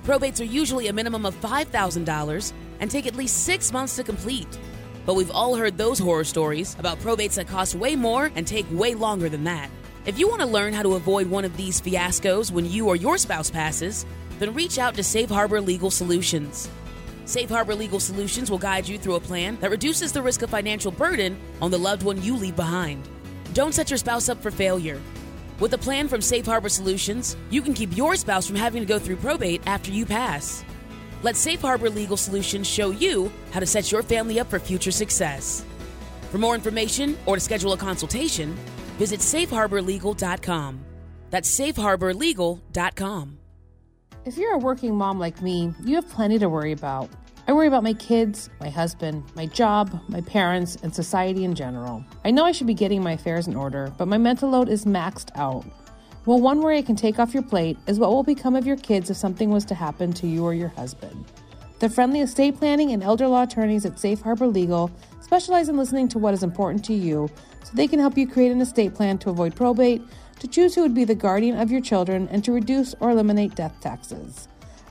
Probates 0.06 0.40
are 0.40 0.44
usually 0.44 0.88
a 0.88 0.94
minimum 0.94 1.26
of 1.26 1.34
$5,000 1.42 2.54
and 2.80 2.92
take 2.92 3.08
at 3.08 3.16
least 3.16 3.44
six 3.44 3.74
months 3.74 3.96
to 3.96 4.04
complete. 4.04 4.60
But 5.04 5.16
we've 5.16 5.32
all 5.32 5.56
heard 5.56 5.80
those 5.80 5.98
horror 5.98 6.26
stories 6.26 6.76
about 6.78 7.00
probates 7.00 7.36
that 7.36 7.48
cost 7.48 7.74
way 7.74 7.96
more 7.96 8.32
and 8.36 8.46
take 8.46 8.68
way 8.70 8.94
longer 8.94 9.30
than 9.30 9.46
that. 9.46 9.72
If 10.06 10.20
you 10.20 10.30
want 10.30 10.42
to 10.42 10.48
learn 10.48 10.74
how 10.74 10.84
to 10.84 10.94
avoid 10.94 11.28
one 11.28 11.44
of 11.44 11.58
these 11.58 11.82
fiascos 11.82 12.52
when 12.52 12.70
you 12.70 12.88
or 12.88 12.96
your 12.96 13.18
spouse 13.18 13.50
passes, 13.50 14.06
then 14.40 14.54
reach 14.54 14.80
out 14.80 14.96
to 14.96 15.04
Safe 15.04 15.30
Harbor 15.30 15.62
Legal 15.62 15.92
Solutions. 15.92 16.70
Safe 17.26 17.50
Harbor 17.50 17.76
Legal 17.76 18.00
Solutions 18.00 18.50
will 18.50 18.58
guide 18.58 18.88
you 18.88 18.98
through 18.98 19.16
a 19.16 19.20
plan 19.20 19.58
that 19.60 19.72
reduces 19.72 20.12
the 20.12 20.22
risk 20.22 20.42
of 20.44 20.50
financial 20.50 20.92
burden 20.92 21.38
on 21.62 21.72
the 21.72 21.78
loved 21.78 22.04
one 22.04 22.22
you 22.22 22.36
leave 22.38 22.56
behind. 22.56 23.08
Don't 23.54 23.74
set 23.74 23.90
your 23.90 23.98
spouse 23.98 24.30
up 24.30 24.42
for 24.42 24.52
failure. 24.52 25.02
With 25.60 25.74
a 25.74 25.78
plan 25.78 26.08
from 26.08 26.22
Safe 26.22 26.46
Harbor 26.46 26.70
Solutions, 26.70 27.36
you 27.50 27.62
can 27.62 27.74
keep 27.74 27.98
your 27.98 28.16
spouse 28.16 28.48
from 28.48 28.56
having 28.56 28.82
to 28.82 28.88
go 28.88 29.00
through 29.00 29.18
probate 29.18 29.62
after 29.66 29.92
you 29.92 30.06
pass. 30.06 30.64
Let 31.24 31.36
Safe 31.36 31.60
Harbor 31.60 31.90
Legal 31.90 32.16
Solutions 32.16 32.68
show 32.68 32.92
you 32.92 33.32
how 33.52 33.60
to 33.60 33.66
set 33.66 33.92
your 33.92 34.04
family 34.04 34.40
up 34.40 34.50
for 34.50 34.60
future 34.60 34.92
success. 34.92 35.66
For 36.32 36.38
more 36.38 36.56
information 36.56 37.18
or 37.26 37.36
to 37.36 37.42
schedule 37.42 37.74
a 37.74 37.78
consultation, 37.78 38.56
visit 38.98 39.20
safeharborlegal.com. 39.20 40.80
That's 41.30 41.60
safeharborlegal.com. 41.60 43.40
If 44.28 44.38
you're 44.38 44.56
a 44.56 44.58
working 44.58 44.94
mom 44.94 45.20
like 45.20 45.42
me, 45.42 45.74
you 45.86 45.96
have 45.96 46.10
plenty 46.10 46.38
to 46.40 46.50
worry 46.50 46.74
about. 46.74 47.10
I 47.48 47.54
worry 47.54 47.68
about 47.68 47.84
my 47.84 47.94
kids, 47.94 48.50
my 48.60 48.68
husband, 48.68 49.24
my 49.36 49.46
job, 49.46 50.02
my 50.10 50.20
parents, 50.20 50.76
and 50.84 50.94
society 50.94 51.46
in 51.46 51.56
general. 51.56 52.04
I 52.26 52.32
know 52.32 52.44
I 52.44 52.52
should 52.52 52.68
be 52.68 52.74
getting 52.74 53.02
my 53.02 53.14
affairs 53.14 53.48
in 53.48 53.56
order, 53.56 53.90
but 53.98 54.10
my 54.10 54.18
mental 54.18 54.50
load 54.50 54.68
is 54.68 54.84
maxed 54.84 55.30
out. 55.36 55.64
Well, 56.26 56.42
one 56.42 56.60
worry 56.60 56.78
I 56.78 56.82
can 56.82 56.98
take 56.98 57.20
off 57.20 57.34
your 57.34 57.42
plate 57.42 57.78
is 57.88 58.00
what 58.00 58.10
will 58.10 58.22
become 58.22 58.58
of 58.58 58.68
your 58.68 58.76
kids 58.76 59.10
if 59.10 59.16
something 59.16 59.50
was 59.50 59.64
to 59.64 59.76
happen 59.76 60.12
to 60.16 60.28
you 60.28 60.44
or 60.44 60.54
your 60.54 60.68
husband. 60.68 61.24
The 61.80 61.90
friendly 61.90 62.20
estate 62.20 62.58
planning 62.58 62.92
and 62.92 63.02
elder 63.02 63.30
law 63.30 63.44
attorneys 63.44 63.86
at 63.86 63.98
Safe 63.98 64.20
Harbor 64.20 64.48
Legal 64.48 64.92
specialize 65.28 65.68
in 65.68 65.76
listening 65.76 66.08
to 66.08 66.18
what 66.18 66.34
is 66.34 66.42
important 66.42 66.86
to 66.86 66.94
you 66.94 67.30
so 67.62 67.72
they 67.74 67.86
can 67.86 68.00
help 68.00 68.18
you 68.18 68.26
create 68.26 68.50
an 68.50 68.62
estate 68.62 68.96
plan 68.96 69.18
to 69.18 69.30
avoid 69.30 69.54
probate, 69.54 70.02
to 70.40 70.48
choose 70.48 70.74
who 70.74 70.82
would 70.82 70.96
be 70.96 71.04
the 71.04 71.14
guardian 71.14 71.60
of 71.60 71.70
your 71.70 71.82
children, 71.82 72.30
and 72.32 72.46
to 72.46 72.54
reduce 72.54 72.96
or 73.02 73.10
eliminate 73.10 73.54
death 73.54 73.76
taxes. 73.82 74.48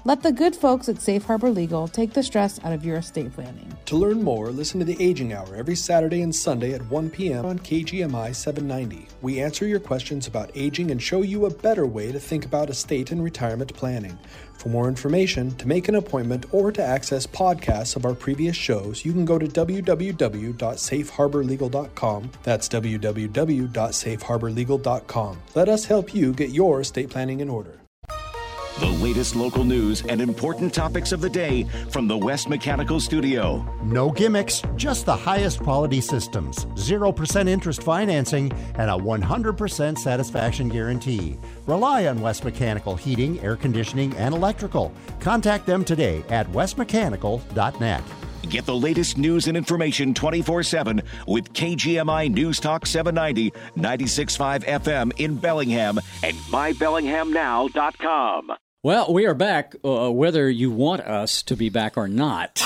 Let 0.07 0.23
the 0.23 0.31
good 0.31 0.55
folks 0.55 0.89
at 0.89 1.03
Safe 1.03 1.25
Harbor 1.25 1.51
Legal 1.51 1.89
take 1.89 2.13
the 2.13 2.23
stress 2.23 2.61
out 2.63 2.73
of 2.73 2.85
your 2.85 2.99
estate 2.99 3.33
planning. 3.33 3.77
To 3.87 3.97
learn 3.97 4.23
more, 4.23 4.51
listen 4.51 4.79
to 4.79 4.87
the 4.87 4.97
Aging 5.03 5.33
Hour 5.33 5.57
every 5.57 5.75
Saturday 5.75 6.23
and 6.23 6.33
Sunday 6.33 6.75
at 6.75 6.89
1 6.89 7.11
p.m. 7.11 7.45
on 7.45 7.59
KGMI 7.59 8.33
790. 8.33 9.09
We 9.21 9.41
answer 9.41 9.67
your 9.67 9.81
questions 9.81 10.29
about 10.29 10.53
aging 10.55 10.93
and 10.93 11.03
show 11.03 11.23
you 11.23 11.47
a 11.47 11.51
better 11.51 11.89
way 11.89 12.13
to 12.13 12.21
think 12.21 12.45
about 12.45 12.71
estate 12.71 13.11
and 13.11 13.21
retirement 13.21 13.75
planning. 13.75 14.17
For 14.53 14.69
more 14.69 14.87
information, 14.87 15.51
to 15.57 15.67
make 15.67 15.89
an 15.89 15.97
appointment, 15.97 16.47
or 16.53 16.71
to 16.71 16.85
access 16.85 17.27
podcasts 17.27 17.97
of 17.97 18.05
our 18.05 18.15
previous 18.15 18.55
shows, 18.55 19.05
you 19.05 19.13
can 19.13 19.25
go 19.25 19.41
to 19.41 19.49
www.safeharborlegal.com. 19.49 22.31
That's 22.45 22.69
www.safeharborlegal.com. 22.69 25.39
Let 25.57 25.69
us 25.69 25.85
help 25.85 26.15
you 26.15 26.33
get 26.33 26.51
your 26.51 26.81
estate 26.81 27.11
planning 27.11 27.41
in 27.41 27.49
order. 27.49 27.81
The 28.79 28.87
latest 28.87 29.35
local 29.35 29.65
news 29.65 30.03
and 30.03 30.21
important 30.21 30.75
topics 30.75 31.13
of 31.13 31.23
the 31.23 31.31
day 31.31 31.63
from 31.89 32.07
the 32.07 32.19
West 32.19 32.51
Mechanical 32.51 33.01
Studio. 33.01 33.65
No 33.83 34.11
gimmicks, 34.11 34.63
just 34.77 35.07
the 35.07 35.17
highest 35.17 35.61
quality 35.61 36.03
systems, 36.03 36.67
0% 36.75 37.49
interest 37.49 37.83
financing, 37.83 38.53
and 38.75 38.91
a 38.91 38.95
100% 38.95 39.99
satisfaction 39.99 40.69
guarantee. 40.69 41.39
Rely 41.67 42.07
on 42.07 42.21
West 42.21 42.45
Mechanical 42.45 42.97
Heating, 42.97 43.41
Air 43.41 43.57
Conditioning, 43.57 44.15
and 44.17 44.35
Electrical. 44.35 44.93
Contact 45.21 45.65
them 45.65 45.83
today 45.83 46.23
at 46.29 46.47
westmechanical.net. 46.53 48.03
Get 48.51 48.67
the 48.67 48.77
latest 48.77 49.17
news 49.17 49.49
and 49.49 49.57
information 49.57 50.13
24 50.13 50.63
7 50.63 51.01
with 51.27 51.51
KGMI 51.55 52.31
News 52.31 52.61
Talk 52.61 52.85
790, 52.85 53.53
96.5 53.77 54.65
FM 54.65 55.13
in 55.19 55.37
Bellingham, 55.37 55.99
and 56.23 56.37
mybellinghamnow.com. 56.37 58.53
Well, 58.87 59.13
we 59.13 59.27
are 59.27 59.35
back, 59.35 59.75
uh, 59.85 60.13
whether 60.13 60.49
you 60.49 60.71
want 60.71 61.01
us 61.01 61.43
to 61.43 61.57
be 61.57 61.71
back 61.71 61.97
or 61.97 62.07
not. 62.07 62.63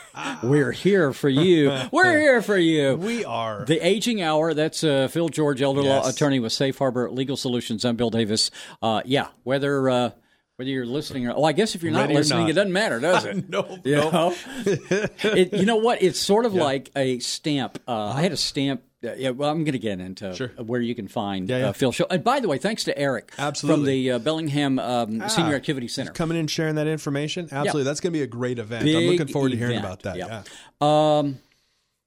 We're 0.44 0.70
here 0.70 1.12
for 1.12 1.28
you. 1.28 1.76
We're 1.90 2.16
here 2.16 2.40
for 2.42 2.56
you. 2.56 2.94
We 2.94 3.24
are. 3.24 3.64
The 3.64 3.84
Aging 3.84 4.22
Hour. 4.22 4.54
That's 4.54 4.84
uh, 4.84 5.08
Phil 5.08 5.30
George, 5.30 5.62
elder 5.62 5.82
law 5.82 6.08
attorney 6.08 6.38
with 6.38 6.52
Safe 6.52 6.78
Harbor 6.78 7.10
Legal 7.10 7.36
Solutions. 7.36 7.84
I'm 7.84 7.96
Bill 7.96 8.10
Davis. 8.10 8.52
Uh, 8.80 9.02
yeah, 9.04 9.26
whether 9.42 9.90
uh, 9.90 10.10
whether 10.58 10.70
you're 10.70 10.86
listening 10.86 11.26
or 11.26 11.32
oh, 11.34 11.42
I 11.42 11.50
guess 11.50 11.74
if 11.74 11.82
you're 11.82 11.90
not 11.90 12.02
Ready 12.02 12.14
or 12.14 12.18
listening, 12.18 12.42
not. 12.42 12.50
it 12.50 12.52
doesn't 12.52 12.72
matter, 12.72 13.00
does 13.00 13.24
it? 13.24 13.48
No, 13.48 13.80
You 13.82 13.96
no. 13.96 14.10
know, 14.12 14.36
it, 14.64 15.54
you 15.54 15.66
know 15.66 15.78
what? 15.78 16.00
It's 16.00 16.20
sort 16.20 16.46
of 16.46 16.54
like 16.54 16.92
a 16.94 17.18
stamp. 17.18 17.82
Uh, 17.88 18.10
I 18.10 18.22
had 18.22 18.30
a 18.30 18.36
stamp. 18.36 18.84
Uh, 19.04 19.14
yeah, 19.16 19.30
well, 19.30 19.50
I'm 19.50 19.64
going 19.64 19.72
to 19.72 19.78
get 19.78 20.00
into 20.00 20.34
Sure. 20.34 20.48
where 20.56 20.80
you 20.80 20.94
can 20.94 21.08
find 21.08 21.48
Yeah, 21.48 21.58
yeah. 21.58 21.68
Uh, 21.68 21.72
Phil 21.72 21.92
Show. 21.92 22.06
And 22.10 22.24
by 22.24 22.40
the 22.40 22.48
way, 22.48 22.58
thanks 22.58 22.84
to 22.84 22.98
Eric 22.98 23.32
from 23.60 23.84
the 23.84 24.12
uh, 24.12 24.18
Bellingham 24.18 24.78
um, 24.78 25.28
Senior 25.28 25.54
Activity 25.54 25.88
Center. 25.88 26.12
Coming 26.12 26.36
in 26.36 26.40
and 26.40 26.50
sharing 26.50 26.76
that 26.76 26.86
information. 26.86 27.48
Absolutely. 27.52 27.84
That's 27.84 28.00
going 28.00 28.12
to 28.12 28.18
be 28.18 28.22
a 28.22 28.26
great 28.26 28.58
event. 28.58 28.88
I'm 28.88 28.94
looking 29.06 29.26
forward 29.28 29.50
to 29.52 29.56
hearing 29.56 29.78
about 29.78 30.02
that. 30.02 30.16
Yep. 30.16 30.46
Yeah. 30.80 31.18
Um, 31.18 31.38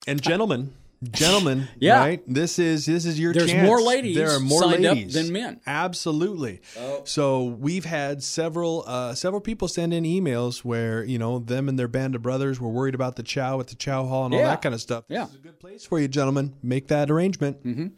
And 0.08 0.22
gentlemen, 0.22 0.74
gentlemen, 1.12 1.68
Yeah. 1.80 2.00
right? 2.00 2.24
This 2.28 2.60
is 2.60 2.86
this 2.86 3.06
is 3.06 3.20
your 3.20 3.34
There's 3.34 3.52
chance. 3.52 3.66
more 3.66 3.82
ladies 3.82 4.16
There 4.16 4.32
are 4.32 4.40
more 4.40 4.64
signed 4.64 4.86
up 4.86 4.96
ladies 4.96 5.14
than 5.14 5.32
men. 5.32 5.62
Absolutely. 5.68 6.62
Oh. 6.80 7.02
So 7.06 7.44
we've 7.44 7.86
had 7.86 8.24
several 8.24 8.84
uh, 8.88 9.14
several 9.16 9.42
people 9.42 9.68
send 9.68 9.94
in 9.94 10.04
emails 10.04 10.60
where 10.66 11.04
you 11.04 11.18
know 11.20 11.40
them 11.40 11.70
and 11.70 11.78
their 11.78 11.88
band 11.88 12.16
of 12.16 12.22
brothers 12.22 12.60
were 12.60 12.70
worried 12.70 12.96
about 12.96 13.16
the 13.16 13.24
chow 13.24 13.60
at 13.60 13.68
the 13.68 13.76
chow 13.76 14.06
hall 14.06 14.26
and 14.26 14.34
all 14.34 14.42
that 14.42 14.62
kind 14.62 14.74
of 14.76 14.82
stuff. 14.82 15.04
Yeah. 15.08 15.22
This 15.26 15.30
is 15.32 15.36
a 15.36 15.40
good 15.40 15.60
place 15.60 15.86
for 15.86 16.00
you, 16.00 16.08
gentlemen. 16.08 16.54
Make 16.64 16.88
that 16.88 17.10
arrangement. 17.12 17.92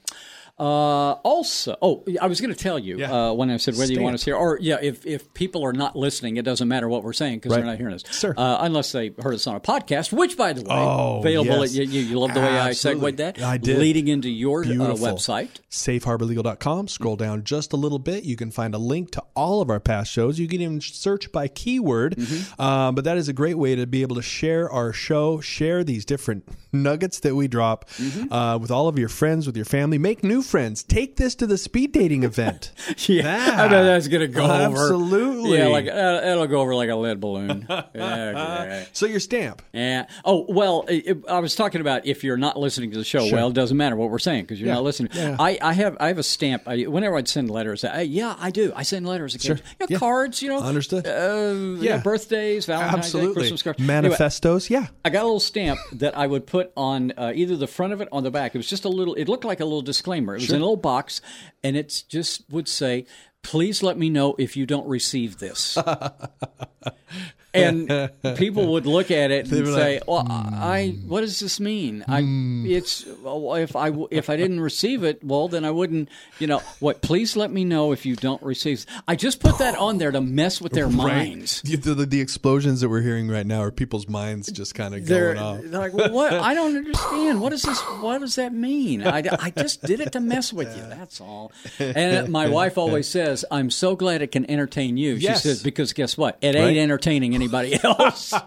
Uh, 0.60 1.14
also, 1.24 1.76
oh, 1.82 2.04
I 2.22 2.28
was 2.28 2.42
going 2.42 2.54
to 2.54 2.60
tell 2.60 2.78
you 2.78 2.98
Yeah. 3.00 3.30
uh, 3.30 3.34
when 3.34 3.50
I 3.50 3.58
said 3.58 3.78
whether 3.78 3.94
you 3.94 4.02
want 4.02 4.16
us 4.16 4.24
here, 4.24 4.36
or 4.36 4.58
yeah, 4.62 4.78
if 4.82 5.06
if 5.06 5.34
people 5.34 5.64
are 5.64 5.74
not 5.74 5.96
listening, 5.96 6.38
it 6.38 6.44
doesn't 6.46 6.68
matter 6.68 6.90
what 6.90 7.04
we're 7.04 7.14
saying 7.14 7.38
because 7.40 7.54
they're 7.56 7.64
not 7.66 7.78
hearing 7.78 7.94
us, 7.96 8.04
Sure. 8.12 8.34
Uh, 8.38 8.58
unless 8.62 8.92
they 8.92 9.12
heard 9.22 9.34
us 9.36 9.48
on 9.48 9.56
a 9.56 9.60
podcast, 9.60 10.12
which, 10.12 10.36
by 10.38 10.54
the 10.54 10.62
way, 10.62 10.68
Oh, 10.70 11.20
available. 11.20 11.66
yes. 11.66 11.78
At, 11.78 11.88
you, 11.88 12.02
you 12.02 12.20
love 12.20 12.34
the 12.34 12.42
way 12.42 12.48
Absolutely. 12.48 13.00
I 13.02 13.12
segued 13.12 13.18
that. 13.18 13.42
I 13.42 13.58
did. 13.58 13.78
leading 13.80 14.08
into 14.10 14.30
your 14.30 14.64
uh, 14.64 14.68
website. 14.68 15.50
safeharborlegal.com. 15.70 16.88
Scroll 16.88 17.16
down 17.16 17.44
just 17.44 17.74
a 17.74 17.78
little 17.78 18.00
bit. 18.00 18.24
You 18.24 18.36
can 18.36 18.52
find 18.52 18.74
a 18.76 18.78
link 18.78 19.12
to 19.12 19.24
all 19.36 19.62
of 19.62 19.70
our 19.70 19.80
past 19.80 20.12
shows. 20.12 20.40
You 20.40 20.48
can 20.48 20.62
even 20.62 20.82
search 20.82 21.32
by 21.32 21.48
keyword. 21.48 22.16
Mm-hmm. 22.16 22.62
Um, 22.62 22.96
but 22.96 23.04
that 23.06 23.18
is 23.18 23.28
a 23.30 23.34
great 23.34 23.58
way 23.58 23.76
to 23.76 23.88
be 23.88 24.02
able 24.02 24.16
to 24.18 24.22
share 24.22 24.70
our 24.70 24.94
show, 24.94 25.40
share 25.40 25.84
these 25.84 26.06
different 26.06 26.48
nuggets 26.74 27.20
that 27.22 27.36
we 27.36 27.48
drop 27.48 27.70
Mm-hmm. 28.00 28.32
uh, 28.32 28.58
with 28.58 28.72
all 28.72 28.88
of 28.88 28.98
your 29.00 29.10
friends, 29.10 29.46
with 29.48 29.56
your 29.56 29.66
family. 29.66 29.98
Make 29.98 30.24
new 30.24 30.42
friends. 30.50 30.84
Take 30.84 31.16
this 31.16 31.36
to 31.36 31.48
the 31.48 31.58
speed 31.58 31.92
dating 31.92 32.24
event. 32.24 32.72
Yeah, 33.08 33.56
I 33.58 33.68
know 33.70 33.84
that's 33.86 34.08
gonna 34.08 34.28
go 34.28 34.44
over. 34.44 34.52
Absolutely. 34.78 35.58
Yeah, 35.58 35.68
like 35.68 35.88
uh, 35.88 36.22
it'll 36.24 36.48
go 36.48 36.60
over 36.62 36.76
like 36.76 36.90
a 36.90 36.96
lead 36.96 37.20
balloon. 37.20 37.66
okay. 37.70 38.86
So 38.94 39.06
your 39.06 39.20
stamp. 39.20 39.62
Yeah. 39.74 40.08
Oh 40.26 40.46
well, 40.50 40.86
i 40.90 41.16
I 41.28 41.40
was 41.40 41.56
talking 41.56 41.82
about 41.82 42.06
if 42.06 42.24
you're 42.24 42.38
not 42.38 42.58
listening 42.58 42.92
to 42.92 42.98
the 42.98 43.04
show. 43.04 43.26
Sure. 43.26 43.36
Well, 43.38 43.48
it 43.50 43.54
doesn't 43.54 43.78
matter 43.78 43.96
what 43.96 44.10
we're 44.10 44.20
saying 44.20 44.44
because 44.44 44.60
you're 44.60 44.68
Yeah. 44.68 44.76
not 44.76 44.84
listening. 44.84 45.12
Yeah. 45.14 45.36
I, 45.40 45.58
I 45.62 45.74
have 45.74 45.98
I 46.00 46.08
have 46.08 46.18
a 46.18 46.24
stamp. 46.24 46.64
I, 46.68 46.84
whenever 46.84 47.16
I'd 47.16 47.28
send 47.28 47.50
letters, 47.50 47.84
I, 47.84 48.02
yeah, 48.02 48.36
I 48.40 48.52
do. 48.52 48.72
I 48.76 48.84
send 48.84 49.08
letters. 49.08 49.38
Sure. 49.40 49.54
Occasionally. 49.56 49.76
You 49.80 49.86
know, 49.86 49.94
Yeah. 49.94 50.00
cards. 50.00 50.42
You 50.42 50.50
know, 50.50 50.60
Understood. 50.60 51.08
Uh, 51.08 51.82
Yeah. 51.82 51.98
birthdays, 52.02 52.66
Valentine's 52.66 53.12
Day, 53.12 53.32
Christmas 53.34 53.62
cards. 53.64 53.80
Anyway, 53.80 53.94
Manifestos. 53.94 54.70
yeah. 54.70 54.88
I 55.06 55.10
got 55.10 55.22
a 55.24 55.26
little 55.26 55.40
stamp 55.40 55.80
that 55.94 56.18
I 56.18 56.28
would 56.28 56.46
put 56.48 56.72
on 56.76 57.12
uh, 57.18 57.32
either 57.36 57.56
the 57.56 57.68
front 57.68 57.94
of 57.94 58.02
it 58.02 58.10
or 58.12 58.22
the 58.22 58.32
back. 58.32 58.56
It 58.56 58.58
was 58.58 58.68
just 58.70 58.86
a 58.86 58.90
little. 58.90 59.14
It 59.16 59.28
looked 59.30 59.46
like 59.46 59.60
a 59.60 59.66
little 59.66 59.82
disclaimer. 59.82 60.39
It 60.40 60.48
was 60.48 60.52
in 60.52 60.58
a 60.58 60.60
little 60.60 60.76
box, 60.78 61.22
and 61.64 61.76
it 61.76 62.04
just 62.08 62.44
would 62.50 62.68
say, 62.68 63.06
"Please 63.44 63.84
let 63.84 63.98
me 63.98 64.10
know 64.10 64.36
if 64.38 64.56
you 64.58 64.66
don't 64.66 64.88
receive 64.88 65.40
this." 65.40 65.78
and 67.54 68.12
people 68.38 68.74
would 68.74 68.86
look 68.86 69.12
at 69.12 69.32
it 69.32 69.52
and 69.52 69.68
say, 69.68 69.96
like, 69.96 70.08
"Well, 70.08 70.24
hmm. 70.24 70.54
I 70.54 70.96
what 71.08 71.22
does 71.22 71.40
this 71.40 71.60
mean? 71.60 72.04
I 72.08 72.22
hmm. 72.22 72.66
it's 72.68 73.06
if 73.06 73.76
I 73.76 73.92
if 74.12 74.30
I 74.30 74.36
didn't 74.36 74.60
receive 74.60 75.04
it, 75.04 75.24
well, 75.24 75.48
then 75.48 75.66
I 75.66 75.72
wouldn't. 75.72 76.10
You 76.40 76.48
know 76.48 76.60
what? 76.80 77.02
Please 77.02 77.36
let 77.36 77.52
me 77.52 77.66
know 77.66 77.92
if 77.92 78.06
you 78.06 78.16
don't 78.16 78.42
receive. 78.44 78.86
I 79.08 79.16
just 79.16 79.40
put 79.40 79.58
that 79.60 79.76
on 79.78 79.98
there 79.98 80.12
to 80.12 80.22
mess 80.22 80.62
with 80.62 80.74
their 80.74 80.90
minds. 80.90 81.62
The, 81.62 81.76
the, 81.76 82.06
the 82.06 82.22
explosions 82.22 82.82
that 82.82 82.90
we're 82.90 83.02
hearing 83.02 83.28
right 83.30 83.46
now 83.46 83.62
are 83.62 83.72
people's 83.72 84.08
minds 84.08 84.52
just 84.52 84.76
kind 84.76 84.94
of 84.94 85.06
They're, 85.06 85.34
going 85.34 85.46
off. 85.46 85.62
they're 85.64 85.80
like, 85.80 85.94
well, 85.94 86.12
what? 86.12 86.34
I 86.34 86.54
don't 86.54 86.76
understand. 86.76 87.42
What 87.42 87.54
is 87.54 87.64
this? 87.64 87.80
What 87.80 88.20
does 88.20 88.36
that 88.36 88.54
mean? 88.54 89.06
I, 89.06 89.24
I 89.40 89.52
just 89.52 89.84
did 89.84 90.00
it 90.00 90.12
to 90.14 90.20
mess 90.20 90.54
with 90.54 90.76
you. 90.76 90.84
That's 90.84 91.20
all. 91.22 91.52
And 91.80 92.30
my 92.30 92.48
wife 92.48 92.78
always 92.78 93.08
says, 93.08 93.46
"I'm 93.50 93.70
so 93.72 93.96
glad 93.96 94.22
it 94.22 94.32
can 94.32 94.50
entertain 94.50 94.98
you." 94.98 95.18
She 95.18 95.24
Yes. 95.24 95.44
says 95.44 95.64
because 95.64 95.94
guess 95.94 96.18
what? 96.18 96.38
It 96.42 96.56
Right. 96.56 96.70
ain't 96.70 96.78
entertaining 96.78 97.34
anybody 97.40 97.78
else. 97.84 98.34
all 98.34 98.42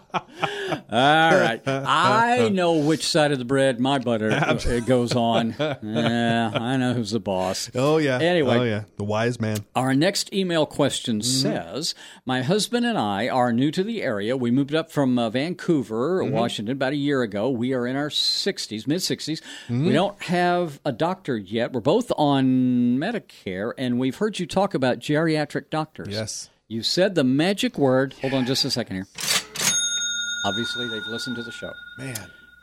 right, 0.91 1.61
I 1.67 2.49
know 2.51 2.75
which 2.75 3.07
side 3.07 3.33
of 3.33 3.39
the 3.39 3.45
bread 3.45 3.81
my 3.81 3.99
butter 3.99 4.31
it 4.67 4.87
goes 4.87 5.15
on. 5.15 5.55
Yeah, 5.59 6.51
I 6.55 6.77
know 6.77 6.93
who's 6.95 7.13
the 7.13 7.21
boss. 7.21 7.71
Oh 7.75 7.97
yeah. 7.99 8.19
Anyway, 8.19 8.57
Oh 8.59 8.63
yeah. 8.65 8.85
The 8.97 9.05
wise 9.05 9.41
man. 9.41 9.59
our 9.75 9.95
next 9.95 10.33
email 10.35 10.67
question 10.67 11.21
Mm-hmm. 11.21 11.23
says 11.23 11.95
My 12.25 12.43
husband 12.43 12.87
and 12.87 12.99
I 12.99 13.29
are 13.29 13.53
new 13.53 13.71
to 13.71 13.83
the 13.83 14.03
area. 14.03 14.37
We 14.37 14.51
moved 14.51 14.75
up 14.75 14.91
from 14.91 15.19
uh, 15.19 15.31
Vancouver, 15.31 16.23
Mm-hmm. 16.23 16.35
Washington, 16.35 16.73
about 16.73 16.93
a 16.93 16.97
year 16.97 17.23
ago. 17.23 17.49
We 17.51 17.73
are 17.75 17.87
in 17.87 17.97
our 17.97 18.09
60s, 18.09 18.87
mid 18.87 18.99
60s. 18.99 19.41
Mm-hmm. 19.41 19.87
We 19.87 19.93
don't 19.93 20.21
have 20.23 20.81
a 20.85 20.93
doctor 20.93 21.37
yet. 21.37 21.73
We're 21.73 21.81
both 21.81 22.13
on 22.17 22.99
Medicare, 22.99 23.73
and 23.79 23.99
we've 23.99 24.17
heard 24.17 24.39
you 24.39 24.47
talk 24.47 24.75
about 24.75 24.99
geriatric 24.99 25.71
doctors. 25.71 26.09
Yes. 26.09 26.51
You 26.73 26.83
said 26.83 27.15
the 27.15 27.23
magic 27.23 27.77
word. 27.77 28.15
Hold 28.23 28.33
on 28.33 28.47
just 28.47 28.65
a 28.65 28.71
second 28.71 28.97
here. 28.97 29.07
Obviously, 30.47 30.89
they've 30.89 31.07
listened 31.07 31.37
to 31.37 31.43
the 31.43 31.53
show. 31.53 31.71
Man. 31.99 32.17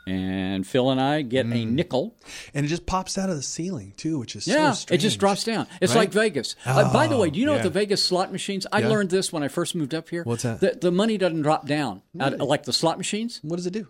And 0.08 0.65
Phil 0.65 0.89
and 0.89 1.00
I 1.00 1.22
get 1.22 1.45
a 1.45 1.50
Mm. 1.50 1.74
nickel. 1.74 2.15
And 2.56 2.65
it 2.65 2.69
just 2.69 2.88
pops 2.88 3.19
out 3.19 3.30
of 3.30 3.36
the 3.36 3.43
ceiling 3.43 3.93
too, 3.98 4.17
which 4.17 4.36
is 4.36 4.48
Yeah, 4.48 4.72
so 4.72 4.91
it 4.95 4.98
just 4.98 5.19
drops 5.19 5.43
down. 5.43 5.67
It's 5.80 5.93
Right? 5.93 6.00
like 6.00 6.12
Vegas. 6.12 6.56
Uh, 6.65 6.91
by 6.91 7.06
the 7.06 7.17
way, 7.17 7.30
do 7.30 7.39
you 7.39 7.45
know 7.45 7.52
yeah. 7.52 7.58
what 7.60 7.63
the 7.65 7.69
Vegas 7.69 8.04
slot 8.04 8.32
machines? 8.32 8.65
I 8.72 8.80
Yeah. 8.80 8.88
learned 8.88 9.12
this 9.12 9.32
when 9.32 9.43
I 9.43 9.48
first 9.48 9.76
moved 9.76 9.93
up 9.93 10.10
here. 10.10 10.24
What's 10.24 10.41
that? 10.41 10.60
The, 10.60 10.76
the 10.82 10.91
money 10.91 11.19
doesn't 11.19 11.43
drop 11.43 11.67
down 11.67 12.02
out, 12.19 12.39
like 12.39 12.63
the 12.63 12.74
slot 12.74 12.98
machines. 12.98 13.39
What 13.43 13.58
does 13.58 13.67
it 13.67 13.74
do? 13.74 13.86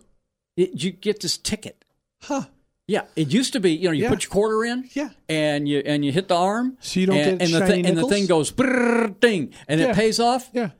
It, 0.54 0.84
you 0.84 0.90
get 0.90 1.20
this 1.20 1.38
ticket. 1.38 1.82
Huh. 2.24 2.42
Yeah, 2.90 3.02
it 3.14 3.32
used 3.32 3.52
to 3.52 3.60
be. 3.60 3.70
You 3.72 3.88
know, 3.88 3.92
you 3.92 4.02
Yeah. 4.04 4.08
put 4.10 4.24
your 4.24 4.30
quarter 4.30 4.64
in. 4.64 4.88
Yeah. 4.94 5.10
and 5.28 5.68
you 5.68 5.78
and 5.86 6.04
you 6.04 6.10
hit 6.10 6.26
the 6.26 6.34
arm. 6.34 6.76
So 6.80 6.98
you 6.98 7.06
don't 7.06 7.16
and, 7.16 7.38
get 7.38 7.46
and 7.46 7.54
the 7.54 7.58
shiny 7.60 7.70
thing 7.70 7.86
and 7.86 7.96
the 7.96 8.08
thing 8.08 8.26
goes 8.26 8.50
brrr, 8.50 9.18
ding, 9.20 9.52
and 9.68 9.80
Yeah. 9.80 9.90
it 9.90 9.94
pays 9.96 10.18
off. 10.18 10.50
Yeah. 10.52 10.70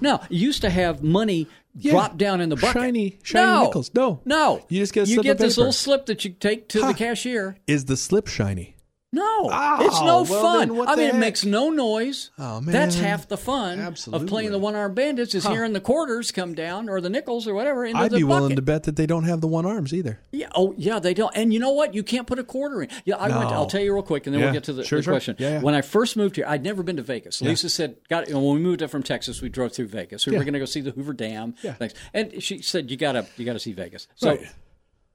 No, 0.00 0.18
you 0.28 0.40
used 0.46 0.62
to 0.62 0.70
have 0.70 1.02
money 1.02 1.46
Yeah. 1.76 1.92
drop 1.92 2.16
down 2.18 2.40
in 2.40 2.48
the 2.48 2.56
bucket. 2.56 2.82
Shiny- 2.82 3.18
shiny 3.22 3.46
no. 3.46 3.64
nickels. 3.66 3.90
No. 3.94 4.20
no. 4.24 4.64
You 4.68 4.80
just 4.80 4.92
get 4.92 5.06
a 5.06 5.10
you 5.10 5.14
slip 5.16 5.24
get 5.24 5.32
of 5.32 5.38
this 5.38 5.56
little 5.58 5.72
slip 5.72 6.06
that 6.06 6.24
you 6.24 6.30
take 6.32 6.68
to 6.70 6.80
Huh. 6.80 6.88
the 6.88 6.94
cashier. 6.94 7.56
Is 7.68 7.84
the 7.84 7.96
slip 7.96 8.26
shiny? 8.26 8.74
No, 9.12 9.48
Oh, 9.52 9.76
it's 9.84 10.00
no 10.02 10.22
well, 10.22 10.42
fun. 10.42 10.88
I 10.88 10.94
mean, 10.94 11.08
it 11.08 11.16
makes 11.16 11.44
no 11.44 11.70
noise. 11.70 12.30
Oh, 12.38 12.60
man, 12.60 12.72
That's 12.72 12.94
half 12.94 13.26
the 13.26 13.36
fun 13.36 13.80
Absolutely. 13.80 14.24
of 14.24 14.28
playing 14.30 14.50
the 14.52 14.58
one-armed 14.60 14.94
bandits. 14.94 15.34
Is 15.34 15.44
hearing 15.44 15.72
the 15.72 15.80
quarters 15.80 16.30
come 16.30 16.54
down 16.54 16.88
or 16.88 17.00
the 17.00 17.10
nickels 17.10 17.48
or 17.48 17.54
whatever 17.54 17.84
into 17.84 17.98
I'd 17.98 18.12
be 18.12 18.22
bucket. 18.22 18.28
willing 18.28 18.56
to 18.56 18.62
bet 18.62 18.84
that 18.84 18.94
they 18.94 19.06
don't 19.06 19.24
have 19.24 19.40
the 19.40 19.48
one 19.48 19.66
arms 19.66 19.92
either. 19.92 20.20
Yeah. 20.30 20.48
Oh, 20.54 20.74
yeah. 20.78 21.00
They 21.00 21.12
don't. 21.12 21.32
And 21.36 21.52
you 21.52 21.58
know 21.58 21.72
what? 21.72 21.92
You 21.92 22.04
can't 22.04 22.24
put 22.28 22.38
a 22.38 22.44
quarter 22.44 22.82
in. 22.82 22.88
Yeah. 23.04 23.16
I 23.16 23.36
went. 23.36 23.50
No. 23.50 23.56
I'll 23.56 23.66
tell 23.66 23.80
you 23.80 23.92
real 23.92 24.04
quick, 24.04 24.28
and 24.28 24.34
then 24.34 24.40
Yeah. 24.40 24.46
we'll 24.46 24.54
get 24.54 24.64
to 24.64 24.72
the, 24.74 24.84
Sure, 24.84 25.00
the 25.00 25.02
sure. 25.02 25.12
question. 25.14 25.34
Yeah, 25.40 25.54
yeah. 25.54 25.60
When 25.60 25.74
I 25.74 25.80
first 25.82 26.16
moved 26.16 26.36
here, 26.36 26.44
I'd 26.46 26.62
never 26.62 26.84
been 26.84 26.96
to 26.96 27.02
Vegas. 27.02 27.42
Lisa 27.42 27.68
said, 27.68 27.96
"Got 28.08 28.28
you 28.28 28.34
know, 28.34 28.40
when 28.40 28.54
we 28.54 28.60
moved 28.60 28.80
up 28.80 28.90
from 28.90 29.02
Texas, 29.02 29.42
we 29.42 29.48
drove 29.48 29.72
through 29.72 29.88
Vegas. 29.88 30.24
We 30.24 30.36
were 30.36 30.44
going 30.44 30.52
to 30.52 30.60
go 30.60 30.66
see 30.66 30.82
the 30.82 30.92
Hoover 30.92 31.14
Dam. 31.14 31.56
Yeah. 31.62 31.72
Things. 31.72 31.94
And 32.14 32.40
she 32.40 32.62
said, 32.62 32.92
"You 32.92 32.96
got 32.96 33.12
to, 33.12 33.26
you 33.36 33.44
got 33.44 33.54
to 33.54 33.58
see 33.58 33.72
Vegas." 33.72 34.06
So. 34.14 34.30
Right. 34.30 34.46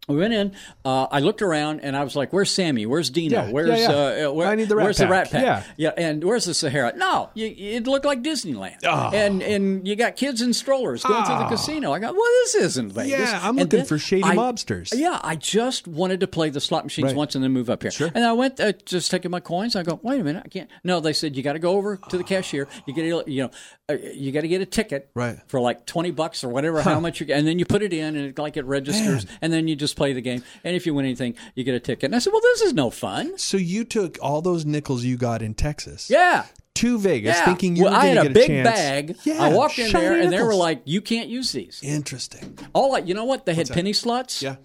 We 0.07 0.17
went 0.17 0.33
in. 0.33 0.53
Uh, 0.83 1.07
I 1.11 1.19
looked 1.19 1.41
around 1.41 1.79
and 1.81 1.95
I 1.97 2.03
was 2.03 2.15
like, 2.15 2.31
"Where's 2.31 2.51
Sammy? 2.51 2.85
Where's 2.85 3.09
Dino? 3.09 3.45
Yeah, 3.45 3.51
where's 3.51 3.69
yeah, 3.79 4.15
yeah. 4.17 4.27
Uh, 4.27 4.31
where, 4.33 4.47
I 4.47 4.55
need 4.55 4.69
the 4.69 4.75
Rat 4.75 4.83
where's 4.83 4.97
the 4.97 5.05
Pack. 5.05 5.11
Rat 5.11 5.31
Pack? 5.31 5.41
Yeah. 5.43 5.63
yeah. 5.77 6.05
And 6.09 6.23
where's 6.23 6.45
the 6.45 6.53
Sahara? 6.53 6.93
No, 6.95 7.31
you, 7.33 7.53
it 7.57 7.87
looked 7.87 8.05
like 8.05 8.21
Disneyland. 8.21 8.77
Oh. 8.83 9.09
And 9.13 9.41
and 9.41 9.87
you 9.87 9.95
got 9.95 10.15
kids 10.15 10.41
in 10.41 10.53
strollers 10.53 11.03
going 11.03 11.23
to 11.23 11.29
the 11.29 11.45
casino. 11.47 11.91
I 11.91 11.99
go, 11.99 12.11
"Well, 12.11 12.21
this 12.43 12.55
isn't 12.55 12.91
Vegas." 12.91 13.11
Yeah, 13.11 13.39
I'm 13.41 13.57
And 13.57 13.71
looking 13.71 13.85
for 13.85 13.97
shady 13.97 14.23
I- 14.23 14.35
mobsters. 14.35 14.93
Yeah, 14.95 15.19
I 15.23 15.35
just 15.35 15.87
wanted 15.87 16.19
to 16.19 16.27
play 16.27 16.49
the 16.49 16.61
slot 16.61 16.83
machines 16.83 17.07
Right. 17.07 17.15
once 17.15 17.35
and 17.35 17.43
then 17.43 17.51
move 17.51 17.69
up 17.69 17.81
here. 17.81 17.91
Sure. 17.91 18.11
And 18.13 18.23
I 18.23 18.33
went 18.33 18.59
uh, 18.59 18.73
just 18.85 19.09
taking 19.09 19.31
my 19.31 19.39
coins. 19.39 19.75
I 19.75 19.83
go, 19.83 19.99
wait 20.03 20.19
a 20.21 20.23
minute, 20.23 20.43
I 20.45 20.49
can't. 20.49 20.69
No, 20.83 20.99
they 20.99 21.13
said 21.13 21.35
you 21.35 21.41
got 21.43 21.53
to 21.53 21.59
go 21.59 21.71
over 21.77 21.97
to 22.09 22.17
the 22.17 22.23
cashier. 22.23 22.67
You 22.85 22.93
get 22.93 23.05
you 23.27 23.43
know, 23.43 23.49
uh, 23.89 23.93
you 24.13 24.31
got 24.31 24.41
to 24.41 24.47
get 24.47 24.61
a 24.61 24.65
ticket 24.65 25.09
Right. 25.15 25.39
for 25.47 25.59
like 25.59 25.85
twenty 25.87 26.11
bucks 26.11 26.43
or 26.43 26.49
whatever, 26.49 26.81
how 26.81 26.99
much 26.99 27.19
you 27.19 27.25
get, 27.25 27.39
and 27.39 27.47
then 27.47 27.57
you 27.59 27.65
put 27.65 27.81
it 27.81 27.91
in 27.93 28.15
and 28.15 28.25
it, 28.27 28.37
like 28.37 28.55
it 28.57 28.65
registers, 28.65 29.25
and 29.41 29.51
then 29.51 29.67
you 29.67 29.75
just 29.75 29.94
play 29.95 30.13
the 30.13 30.21
game. 30.21 30.43
And 30.63 30.75
if 30.75 30.85
you 30.85 30.93
win 30.93 31.05
anything, 31.05 31.35
you 31.55 31.63
get 31.63 31.75
a 31.75 31.79
ticket. 31.79 32.05
And 32.05 32.15
I 32.15 32.19
said, 32.19 32.31
well, 32.33 32.41
this 32.41 32.61
is 32.61 32.73
no 32.73 32.89
fun. 32.89 33.37
So 33.37 33.57
you 33.57 33.83
took 33.83 34.17
all 34.21 34.41
those 34.41 34.65
nickels 34.65 35.03
you 35.03 35.17
got 35.17 35.41
in 35.41 35.53
Texas 35.53 36.09
Yeah. 36.09 36.45
to 36.75 36.99
Vegas, 36.99 37.37
Yeah. 37.37 37.45
thinking 37.45 37.75
you 37.75 37.83
well, 37.85 37.93
were 37.93 37.97
I 37.99 38.05
had 38.07 38.27
a 38.27 38.29
big 38.29 38.63
bag. 38.63 39.15
Yeah, 39.23 39.41
I 39.41 39.53
walked 39.53 39.79
in 39.79 39.91
there, 39.91 40.19
and 40.19 40.31
they 40.33 40.41
were 40.43 40.53
like, 40.55 40.81
"You 40.85 41.01
can't 41.01 41.29
use 41.29 41.51
these." 41.53 41.79
Interesting. 41.83 42.57
All 42.73 42.91
like, 42.91 43.07
you 43.07 43.13
know 43.13 43.25
what? 43.25 43.45
They 43.45 43.53
had 43.53 43.69
penny 43.69 43.93
slots. 43.93 44.41
Yeah. 44.41 44.57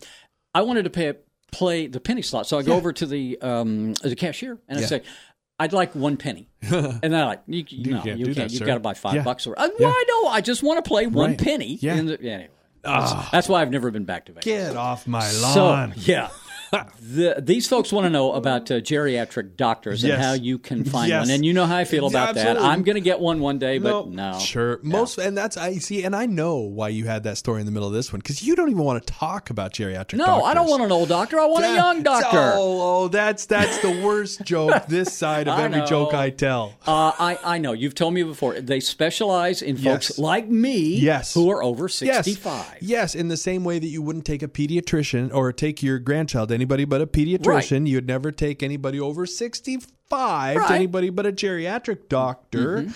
I 0.54 0.62
wanted 0.62 0.82
to 0.84 0.90
pay, 0.90 1.14
play 1.52 1.86
the 1.86 2.00
penny 2.00 2.22
slot, 2.22 2.46
so 2.48 2.58
I 2.58 2.62
go 2.62 2.74
over 2.74 2.92
to 2.92 3.06
the 3.06 3.38
um, 3.40 3.94
the 3.94 4.16
cashier 4.16 4.58
and 4.68 4.78
I 4.78 4.82
say, 4.82 5.02
"I'd 5.60 5.72
like 5.72 5.94
one 5.94 6.16
penny," 6.16 6.48
and 6.62 7.00
they're 7.02 7.24
like, 7.24 7.42
"You, 7.46 7.64
you, 7.68 7.92
no, 7.92 8.02
can't 8.02 8.18
you 8.18 8.24
can't. 8.26 8.36
that, 8.36 8.50
You've 8.52 8.66
got 8.66 8.74
to 8.74 8.80
buy 8.80 8.94
five 8.94 9.14
Yeah. 9.14 9.22
bucks." 9.22 9.46
Or 9.46 9.56
uh, 9.56 9.68
Yeah. 9.78 9.86
why 9.86 10.04
no? 10.08 10.26
I 10.28 10.40
just 10.40 10.64
want 10.64 10.84
to 10.84 10.88
play 10.88 11.06
one 11.06 11.30
Right. 11.30 11.38
penny. 11.38 11.78
Yeah. 11.80 11.94
Ah. 11.94 11.98
in 11.98 12.06
the, 12.06 12.18
yeah, 12.20 12.32
anyway. 12.32 12.50
That's, 12.82 13.30
that's 13.30 13.48
why 13.48 13.62
I've 13.62 13.70
never 13.70 13.90
been 13.90 14.04
back 14.04 14.26
to 14.26 14.32
Vegas. 14.32 14.44
Get 14.44 14.76
off 14.76 15.06
my 15.06 15.20
So 15.20 15.64
lawn. 15.66 15.92
yeah. 15.96 16.28
The, 17.00 17.36
these 17.38 17.66
folks 17.66 17.92
want 17.92 18.04
to 18.04 18.10
know 18.10 18.32
about 18.32 18.70
uh, 18.70 18.74
geriatric 18.74 19.56
doctors 19.56 20.02
Yes. 20.04 20.14
and 20.14 20.22
how 20.22 20.32
you 20.34 20.58
can 20.58 20.84
find 20.84 21.08
Yes. 21.08 21.26
one, 21.26 21.34
and 21.34 21.44
you 21.44 21.52
know 21.52 21.66
how 21.66 21.76
I 21.76 21.84
feel 21.84 22.06
about 22.06 22.36
that. 22.36 22.56
I'm 22.60 22.82
going 22.84 22.94
to 22.94 23.00
get 23.00 23.18
one 23.18 23.40
one 23.40 23.58
day, 23.58 23.78
but 23.78 24.08
no, 24.08 24.38
Sure. 24.38 24.78
Most 24.82 25.18
and 25.18 25.36
that's 25.36 25.56
I 25.56 25.74
see 25.78 26.04
and 26.04 26.14
I 26.14 26.26
know 26.26 26.56
why 26.58 26.88
you 26.90 27.06
had 27.06 27.24
that 27.24 27.38
story 27.38 27.60
in 27.60 27.66
the 27.66 27.72
middle 27.72 27.88
of 27.88 27.94
this 27.94 28.12
one 28.12 28.22
cuz 28.22 28.42
you 28.42 28.54
don't 28.54 28.68
even 28.70 28.84
want 28.84 29.04
to 29.04 29.12
talk 29.12 29.50
about 29.50 29.72
geriatric 29.72 30.14
no, 30.14 30.26
doctors. 30.26 30.46
I 30.48 30.54
don't 30.54 30.68
want 30.70 30.82
an 30.82 30.92
old 30.92 31.08
doctor. 31.08 31.40
I 31.40 31.46
want 31.46 31.64
a 31.64 31.74
young 31.74 32.02
doctor. 32.02 32.52
Oh, 32.54 33.04
oh, 33.04 33.08
that's 33.08 33.46
that's 33.46 33.78
the 33.78 34.00
worst 34.02 34.42
joke 34.44 34.86
this 34.88 35.12
side 35.12 35.48
of 35.48 35.58
I 35.58 35.64
every 35.64 35.78
know. 35.80 35.86
joke 35.86 36.14
I 36.14 36.30
tell. 36.30 36.74
Uh, 36.86 37.12
I, 37.18 37.38
I 37.44 37.58
know. 37.58 37.72
You've 37.72 37.94
told 37.94 38.14
me 38.14 38.22
before. 38.22 38.60
They 38.60 38.80
specialize 38.80 39.62
in 39.62 39.76
folks 39.76 40.10
Yes. 40.10 40.18
like 40.18 40.48
me 40.48 40.96
Yes. 40.96 41.34
who 41.34 41.50
are 41.50 41.62
over 41.64 41.84
Yes. 41.84 41.94
65. 42.26 42.76
Yes, 42.80 43.14
in 43.14 43.28
the 43.28 43.36
same 43.36 43.64
way 43.64 43.78
that 43.78 43.86
you 43.88 44.02
wouldn't 44.02 44.24
take 44.24 44.42
a 44.42 44.48
pediatrician 44.48 45.32
or 45.34 45.52
take 45.52 45.82
your 45.82 45.98
grandchild 45.98 46.48
to 46.50 46.59
anybody 46.60 46.84
but 46.84 47.00
a 47.00 47.06
pediatrician, 47.06 47.86
you'd 47.88 48.06
never 48.06 48.30
take 48.30 48.62
anybody 48.62 49.00
over 49.00 49.24
65 49.24 49.86
to 50.10 50.16
Right. 50.16 50.56
Mm-hmm. 50.56 50.72
anybody 50.74 51.10
but 51.10 51.24
a 51.26 51.32
geriatric 51.32 52.08
doctor 52.08 52.86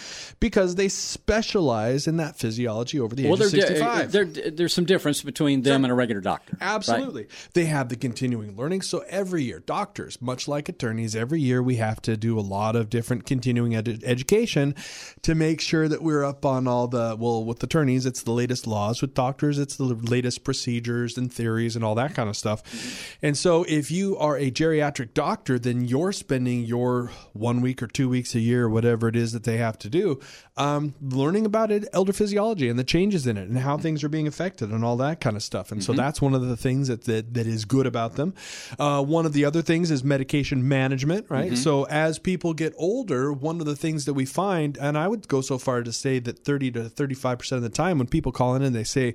because 0.41 0.75
they 0.75 0.89
specialize 0.89 2.07
in 2.07 2.17
that 2.19 2.37
physiology 2.37 2.99
over 3.01 3.15
the 3.15 3.23
age 3.23 3.31
Well, 3.31 3.35
of 3.43 3.51
there's, 3.53 3.67
65. 3.69 4.13
there, 4.13 4.25
there's 4.25 4.75
some 4.75 4.85
difference 4.85 5.23
between 5.23 5.63
them 5.63 5.85
and 5.85 5.93
a 5.93 5.95
regular 5.95 6.21
doctor. 6.21 6.57
right? 6.61 6.67
Absolutely. 6.75 7.27
They 7.55 7.65
have 7.67 7.89
the 7.89 7.97
continuing 7.97 8.57
learning. 8.57 8.83
So 8.83 9.05
every 9.09 9.45
year, 9.45 9.61
doctors, 9.61 10.21
much 10.21 10.49
like 10.49 10.69
attorneys, 10.69 11.15
every 11.17 11.41
year 11.41 11.63
we 11.63 11.77
have 11.77 12.03
to 12.03 12.17
do 12.17 12.39
a 12.39 12.43
lot 12.43 12.77
of 12.77 12.91
different 12.91 13.27
continuing 13.27 13.75
ed- 13.77 14.03
education 14.05 14.75
to 15.23 15.35
make 15.35 15.61
sure 15.61 15.89
that 15.89 16.03
we're 16.03 16.25
up 16.25 16.45
on 16.45 16.67
all 16.67 16.89
the, 16.89 17.17
well, 17.19 17.45
with 17.45 17.63
attorneys, 17.63 18.07
it's 18.07 18.23
the 18.23 18.33
latest 18.33 18.67
laws. 18.67 19.01
With 19.01 19.15
doctors, 19.15 19.59
it's 19.59 19.77
the 19.77 19.85
latest 19.85 20.45
procedures 20.45 21.17
and 21.17 21.33
theories 21.33 21.77
and 21.77 21.85
all 21.85 21.95
that 21.95 22.15
kind 22.15 22.29
of 22.29 22.37
stuff. 22.37 22.63
And 23.23 23.37
so 23.39 23.65
if 23.69 23.91
you 23.91 24.17
are 24.19 24.37
a 24.37 24.51
geriatric 24.51 25.15
doctor, 25.15 25.59
then 25.59 25.85
you're 25.85 26.13
spending 26.13 26.65
your 26.65 27.04
for 27.07 27.13
one 27.33 27.61
week 27.61 27.83
or 27.83 27.87
two 27.87 28.09
weeks 28.09 28.35
a 28.35 28.41
year, 28.41 28.69
whatever 28.69 29.09
it 29.09 29.17
is 29.17 29.33
that 29.33 29.45
they 29.45 29.57
have 29.57 29.79
to 29.79 29.89
do, 29.89 30.21
um, 30.57 30.95
learning 31.01 31.47
about 31.47 31.71
it, 31.71 31.87
elder 31.93 32.13
physiology 32.13 32.69
and 32.69 32.79
the 32.79 32.85
changes 32.85 33.27
in 33.27 33.37
it 33.37 33.49
and 33.49 33.59
how 33.59 33.77
things 33.77 34.05
are 34.05 34.09
being 34.09 34.27
affected 34.27 34.71
and 34.71 34.85
all 34.85 34.97
that 34.97 35.21
kind 35.21 35.37
of 35.37 35.43
stuff. 35.43 35.73
And 35.73 35.83
so 35.83 35.93
that's 35.93 36.21
one 36.21 36.35
of 36.35 36.47
the 36.47 36.57
things 36.57 36.89
that, 36.89 37.05
that, 37.05 37.35
that 37.35 37.47
is 37.47 37.65
good 37.65 37.87
about 37.87 38.15
them. 38.17 38.35
Uh, 38.79 39.03
one 39.03 39.27
of 39.27 39.33
the 39.33 39.45
other 39.45 39.63
things 39.63 39.91
is 39.91 40.05
medication 40.05 40.67
management, 40.67 41.27
right? 41.29 41.57
So 41.57 41.85
as 41.85 42.19
people 42.19 42.55
get 42.55 42.73
older, 42.77 43.33
one 43.33 43.61
of 43.61 43.67
the 43.67 43.77
things 43.77 44.05
that 44.05 44.15
we 44.15 44.25
find, 44.25 44.77
and 44.79 44.97
I 44.97 45.09
would 45.09 45.29
go 45.29 45.41
so 45.41 45.59
far 45.59 45.83
to 45.83 45.93
say 45.93 46.19
that 46.21 46.39
30 46.41 46.71
to 46.73 46.81
35% 46.85 47.53
of 47.53 47.63
the 47.63 47.69
time 47.69 47.99
when 47.99 48.07
people 48.07 48.33
call 48.33 48.55
in 48.55 48.63
and 48.63 48.75
they 48.75 48.85
say, 48.85 49.15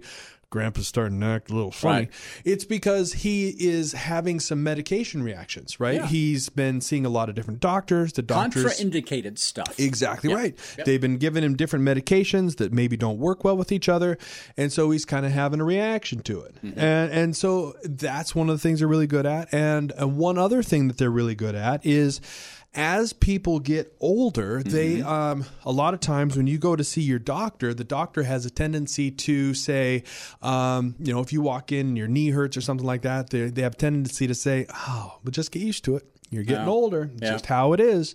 Grandpa's 0.50 0.88
starting 0.88 1.20
to 1.20 1.26
act 1.28 1.52
a 1.52 1.54
little 1.54 1.72
funny. 1.72 2.00
Right. 2.00 2.10
It's 2.44 2.66
because 2.66 3.14
he 3.14 3.50
is 3.50 3.94
having 3.94 4.40
some 4.40 4.64
medication 4.64 5.22
reactions, 5.22 5.80
right? 5.80 5.96
Yeah. 5.96 6.08
He's 6.08 6.50
been 6.50 6.82
seeing 6.82 7.06
a 7.06 7.10
lot 7.10 7.30
of 7.30 7.36
different 7.36 7.60
doctors. 7.60 8.14
The 8.14 8.24
doctors 8.24 8.66
Contraindicated 8.66 9.38
stuff. 9.38 9.80
Exactly 9.80 10.34
right. 10.34 10.58
They've 10.84 11.00
been 11.00 11.18
giving 11.18 11.44
him 11.44 11.56
different 11.56 11.86
medications 11.86 12.58
that 12.58 12.74
maybe 12.74 12.98
don't 12.98 13.20
work 13.20 13.44
well 13.44 13.58
with 13.58 13.72
each 13.72 13.88
other, 13.88 14.18
and 14.58 14.74
so 14.74 14.90
he's 14.90 15.06
kind 15.06 15.26
of 15.26 15.32
having 15.32 15.62
a 15.62 15.66
reaction 15.66 16.22
to 16.24 16.42
it. 16.42 16.56
Mm-hmm. 16.64 16.80
And 16.80 17.12
and 17.12 17.38
so 17.38 17.76
that's 17.84 18.34
one 18.34 18.50
of 18.50 18.56
the 18.56 18.62
things 18.62 18.80
they're 18.80 18.88
really 18.88 19.08
good 19.08 19.28
at. 19.28 19.54
And 19.54 19.94
uh, 20.02 20.08
one 20.08 20.40
other 20.40 20.64
thing 20.64 20.88
that 20.88 20.98
they're 20.98 21.12
really 21.12 21.36
good 21.36 21.56
at 21.56 21.86
is 21.86 22.22
as 22.76 23.14
people 23.14 23.60
get 23.60 23.96
older, 24.00 24.62
they 24.64 24.98
Mm-hmm. 25.00 25.08
um, 25.08 25.46
a 25.66 25.72
lot 25.72 25.94
of 25.94 26.00
times 26.00 26.38
when 26.38 26.46
you 26.48 26.58
go 26.58 26.76
to 26.76 26.84
see 26.84 27.02
your 27.02 27.20
doctor, 27.20 27.74
the 27.74 27.84
doctor 27.84 28.24
has 28.24 28.46
a 28.46 28.50
tendency 28.50 29.10
to 29.12 29.54
say, 29.54 30.04
um, 30.42 30.96
you 31.00 31.12
know, 31.14 31.20
if 31.20 31.34
you 31.34 31.42
walk 31.42 31.72
in 31.72 31.88
and 31.88 31.98
your 31.98 32.08
knee 32.08 32.30
hurts 32.30 32.56
or 32.58 32.62
something 32.62 32.86
like 32.86 33.02
that, 33.02 33.30
they 33.32 33.50
they 33.50 33.62
have 33.64 33.74
a 33.74 33.78
tendency 33.78 34.28
to 34.28 34.36
say, 34.36 34.66
"Oh, 34.74 35.18
but 35.24 35.34
just 35.34 35.52
get 35.52 35.62
used 35.64 35.84
to 35.86 35.96
it. 35.96 36.06
You're 36.30 36.44
getting 36.44 36.68
older. 36.68 37.10
It's 37.14 37.24
Yeah. 37.24 37.32
just 37.32 37.48
how 37.48 37.74
it 37.74 37.80
is." 37.80 38.14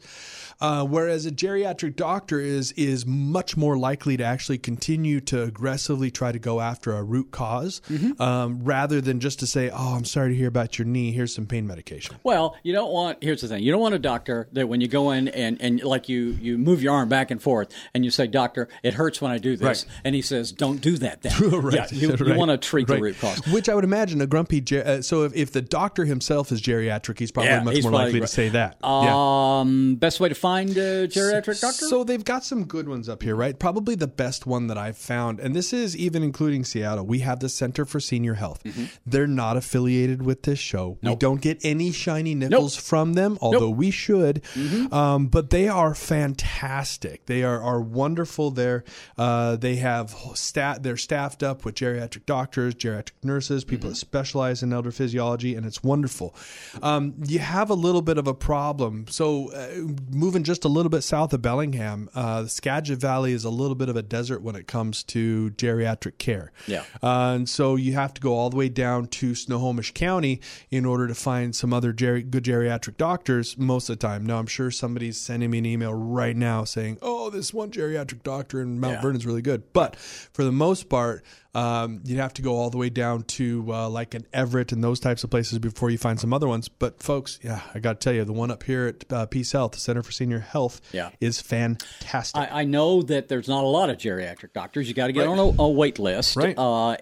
Uh, 0.64 0.84
whereas 0.84 1.26
a 1.26 1.30
geriatric 1.30 1.94
doctor 1.96 2.40
is 2.40 2.72
is 2.72 3.04
much 3.06 3.56
more 3.56 3.76
likely 3.76 4.16
to 4.16 4.24
actually 4.24 4.56
continue 4.58 5.20
to 5.20 5.42
aggressively 5.42 6.10
try 6.10 6.32
to 6.32 6.38
go 6.38 6.60
after 6.60 6.92
a 6.92 7.02
root 7.02 7.30
because 7.30 7.80
Mm-hmm. 7.90 8.20
um, 8.22 8.64
rather 8.64 9.00
than 9.00 9.20
just 9.20 9.40
to 9.40 9.46
say, 9.46 9.68
"Oh, 9.70 9.94
I'm 9.94 10.04
sorry 10.04 10.30
to 10.30 10.36
hear 10.36 10.48
about 10.48 10.78
your 10.78 10.86
knee. 10.86 11.12
Here's 11.12 11.34
some 11.34 11.46
pain 11.46 11.66
medication." 11.66 12.16
Well, 12.22 12.56
you 12.62 12.72
don't 12.72 12.90
want. 12.92 13.18
Here's 13.22 13.40
the 13.42 13.48
thing: 13.48 13.62
you 13.62 13.72
don't 13.72 13.80
want 13.80 13.94
a 13.94 13.98
doctor 13.98 14.48
that 14.52 14.68
when 14.68 14.80
you 14.80 14.88
go 14.88 15.10
in 15.10 15.28
and 15.28 15.60
and 15.60 15.82
like 15.82 16.08
you 16.08 16.38
you 16.40 16.56
move 16.58 16.82
your 16.82 16.94
arm 16.94 17.08
back 17.08 17.30
and 17.30 17.42
forth 17.42 17.68
and 17.94 18.04
you 18.04 18.10
say, 18.10 18.26
"Doctor, 18.26 18.68
it 18.82 18.94
hurts 18.94 19.20
when 19.20 19.30
I 19.32 19.38
do 19.38 19.56
this," 19.56 19.84
Right. 19.86 20.00
and 20.04 20.14
he 20.14 20.22
says, 20.22 20.52
"Don't 20.52 20.80
do 20.80 20.96
that." 20.98 21.20
Then, 21.22 21.32
right. 21.50 21.74
yeah, 21.74 21.86
you, 21.90 22.14
you 22.26 22.34
want 22.34 22.50
to 22.52 22.56
treat 22.58 22.86
the 22.86 22.98
root 23.00 23.18
cause. 23.20 23.40
Which 23.52 23.68
I 23.68 23.74
would 23.74 23.84
imagine 23.84 24.20
a 24.20 24.26
grumpy. 24.26 24.60
Ger- 24.60 24.86
uh, 24.86 25.02
so 25.02 25.24
if, 25.24 25.34
if 25.34 25.52
the 25.52 25.62
doctor 25.62 26.04
himself 26.04 26.52
is 26.52 26.62
geriatric, 26.62 27.18
he's 27.18 27.30
probably 27.32 27.50
Yeah, 27.50 27.62
much 27.62 27.74
he's 27.76 27.84
more 27.84 27.90
probably 27.92 28.06
likely 28.06 28.20
to 28.20 28.26
say 28.28 28.48
that. 28.50 28.76
yeah. 28.82 29.58
Um, 29.60 29.96
best 29.96 30.20
way 30.20 30.28
to 30.30 30.34
find 30.34 30.53
a 30.62 31.08
geriatric 31.08 31.60
doctor? 31.60 31.86
So 31.86 32.04
they've 32.04 32.24
got 32.24 32.44
some 32.44 32.64
good 32.64 32.88
ones 32.88 33.08
up 33.08 33.22
here, 33.22 33.36
right? 33.36 33.58
Probably 33.58 33.94
the 33.94 34.06
best 34.06 34.46
one 34.46 34.68
that 34.68 34.78
I've 34.78 34.96
found, 34.96 35.40
and 35.40 35.54
this 35.54 35.72
is 35.72 35.96
even 35.96 36.22
including 36.22 36.64
Seattle. 36.64 37.06
We 37.06 37.20
have 37.20 37.40
the 37.40 37.48
Center 37.48 37.84
for 37.84 38.00
Senior 38.00 38.34
Health. 38.34 38.62
Mm-hmm. 38.64 38.84
They're 39.06 39.26
not 39.26 39.56
affiliated 39.56 40.22
with 40.22 40.42
this 40.42 40.58
show. 40.58 40.98
We 41.02 41.14
don't 41.16 41.40
get 41.40 41.64
any 41.64 41.92
shiny 41.92 42.34
nickels 42.34 42.76
from 42.76 43.14
them, 43.14 43.38
although 43.40 43.70
we 43.70 43.90
should. 43.90 44.42
Mm-hmm. 44.54 44.92
Um, 44.92 45.26
but 45.26 45.50
they 45.50 45.68
are 45.68 45.94
fantastic. 45.94 47.26
They 47.26 47.42
are, 47.42 47.62
are 47.62 47.80
wonderful. 47.80 48.50
They're 48.50 48.84
uh, 49.16 49.56
they 49.56 49.76
have 49.76 50.14
stat. 50.34 50.82
They're 50.82 50.96
staffed 50.96 51.42
up 51.42 51.64
with 51.64 51.76
geriatric 51.76 52.26
doctors, 52.26 52.74
geriatric 52.74 53.12
nurses, 53.22 53.64
people 53.64 53.90
that 53.90 53.96
specialize 53.96 54.62
in 54.62 54.72
elder 54.72 54.90
physiology, 54.90 55.54
and 55.54 55.64
it's 55.66 55.82
wonderful. 55.82 56.34
Um, 56.82 57.14
you 57.26 57.38
have 57.38 57.70
a 57.70 57.74
little 57.74 58.02
bit 58.02 58.18
of 58.18 58.26
a 58.26 58.34
problem. 58.34 59.06
So 59.08 59.52
uh, 59.52 59.68
moving 60.10 60.33
just 60.42 60.64
a 60.64 60.68
little 60.68 60.90
bit 60.90 61.02
south 61.02 61.32
of 61.32 61.42
Bellingham, 61.42 62.08
uh, 62.14 62.42
the 62.42 62.48
Skagit 62.48 62.98
Valley 62.98 63.32
is 63.32 63.44
a 63.44 63.50
little 63.50 63.76
bit 63.76 63.88
of 63.88 63.96
a 63.96 64.02
desert 64.02 64.42
when 64.42 64.56
it 64.56 64.66
comes 64.66 65.02
to 65.04 65.50
geriatric 65.52 66.18
care. 66.18 66.50
Yeah. 66.66 66.82
Uh, 67.02 67.34
and 67.36 67.48
so 67.48 67.76
you 67.76 67.92
have 67.92 68.12
to 68.14 68.20
go 68.20 68.34
all 68.34 68.50
the 68.50 68.56
way 68.56 68.68
down 68.68 69.06
to 69.06 69.34
Snohomish 69.34 69.92
County 69.92 70.40
in 70.70 70.84
order 70.84 71.06
to 71.06 71.14
find 71.14 71.54
some 71.54 71.72
other 71.72 71.92
geri- 71.92 72.22
good 72.22 72.44
geriatric 72.44 72.96
doctors 72.96 73.56
most 73.56 73.88
of 73.88 73.98
the 73.98 74.06
time. 74.06 74.26
Now, 74.26 74.38
I'm 74.38 74.46
sure 74.46 74.70
somebody's 74.70 75.18
sending 75.20 75.50
me 75.50 75.58
an 75.58 75.66
email 75.66 75.94
right 75.94 76.34
now 76.36 76.64
saying, 76.64 76.98
oh, 77.02 77.30
this 77.30 77.54
one 77.54 77.70
geriatric 77.70 78.22
doctor 78.22 78.60
in 78.60 78.80
Mount 78.80 78.94
Yeah. 78.94 79.02
Vernon's 79.02 79.26
really 79.26 79.42
good. 79.42 79.72
But 79.72 79.94
for 79.96 80.42
the 80.42 80.52
most 80.52 80.88
part, 80.88 81.22
um, 81.54 82.00
you'd 82.04 82.18
have 82.18 82.34
to 82.34 82.42
go 82.42 82.56
all 82.56 82.70
the 82.70 82.78
way 82.78 82.90
down 82.90 83.22
to 83.24 83.64
uh, 83.72 83.88
like 83.88 84.14
an 84.14 84.26
Everett 84.32 84.72
and 84.72 84.82
those 84.82 85.00
types 85.00 85.24
of 85.24 85.30
places 85.30 85.58
before 85.58 85.90
you 85.90 85.98
find 85.98 86.18
some 86.18 86.32
other 86.32 86.48
ones. 86.48 86.68
But 86.68 87.02
folks, 87.02 87.38
yeah, 87.42 87.60
I 87.74 87.78
got 87.78 88.00
to 88.00 88.04
tell 88.04 88.12
you, 88.14 88.24
the 88.24 88.32
one 88.32 88.50
up 88.50 88.62
here 88.62 88.86
at 88.88 89.12
uh, 89.12 89.26
PeaceHealth, 89.26 89.72
the 89.72 89.78
Center 89.80 90.02
for 90.02 90.12
Senior 90.12 90.40
Health, 90.40 90.80
Yeah. 90.92 91.10
is 91.20 91.40
fantastic. 91.40 92.40
I, 92.40 92.60
I 92.60 92.64
know 92.64 93.02
that 93.02 93.28
there's 93.28 93.48
not 93.48 93.64
a 93.64 93.68
lot 93.68 93.90
of 93.90 93.98
geriatric 93.98 94.52
doctors. 94.52 94.88
You 94.88 94.94
got 94.94 95.06
to 95.08 95.12
get 95.12 95.26
on 95.26 95.38
a, 95.38 95.62
a 95.62 95.68
wait 95.68 95.98
list. 95.98 96.36
Right. 96.36 96.56
Uh, 96.56 96.96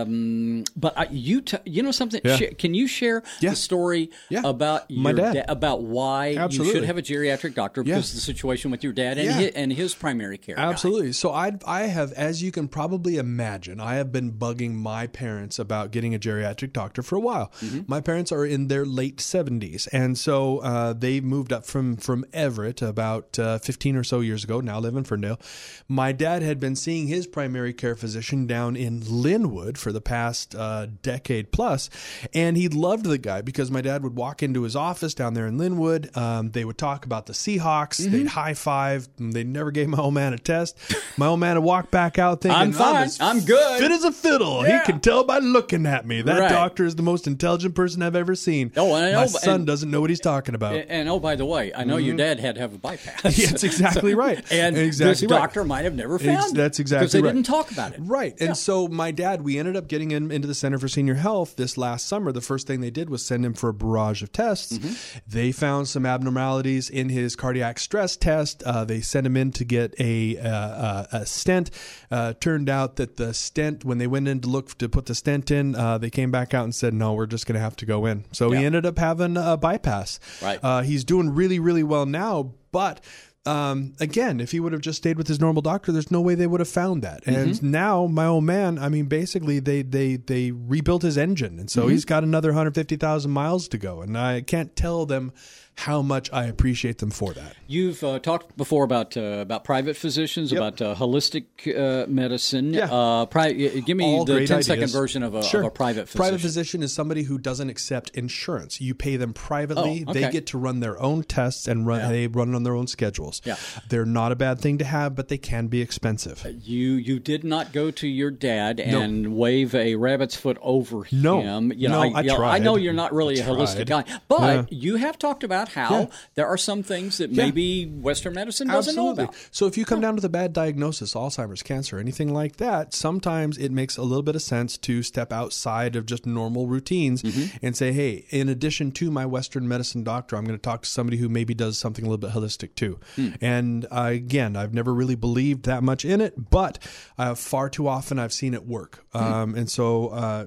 um, 0.00 0.64
but 0.76 0.96
I, 0.98 1.06
you, 1.10 1.40
t- 1.40 1.58
you 1.64 1.82
know 1.82 1.90
something? 1.90 2.20
Yeah. 2.24 2.36
Sh- 2.36 2.54
can 2.58 2.74
you 2.74 2.86
share 2.86 3.22
Yeah. 3.40 3.50
the 3.50 3.56
story 3.56 4.10
Yeah. 4.28 4.42
about 4.44 4.90
My 4.90 5.12
dad. 5.12 5.32
da- 5.34 5.44
about 5.48 5.82
why 5.82 6.28
you 6.50 6.64
should 6.64 6.84
have 6.84 6.98
a 6.98 7.02
geriatric 7.02 7.54
doctor 7.54 7.82
because 7.82 8.10
of 8.10 8.14
the 8.16 8.20
situation 8.20 8.70
with 8.70 8.84
your 8.84 8.92
dad 8.92 9.18
and 9.18 9.30
his, 9.30 9.52
and 9.54 9.72
his 9.72 9.94
primary 9.94 10.38
care? 10.38 10.56
guy? 10.56 10.62
Absolutely. 10.62 11.12
So 11.12 11.32
I 11.32 11.52
I 11.66 11.82
have, 11.82 12.12
as 12.12 12.42
you 12.42 12.52
can 12.52 12.68
probably 12.68 13.16
imagine, 13.16 13.80
I 13.80 13.95
have 13.96 14.12
been 14.12 14.32
bugging 14.32 14.74
my 14.74 15.06
parents 15.06 15.58
about 15.58 15.90
getting 15.90 16.14
a 16.14 16.18
geriatric 16.18 16.72
doctor 16.72 17.02
for 17.02 17.16
a 17.16 17.20
while. 17.20 17.52
My 17.86 18.00
parents 18.00 18.32
are 18.32 18.44
in 18.44 18.68
their 18.68 18.84
late 18.84 19.20
seventies, 19.20 19.86
and 19.88 20.16
so 20.16 20.58
uh, 20.58 20.92
they 20.92 21.20
moved 21.20 21.52
up 21.52 21.66
from 21.66 21.96
from 21.96 22.24
Everett 22.32 22.82
about 22.82 23.38
uh, 23.38 23.58
fifteen 23.58 23.96
or 23.96 24.04
so 24.04 24.20
years 24.20 24.44
ago. 24.44 24.60
Now 24.60 24.78
live 24.78 24.96
in 24.96 25.04
Ferndale. 25.04 25.40
My 25.88 26.12
dad 26.12 26.42
had 26.42 26.60
been 26.60 26.76
seeing 26.76 27.08
his 27.08 27.26
primary 27.26 27.72
care 27.72 27.94
physician 27.96 28.46
down 28.46 28.76
in 28.76 29.00
Lynnwood 29.00 29.76
for 29.76 29.92
the 29.92 30.00
past 30.00 30.54
uh, 30.54 30.86
decade 31.02 31.52
plus, 31.52 31.90
and 32.34 32.56
he 32.56 32.68
loved 32.68 33.04
the 33.04 33.18
guy 33.18 33.40
because 33.42 33.70
my 33.70 33.80
dad 33.80 34.02
would 34.02 34.16
walk 34.16 34.42
into 34.42 34.62
his 34.62 34.76
office 34.76 35.14
down 35.14 35.34
there 35.34 35.46
in 35.46 35.58
Lynnwood. 35.58 36.16
Um, 36.16 36.50
they 36.50 36.64
would 36.64 36.78
talk 36.78 37.04
about 37.04 37.26
the 37.26 37.32
Seahawks. 37.32 38.00
Mm-hmm. 38.00 38.12
They'd 38.12 38.26
high 38.28 38.54
five. 38.54 39.08
They 39.18 39.44
never 39.44 39.70
gave 39.70 39.88
my 39.88 39.98
old 39.98 40.14
man 40.14 40.32
a 40.32 40.38
test. 40.38 40.78
My 41.16 41.26
old 41.26 41.40
man 41.40 41.56
would 41.56 41.64
walk 41.64 41.90
back 41.90 42.18
out 42.18 42.40
thinking, 42.40 42.60
I'm 42.60 42.72
fine. 42.72 43.04
as 43.04 43.20
I'm 43.20 43.40
good." 43.40 43.80
Fit 43.88 43.92
as 43.94 44.04
a 44.04 44.12
fiddle." 44.12 44.66
Yeah. 44.66 44.80
He 44.80 44.84
can 44.92 45.00
tell 45.00 45.24
by 45.24 45.38
looking 45.38 45.86
at 45.86 46.06
me. 46.06 46.22
That 46.22 46.38
Right. 46.40 46.50
doctor 46.50 46.84
is 46.84 46.96
the 46.96 47.02
most 47.02 47.26
intelligent 47.26 47.74
person 47.74 48.02
I've 48.02 48.16
ever 48.16 48.34
seen. 48.34 48.72
Oh, 48.76 48.94
and 48.94 49.12
know, 49.12 49.20
my 49.20 49.26
son 49.26 49.54
and- 49.56 49.66
doesn't 49.66 49.90
know 49.90 50.00
what 50.00 50.10
he's 50.10 50.20
talking 50.20 50.54
about. 50.54 50.74
And, 50.76 50.90
and, 50.90 51.08
oh, 51.08 51.18
by 51.18 51.36
the 51.36 51.44
way, 51.46 51.72
I 51.74 51.84
know 51.84 51.96
your 51.96 52.16
dad 52.16 52.40
had 52.40 52.54
to 52.56 52.60
have 52.60 52.74
a 52.74 52.78
bypass. 52.78 53.20
Mm-hmm. 53.22 53.40
Yeah, 53.40 53.48
that's 53.48 53.64
exactly 53.64 54.14
right. 54.26 54.38
and 54.50 54.76
Exactly 54.76 55.12
this 55.12 55.22
right. 55.30 55.40
doctor 55.40 55.64
might 55.64 55.84
have 55.84 55.94
never 55.94 56.18
found 56.18 56.52
it 56.52 56.54
that's 56.56 56.78
exactly 56.78 57.04
because 57.04 57.12
they 57.12 57.22
right. 57.22 57.32
didn't 57.34 57.46
talk 57.46 57.70
about 57.70 57.92
it. 57.92 57.98
Right. 58.02 58.32
And 58.40 58.48
Yeah. 58.50 58.52
so 58.54 58.88
my 58.88 59.10
dad, 59.10 59.42
we 59.42 59.58
ended 59.58 59.76
up 59.76 59.88
getting 59.88 60.10
him 60.10 60.30
into 60.30 60.46
the 60.48 60.54
Center 60.54 60.78
for 60.78 60.88
Senior 60.88 61.14
Health 61.14 61.56
this 61.56 61.76
last 61.76 62.06
summer. 62.08 62.32
The 62.32 62.40
first 62.40 62.66
thing 62.66 62.80
they 62.80 62.90
did 62.90 63.10
was 63.10 63.24
send 63.24 63.44
him 63.44 63.54
for 63.54 63.68
a 63.68 63.74
barrage 63.74 64.22
of 64.22 64.32
tests. 64.32 64.78
Mm-hmm. 64.78 65.18
They 65.28 65.52
found 65.52 65.88
some 65.88 66.06
abnormalities 66.06 66.88
in 66.90 67.08
his 67.10 67.36
cardiac 67.36 67.78
stress 67.78 68.16
test. 68.16 68.62
Uh, 68.62 68.84
they 68.84 69.00
sent 69.00 69.26
him 69.26 69.36
in 69.36 69.52
to 69.52 69.64
get 69.64 69.94
a, 70.00 70.38
uh, 70.38 70.48
uh, 70.48 71.06
a 71.12 71.26
stent. 71.26 71.70
Uh, 72.10 72.32
turned 72.40 72.68
out 72.68 72.96
that 72.96 73.16
the 73.16 73.34
stent, 73.34 73.75
when 73.84 73.98
they 73.98 74.06
went 74.06 74.28
in 74.28 74.40
to 74.40 74.48
look 74.48 74.76
to 74.78 74.88
put 74.88 75.06
the 75.06 75.14
stent 75.14 75.50
in, 75.50 75.74
uh, 75.74 75.98
they 75.98 76.10
came 76.10 76.30
back 76.30 76.54
out 76.54 76.64
and 76.64 76.74
said, 76.74 76.94
no, 76.94 77.12
we're 77.14 77.26
just 77.26 77.46
going 77.46 77.54
to 77.54 77.60
have 77.60 77.76
to 77.76 77.86
go 77.86 78.06
in. 78.06 78.24
So 78.32 78.50
he 78.50 78.64
ended 78.64 78.86
up 78.86 78.98
having 78.98 79.36
a 79.36 79.56
bypass. 79.56 80.18
Right. 80.42 80.58
Uh, 80.62 80.82
he's 80.82 81.04
doing 81.04 81.34
really, 81.34 81.58
really 81.58 81.82
well 81.82 82.06
now, 82.06 82.52
but 82.72 83.00
um, 83.44 83.92
again, 84.00 84.40
if 84.40 84.50
he 84.50 84.58
would 84.58 84.72
have 84.72 84.80
just 84.80 84.98
stayed 84.98 85.16
with 85.16 85.28
his 85.28 85.38
normal 85.38 85.62
doctor, 85.62 85.92
there's 85.92 86.10
no 86.10 86.20
way 86.20 86.34
they 86.34 86.48
would 86.48 86.58
have 86.58 86.68
found 86.68 87.02
that. 87.02 87.22
And 87.26 87.36
Mm-hmm. 87.52 87.70
now, 87.70 88.06
my 88.06 88.26
old 88.26 88.42
man, 88.42 88.76
I 88.76 88.88
mean, 88.88 89.06
basically, 89.06 89.60
they 89.60 89.82
they 89.82 90.16
they 90.16 90.50
rebuilt 90.50 91.02
his 91.02 91.16
engine, 91.16 91.60
and 91.60 91.70
so 91.70 91.82
Mm-hmm. 91.82 91.90
he's 91.92 92.04
got 92.04 92.24
another 92.24 92.48
150,000 92.48 93.30
miles 93.30 93.68
to 93.68 93.78
go. 93.78 94.02
And 94.02 94.18
I 94.18 94.40
can't 94.40 94.74
tell 94.74 95.06
them 95.06 95.32
how 95.78 96.00
much 96.02 96.32
I 96.32 96.46
appreciate 96.46 96.98
them 96.98 97.10
for 97.10 97.34
that. 97.34 97.54
You've 97.66 98.02
uh, 98.02 98.18
talked 98.18 98.56
before 98.56 98.82
about 98.84 99.16
uh, 99.16 99.20
about 99.20 99.62
private 99.64 99.96
physicians, 99.96 100.50
about 100.52 100.80
uh, 100.80 100.94
holistic 100.94 101.44
uh, 101.66 102.06
medicine. 102.08 102.72
Yeah. 102.72 102.90
Uh, 102.90 103.26
pri- 103.26 103.52
give 103.52 103.96
me 103.96 104.04
All 104.04 104.24
the 104.24 104.34
great 104.36 104.48
10 104.48 104.62
second 104.62 104.90
version 104.90 105.22
of 105.22 105.34
a, 105.34 105.42
Sure. 105.42 105.60
of 105.60 105.66
a 105.66 105.70
private 105.70 106.08
physician. 106.08 106.18
Private 106.18 106.40
physician 106.40 106.82
is 106.82 106.92
somebody 106.94 107.24
who 107.24 107.36
doesn't 107.38 107.68
accept 107.68 108.10
insurance. 108.10 108.80
You 108.80 108.94
pay 108.94 109.16
them 109.16 109.32
privately. 109.34 110.04
Oh, 110.06 110.12
They 110.12 110.30
get 110.30 110.46
to 110.48 110.58
run 110.58 110.80
their 110.80 111.00
own 111.00 111.24
tests 111.24 111.68
and 111.68 111.86
run. 111.86 112.00
Yeah. 112.00 112.08
They 112.08 112.26
run 112.26 112.54
on 112.54 112.62
their 112.62 112.74
own 112.74 112.86
schedules. 112.86 113.42
Yeah. 113.44 113.56
They're 113.88 114.06
not 114.06 114.32
a 114.32 114.36
bad 114.36 114.60
thing 114.60 114.78
to 114.78 114.84
have, 114.84 115.14
but 115.14 115.28
they 115.28 115.38
can 115.38 115.66
be 115.66 115.80
expensive. 115.82 116.44
You 116.62 116.92
you 116.94 117.18
did 117.18 117.44
not 117.44 117.72
go 117.72 117.90
to 117.90 118.08
your 118.08 118.30
dad 118.30 118.80
and 118.80 119.36
wave 119.36 119.74
a 119.74 119.94
rabbit's 119.96 120.36
foot 120.36 120.56
over 120.62 121.02
No. 121.12 121.40
him. 121.42 121.72
You 121.76 121.88
know, 121.88 122.02
No, 122.02 122.16
I 122.16 122.20
you 122.22 122.28
know, 122.28 122.36
tried. 122.36 122.62
know 122.62 122.76
you're 122.76 122.92
not 122.94 123.12
really 123.12 123.40
I 123.40 123.44
a 123.44 123.48
holistic 123.48 123.86
tried. 123.88 124.06
guy, 124.06 124.18
but 124.28 124.40
Yeah. 124.40 124.64
you 124.70 124.96
have 124.96 125.18
talked 125.18 125.44
about 125.44 125.65
how 125.68 126.00
Yeah. 126.00 126.06
there 126.34 126.46
are 126.46 126.56
some 126.58 126.82
things 126.82 127.18
that 127.18 127.30
Yeah. 127.30 127.44
maybe 127.44 127.84
Western 127.86 128.34
medicine 128.34 128.68
doesn't 128.68 128.96
know 128.96 129.10
about. 129.10 129.34
So 129.50 129.66
if 129.66 129.76
you 129.78 129.84
come 129.84 130.00
down 130.00 130.16
to 130.16 130.22
the 130.22 130.28
bad 130.28 130.52
diagnosis, 130.52 131.14
Alzheimer's, 131.14 131.62
cancer, 131.62 131.98
anything 131.98 132.32
like 132.32 132.56
that, 132.56 132.94
sometimes 132.94 133.58
it 133.58 133.70
makes 133.72 133.96
a 133.96 134.02
little 134.02 134.22
bit 134.22 134.34
of 134.36 134.42
sense 134.42 134.76
to 134.78 135.02
step 135.02 135.32
outside 135.32 135.96
of 135.96 136.06
just 136.06 136.26
normal 136.26 136.66
routines 136.66 137.22
Mm-hmm. 137.22 137.56
and 137.66 137.76
say, 137.76 137.92
hey, 137.92 138.26
in 138.30 138.48
addition 138.48 138.92
to 138.92 139.10
my 139.10 139.26
Western 139.26 139.66
medicine 139.68 140.04
doctor, 140.04 140.36
I'm 140.36 140.44
going 140.44 140.58
to 140.58 140.62
talk 140.62 140.82
to 140.82 140.88
somebody 140.88 141.16
who 141.16 141.28
maybe 141.28 141.54
does 141.54 141.78
something 141.78 142.04
a 142.04 142.08
little 142.08 142.18
bit 142.18 142.30
holistic 142.30 142.74
too. 142.74 142.98
Hmm. 143.16 143.28
And 143.40 143.86
uh, 143.90 144.10
again, 144.12 144.56
I've 144.56 144.74
never 144.74 144.92
really 144.94 145.14
believed 145.14 145.64
that 145.66 145.82
much 145.82 146.04
in 146.04 146.20
it, 146.20 146.50
but 146.50 146.78
uh, 147.18 147.34
far 147.34 147.68
too 147.68 147.88
often 147.88 148.18
I've 148.18 148.32
seen 148.32 148.54
it 148.54 148.66
work. 148.66 149.04
Hmm. 149.12 149.18
Um, 149.18 149.54
and 149.54 149.70
so, 149.70 150.08
uh, 150.08 150.46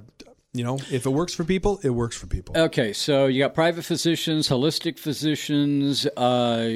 you 0.54 0.64
know, 0.64 0.80
if 0.92 1.06
it 1.06 1.10
works 1.10 1.34
for 1.34 1.44
people, 1.44 1.80
it 1.84 1.92
works 1.92 2.18
for 2.18 2.28
people. 2.28 2.58
Okay, 2.58 2.92
so 2.92 3.28
you 3.28 3.44
got 3.44 3.54
private 3.54 3.84
physicians, 3.84 4.50
holistic 4.50 4.98
physicians. 4.98 6.06
Uh, 6.18 6.70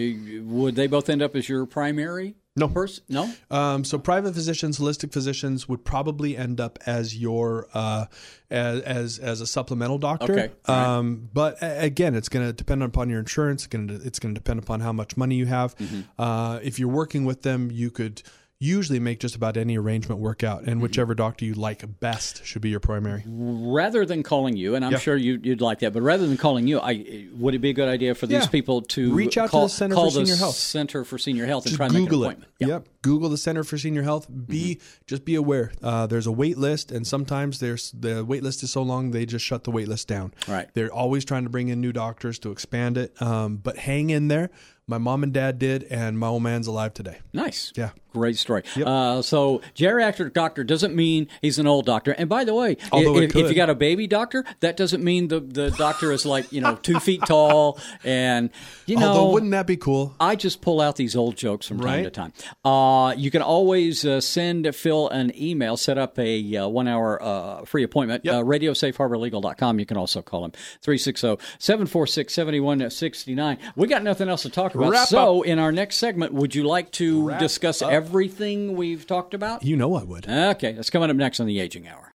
would 0.44 0.76
they 0.76 0.88
both 0.88 1.10
end 1.10 1.22
up 1.22 1.36
as 1.36 1.50
your 1.50 1.66
primary? 1.66 2.36
No. 2.56 2.68
person? 2.68 3.04
No. 3.10 3.34
Um, 3.50 3.84
so 3.84 3.98
private 3.98 4.36
physicians, 4.36 4.78
holistic 4.78 5.12
physicians 5.12 5.68
would 5.68 5.84
probably 5.84 6.38
end 6.38 6.60
up 6.60 6.78
as 6.86 7.18
your 7.18 7.68
uh, 7.74 8.06
as, 8.52 8.82
as 8.82 9.20
as 9.20 9.42
a 9.42 9.48
supplemental 9.48 9.98
doctor. 9.98 10.34
Okay, 10.34 10.52
all 10.68 10.76
right. 10.76 10.98
Um, 10.98 11.30
but 11.34 11.58
again, 11.62 12.14
it's 12.14 12.30
going 12.30 12.46
to 12.46 12.54
depend 12.54 12.84
upon 12.84 13.10
your 13.10 13.20
insurance. 13.20 13.64
It's 13.64 13.68
going 13.68 13.88
to 13.88 13.96
it's 13.96 14.20
going 14.20 14.36
to 14.36 14.40
depend 14.40 14.60
upon 14.60 14.82
how 14.82 14.94
much 14.94 15.18
money 15.18 15.34
you 15.34 15.48
have. 15.48 15.76
Mm-hmm. 15.78 16.02
Uh, 16.20 16.60
if 16.62 16.78
you're 16.78 16.90
working 16.90 17.26
with 17.26 17.42
them, 17.42 17.72
you 17.72 17.90
could 17.90 18.22
usually 18.64 19.00
make 19.00 19.20
just 19.20 19.36
about 19.36 19.58
any 19.58 19.78
arrangement 19.78 20.22
work 20.22 20.44
out, 20.44 20.62
Mm-hmm. 20.62 20.70
and 20.72 20.82
whichever 20.82 21.14
doctor 21.16 21.46
you 21.46 21.54
like 21.54 22.00
best 22.00 22.46
should 22.46 22.62
be 22.62 22.70
your 22.70 22.80
primary. 22.80 23.24
rather 23.28 24.06
than 24.06 24.24
calling 24.24 24.56
you, 24.56 24.76
and 24.76 24.86
I'm 24.86 24.94
Yeah. 24.94 24.98
sure 25.00 25.16
you, 25.18 25.40
you'd 25.44 25.62
like 25.62 25.80
that, 25.80 25.94
but 25.94 26.02
rather 26.02 26.26
than 26.28 26.38
calling 26.38 26.68
you, 26.68 26.80
I 26.80 27.28
would 27.34 27.56
it 27.56 27.60
be 27.60 27.70
a 27.70 27.74
good 27.74 27.90
idea 27.90 28.16
for 28.16 28.28
these 28.28 28.44
Yeah. 28.44 28.48
people 28.48 28.82
to 28.82 29.14
Reach 29.14 29.38
out 29.38 29.52
to 29.52 29.58
the 29.58 29.68
Center 29.68 29.96
call 29.96 30.10
for 30.12 30.18
Senior 30.18 30.36
Health. 30.36 30.56
Center 30.56 31.04
for 31.04 31.18
Senior 31.18 31.46
Health 31.46 31.66
and 31.66 31.72
Just 31.72 31.78
try 31.78 31.86
and 31.88 31.94
make 31.94 32.04
an 32.04 32.06
Google 32.10 32.24
it. 32.24 32.28
appointment? 32.28 32.52
Yep. 32.60 32.88
Google 33.02 33.30
the 33.30 33.38
Center 33.38 33.64
for 33.66 33.78
Senior 33.78 34.04
Health. 34.04 34.28
Be 34.48 34.80
just 35.08 35.26
be 35.26 35.36
aware. 35.36 35.74
Uh, 35.82 36.08
there's 36.08 36.26
a 36.28 36.32
wait 36.32 36.58
list, 36.58 36.92
and 36.92 37.06
sometimes 37.06 37.60
there's 37.60 37.92
the 37.92 38.24
wait 38.24 38.44
list 38.44 38.64
is 38.64 38.72
so 38.72 38.82
long 38.82 39.12
they 39.12 39.26
just 39.26 39.44
shut 39.44 39.66
the 39.66 39.72
wait 39.72 39.88
list 39.90 40.08
down. 40.08 40.34
Right. 40.48 40.70
They're 40.74 40.92
always 40.94 41.26
trying 41.26 41.44
to 41.44 41.50
bring 41.50 41.68
in 41.68 41.82
new 41.82 41.92
doctors 41.92 42.40
to 42.40 42.52
expand 42.52 42.98
it. 42.98 43.22
Um, 43.22 43.58
but 43.58 43.78
hang 43.78 44.10
in 44.10 44.30
there. 44.30 44.50
My 44.88 44.98
mom 44.98 45.24
and 45.24 45.34
dad 45.34 45.60
did, 45.60 45.84
and 45.90 46.18
my 46.20 46.28
old 46.28 46.44
man's 46.44 46.68
alive 46.68 46.94
today. 46.94 47.18
Nice. 47.34 47.72
Yeah. 47.76 47.92
Great 48.14 48.38
story. 48.38 48.64
Uh, 48.86 49.22
so, 49.22 49.62
geriatric 49.76 50.34
doctor 50.34 50.64
doesn't 50.64 50.96
mean 50.96 51.28
he's 51.42 51.58
an 51.60 51.66
old 51.68 51.86
doctor. 51.86 52.12
And 52.12 52.30
by 52.30 52.44
the 52.44 52.54
way, 52.54 52.78
i- 52.80 52.90
Although 52.92 53.18
it 53.18 53.24
if, 53.26 53.36
if 53.36 53.50
you 53.50 53.56
got 53.56 53.70
a 53.70 53.76
baby 53.76 54.06
doctor, 54.08 54.46
that 54.60 54.78
doesn't 54.78 55.04
mean 55.04 55.28
the, 55.30 55.40
the 55.40 55.72
doctor 55.72 56.12
is 56.12 56.26
like, 56.26 56.52
you 56.54 56.62
know, 56.62 56.76
two 56.76 57.00
feet 57.00 57.22
tall. 57.26 57.80
And, 58.04 58.52
you 58.86 58.98
know, 58.98 59.08
Although 59.10 59.32
wouldn't 59.34 59.52
that 59.52 59.66
be 59.68 59.78
cool? 59.78 60.16
I 60.20 60.36
just 60.36 60.62
pull 60.62 60.80
out 60.80 60.96
these 60.96 61.16
old 61.16 61.36
jokes 61.36 61.68
from 61.68 61.80
time 61.80 62.04
to 62.04 62.12
time. 62.12 62.34
Uh, 62.64 63.14
you 63.18 63.32
can 63.32 63.42
always 63.42 64.06
uh, 64.06 64.22
send 64.22 64.74
Phil 64.76 65.10
an 65.10 65.32
email, 65.36 65.76
set 65.76 65.98
up 65.98 66.18
a 66.20 66.56
uh, 66.58 66.68
one 66.68 66.88
hour 66.88 67.22
uh, 67.22 67.66
free 67.66 67.84
appointment. 67.84 68.24
Yep. 68.26 68.34
Uh, 68.36 68.44
RadioSafeHarborLegal.com. 68.44 69.80
You 69.80 69.86
can 69.86 69.98
also 69.98 70.22
call 70.22 70.46
him 70.46 70.52
360 70.82 71.38
746 71.60 72.34
7169. 72.34 73.58
We 73.76 73.88
got 73.88 74.04
nothing 74.04 74.30
else 74.30 74.44
to 74.44 74.50
talk 74.50 74.76
about. 74.76 74.92
Wrap 74.92 75.08
so, 75.08 75.42
in 75.42 75.60
our 75.60 75.72
next 75.72 75.98
segment, 75.98 76.34
would 76.34 76.54
you 76.56 76.64
like 76.64 76.92
to 76.94 77.30
Wrap 77.30 77.40
discuss 77.40 77.82
up. 77.82 77.92
Everything 78.04 78.76
we've 78.76 79.08
talked 79.08 79.34
about? 79.34 79.64
You 79.64 79.78
know 79.78 79.96
I 79.96 80.04
would. 80.04 80.28
Okay, 80.28 80.74
that's 80.74 80.90
coming 80.90 81.10
up 81.10 81.16
next 81.16 81.40
on 81.40 81.48
the 81.48 81.60
Aging 81.62 81.88
Hour. 81.88 82.14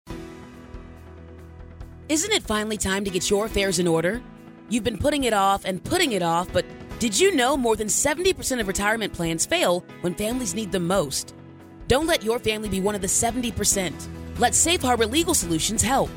Isn't 2.09 2.31
it 2.31 2.41
finally 2.43 2.77
time 2.77 3.03
to 3.05 3.11
get 3.11 3.29
your 3.29 3.45
affairs 3.45 3.77
in 3.77 3.87
order? 3.87 4.21
You've 4.67 4.83
been 4.83 4.97
putting 4.97 5.25
it 5.25 5.33
off 5.33 5.63
and 5.63 5.83
putting 5.83 6.13
it 6.13 6.23
off, 6.23 6.51
but 6.51 6.65
did 6.97 7.19
you 7.19 7.35
know 7.35 7.55
more 7.55 7.75
than 7.75 7.87
70% 7.87 8.59
of 8.59 8.67
retirement 8.67 9.13
plans 9.13 9.45
fail 9.45 9.85
when 10.01 10.15
families 10.15 10.55
need 10.55 10.71
them 10.71 10.87
most? 10.87 11.35
Don't 11.87 12.07
let 12.07 12.23
your 12.23 12.39
family 12.39 12.69
be 12.69 12.81
one 12.81 12.95
of 12.95 13.01
the 13.01 13.07
70%. 13.07 13.93
Let 14.39 14.55
Safe 14.55 14.81
Harbor 14.81 15.05
Legal 15.05 15.35
Solutions 15.35 15.83
help. 15.83 16.09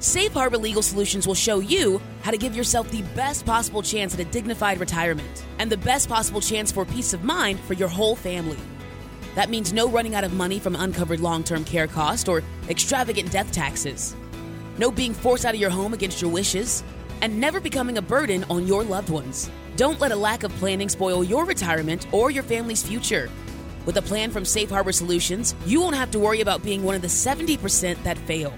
Safe 0.00 0.32
Harbor 0.32 0.56
Legal 0.56 0.80
Solutions 0.80 1.26
will 1.26 1.34
show 1.34 1.58
you 1.58 2.00
how 2.22 2.30
to 2.30 2.38
give 2.38 2.56
yourself 2.56 2.90
the 2.90 3.02
best 3.14 3.44
possible 3.44 3.82
chance 3.82 4.14
at 4.14 4.20
a 4.20 4.24
dignified 4.24 4.80
retirement 4.80 5.44
and 5.58 5.70
the 5.70 5.76
best 5.76 6.08
possible 6.08 6.40
chance 6.40 6.72
for 6.72 6.86
peace 6.86 7.12
of 7.12 7.22
mind 7.22 7.60
for 7.60 7.74
your 7.74 7.88
whole 7.88 8.16
family. 8.16 8.56
That 9.34 9.50
means 9.50 9.74
no 9.74 9.90
running 9.90 10.14
out 10.14 10.24
of 10.24 10.32
money 10.32 10.58
from 10.58 10.74
uncovered 10.74 11.20
long 11.20 11.44
term 11.44 11.66
care 11.66 11.86
costs 11.86 12.30
or 12.30 12.42
extravagant 12.70 13.30
death 13.30 13.52
taxes. 13.52 14.16
No 14.78 14.90
being 14.90 15.12
forced 15.12 15.44
out 15.44 15.54
of 15.54 15.60
your 15.60 15.68
home 15.68 15.92
against 15.92 16.22
your 16.22 16.30
wishes, 16.30 16.82
and 17.20 17.38
never 17.38 17.60
becoming 17.60 17.98
a 17.98 18.02
burden 18.02 18.46
on 18.48 18.66
your 18.66 18.82
loved 18.82 19.10
ones. 19.10 19.50
Don't 19.76 20.00
let 20.00 20.12
a 20.12 20.16
lack 20.16 20.44
of 20.44 20.52
planning 20.52 20.88
spoil 20.88 21.22
your 21.22 21.44
retirement 21.44 22.06
or 22.10 22.30
your 22.30 22.42
family's 22.42 22.82
future. 22.82 23.28
With 23.84 23.98
a 23.98 24.02
plan 24.02 24.30
from 24.30 24.46
Safe 24.46 24.70
Harbor 24.70 24.92
Solutions, 24.92 25.54
you 25.66 25.82
won't 25.82 25.96
have 25.96 26.10
to 26.12 26.18
worry 26.18 26.40
about 26.40 26.62
being 26.62 26.82
one 26.82 26.94
of 26.94 27.02
the 27.02 27.08
70% 27.08 28.02
that 28.04 28.16
fail. 28.16 28.54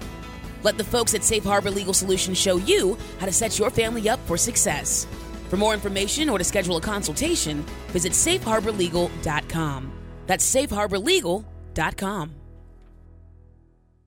Let 0.63 0.77
the 0.77 0.83
folks 0.83 1.13
at 1.13 1.23
Safe 1.23 1.43
Harbor 1.43 1.69
Legal 1.69 1.93
Solutions 1.93 2.37
show 2.37 2.57
you 2.57 2.97
how 3.19 3.25
to 3.25 3.31
set 3.31 3.59
your 3.59 3.69
family 3.69 4.09
up 4.09 4.19
for 4.25 4.37
success. 4.37 5.05
For 5.49 5.57
more 5.57 5.73
information 5.73 6.29
or 6.29 6.37
to 6.37 6.43
schedule 6.43 6.77
a 6.77 6.81
consultation, 6.81 7.63
visit 7.89 8.13
safeharborlegal.com. 8.13 9.91
That's 10.25 10.55
safeharborlegal.com. 10.55 12.31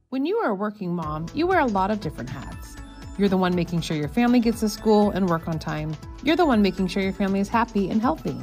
When 0.08 0.24
you 0.24 0.36
are 0.38 0.50
a 0.50 0.54
working 0.54 0.94
mom, 0.94 1.26
you 1.34 1.46
wear 1.46 1.60
a 1.60 1.66
lot 1.66 1.90
of 1.90 2.00
different 2.00 2.30
hats. 2.30 2.76
You're 3.18 3.28
the 3.28 3.36
one 3.36 3.54
making 3.54 3.80
sure 3.82 3.96
your 3.96 4.08
family 4.08 4.40
gets 4.40 4.60
to 4.60 4.68
school 4.68 5.10
and 5.10 5.28
work 5.28 5.48
on 5.48 5.58
time. 5.58 5.96
You're 6.22 6.36
the 6.36 6.46
one 6.46 6.62
making 6.62 6.86
sure 6.88 7.02
your 7.02 7.12
family 7.12 7.40
is 7.40 7.48
happy 7.48 7.90
and 7.90 8.00
healthy. 8.00 8.36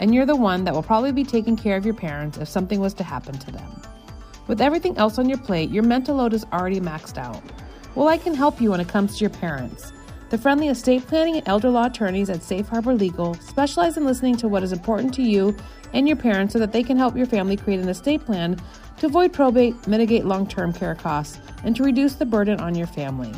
And 0.00 0.14
you're 0.14 0.26
the 0.26 0.36
one 0.36 0.64
that 0.64 0.74
will 0.74 0.82
probably 0.82 1.12
be 1.12 1.24
taking 1.24 1.56
care 1.56 1.76
of 1.76 1.84
your 1.84 1.94
parents 1.94 2.38
if 2.38 2.48
something 2.48 2.80
was 2.80 2.94
to 2.94 3.04
happen 3.04 3.38
to 3.38 3.50
them. 3.52 3.82
With 4.46 4.60
everything 4.60 4.96
else 4.98 5.18
on 5.18 5.28
your 5.28 5.38
plate, 5.38 5.70
your 5.70 5.82
mental 5.82 6.16
load 6.16 6.32
is 6.32 6.44
already 6.52 6.80
maxed 6.80 7.18
out. 7.18 7.42
Well, 7.94 8.08
I 8.08 8.18
can 8.18 8.34
help 8.34 8.60
you 8.60 8.70
when 8.70 8.80
it 8.80 8.88
comes 8.88 9.16
to 9.16 9.20
your 9.20 9.30
parents. 9.30 9.92
The 10.30 10.38
friendly 10.38 10.68
estate 10.68 11.06
planning 11.06 11.36
and 11.36 11.46
elder 11.46 11.68
law 11.68 11.86
attorneys 11.86 12.30
at 12.30 12.42
Safe 12.42 12.66
Harbor 12.66 12.94
Legal 12.94 13.34
specialize 13.34 13.96
in 13.96 14.06
listening 14.06 14.36
to 14.38 14.48
what 14.48 14.62
is 14.62 14.72
important 14.72 15.12
to 15.14 15.22
you 15.22 15.54
and 15.92 16.08
your 16.08 16.16
parents 16.16 16.54
so 16.54 16.58
that 16.58 16.72
they 16.72 16.82
can 16.82 16.96
help 16.96 17.16
your 17.16 17.26
family 17.26 17.56
create 17.56 17.80
an 17.80 17.88
estate 17.88 18.24
plan 18.24 18.58
to 18.98 19.06
avoid 19.06 19.32
probate, 19.32 19.86
mitigate 19.86 20.24
long 20.24 20.46
term 20.46 20.72
care 20.72 20.94
costs, 20.94 21.38
and 21.64 21.76
to 21.76 21.84
reduce 21.84 22.14
the 22.14 22.24
burden 22.24 22.58
on 22.60 22.74
your 22.74 22.86
family. 22.86 23.32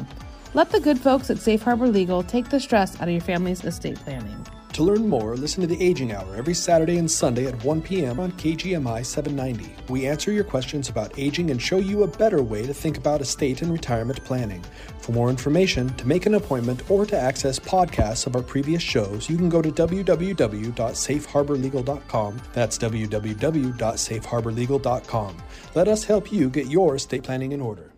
Let 0.54 0.70
the 0.70 0.78
good 0.78 1.00
folks 1.00 1.30
at 1.30 1.38
Safe 1.38 1.62
Harbor 1.62 1.88
Legal 1.88 2.22
take 2.22 2.48
the 2.48 2.60
stress 2.60 2.94
out 3.00 3.08
of 3.08 3.12
your 3.12 3.20
family's 3.20 3.64
estate 3.64 3.96
planning. 3.96 4.46
To 4.74 4.82
learn 4.82 5.08
more, 5.08 5.36
listen 5.36 5.60
to 5.60 5.68
the 5.68 5.80
Aging 5.80 6.10
Hour 6.10 6.34
every 6.34 6.52
Saturday 6.52 6.98
and 6.98 7.08
Sunday 7.08 7.46
at 7.46 7.64
1 7.64 7.82
p.m. 7.82 8.18
on 8.18 8.32
KGMI 8.32 9.06
790. 9.06 9.72
We 9.88 10.08
answer 10.08 10.32
your 10.32 10.42
questions 10.42 10.88
about 10.88 11.16
aging 11.16 11.52
and 11.52 11.62
show 11.62 11.78
you 11.78 12.02
a 12.02 12.08
better 12.08 12.42
way 12.42 12.66
to 12.66 12.74
think 12.74 12.98
about 12.98 13.20
estate 13.20 13.62
and 13.62 13.70
retirement 13.70 14.24
planning. 14.24 14.64
For 14.98 15.12
more 15.12 15.30
information, 15.30 15.94
to 15.94 16.08
make 16.08 16.26
an 16.26 16.34
appointment, 16.34 16.90
or 16.90 17.06
to 17.06 17.16
access 17.16 17.60
podcasts 17.60 18.26
of 18.26 18.34
our 18.34 18.42
previous 18.42 18.82
shows, 18.82 19.30
you 19.30 19.36
can 19.36 19.48
go 19.48 19.62
to 19.62 19.70
www.safeharborlegal.com. 19.70 22.42
That's 22.52 22.76
www.safeharborlegal.com. 22.76 25.36
Let 25.76 25.86
us 25.86 26.02
help 26.02 26.32
you 26.32 26.50
get 26.50 26.66
your 26.66 26.96
estate 26.96 27.22
planning 27.22 27.52
in 27.52 27.60
order. 27.60 27.93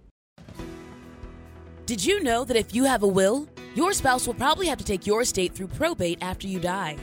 Did 1.87 2.05
you 2.05 2.21
know 2.21 2.45
that 2.45 2.57
if 2.57 2.75
you 2.75 2.83
have 2.83 3.05
a 3.05 3.07
will, 3.07 3.47
your 3.77 3.93
spouse 3.93 4.27
will 4.27 4.35
probably 4.35 4.67
have 4.67 4.79
to 4.79 4.85
take 4.85 5.07
your 5.07 5.23
estate 5.23 5.55
through 5.55 5.69
probate 5.69 6.19
after 6.21 6.49
you 6.49 6.59
die? 6.59 6.97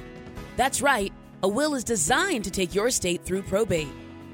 That's 0.58 0.82
right, 0.82 1.14
a 1.42 1.48
will 1.48 1.74
is 1.76 1.86
designed 1.86 2.44
to 2.44 2.52
take 2.52 2.76
your 2.76 2.88
estate 2.88 3.24
through 3.24 3.44
probate. 3.44 3.88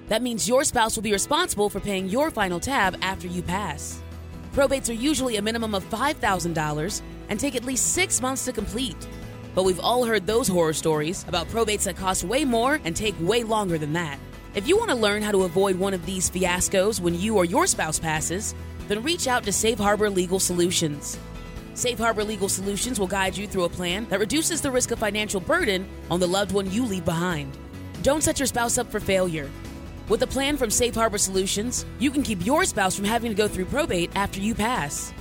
That 0.08 0.24
means 0.24 0.50
your 0.50 0.64
spouse 0.64 0.96
will 0.96 1.04
be 1.04 1.12
responsible 1.12 1.70
for 1.70 1.80
paying 1.80 2.10
your 2.10 2.32
final 2.32 2.60
tab 2.60 2.98
after 3.04 3.28
you 3.28 3.44
pass. 3.44 4.02
Probates 4.52 4.90
are 4.90 4.94
usually 4.94 5.36
a 5.36 5.42
minimum 5.44 5.76
of 5.76 5.88
$5,000 5.88 7.02
and 7.30 7.40
take 7.40 7.56
at 7.56 7.64
least 7.64 7.94
six 7.94 8.20
months 8.20 8.46
to 8.46 8.52
complete. 8.52 9.08
But 9.54 9.66
we've 9.66 9.80
all 9.80 10.04
heard 10.04 10.26
those 10.26 10.48
horror 10.48 10.74
stories 10.74 11.26
about 11.28 11.48
probates 11.50 11.84
that 11.84 11.96
cost 11.96 12.24
way 12.24 12.44
more 12.44 12.82
and 12.86 12.96
take 12.96 13.14
way 13.20 13.44
longer 13.44 13.78
than 13.78 13.94
that. 13.94 14.18
If 14.56 14.68
you 14.68 14.78
want 14.78 14.90
to 14.90 14.96
learn 14.96 15.22
how 15.22 15.32
to 15.32 15.44
avoid 15.44 15.76
one 15.76 15.94
of 15.94 16.08
these 16.08 16.28
fiascos 16.28 17.00
when 17.00 17.14
you 17.14 17.38
or 17.38 17.46
your 17.46 17.68
spouse 17.68 18.00
passes, 18.00 18.56
then 18.90 19.04
reach 19.04 19.28
out 19.28 19.44
to 19.44 19.54
Safe 19.54 19.78
Harbor 19.78 20.10
Legal 20.10 20.40
Solutions. 20.40 21.18
Safe 21.76 21.98
Harbor 21.98 22.26
Legal 22.26 22.50
Solutions 22.50 23.00
will 23.00 23.08
guide 23.08 23.38
you 23.38 23.48
through 23.48 23.64
a 23.64 23.70
plan 23.70 24.06
that 24.10 24.20
reduces 24.20 24.62
the 24.62 24.72
risk 24.72 24.92
of 24.92 25.00
financial 25.00 25.40
burden 25.40 25.88
on 26.12 26.20
the 26.20 26.28
loved 26.28 26.52
one 26.52 26.70
you 26.72 26.84
leave 26.84 27.06
behind. 27.06 27.58
Don't 28.02 28.24
set 28.24 28.40
your 28.40 28.48
spouse 28.48 28.78
up 28.78 28.92
for 28.92 29.00
failure. 29.00 29.50
With 30.10 30.24
a 30.24 30.28
plan 30.28 30.58
from 30.58 30.72
Safe 30.72 30.96
Harbor 30.96 31.20
Solutions, 31.20 31.86
you 32.00 32.10
can 32.10 32.24
keep 32.24 32.44
your 32.46 32.66
spouse 32.66 32.96
from 32.96 33.06
having 33.06 33.30
to 33.30 33.36
go 33.36 33.48
through 33.48 33.66
probate 33.66 34.12
after 34.16 34.42
you 34.42 34.56
pass. 34.56 35.14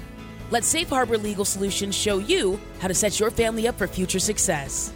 Let 0.50 0.64
Safe 0.64 0.88
Harbor 0.88 1.18
Legal 1.18 1.44
Solutions 1.44 1.94
show 1.94 2.18
you 2.18 2.58
how 2.80 2.88
to 2.88 2.94
set 2.94 3.20
your 3.20 3.30
family 3.30 3.68
up 3.68 3.76
for 3.76 3.86
future 3.86 4.18
success. 4.18 4.94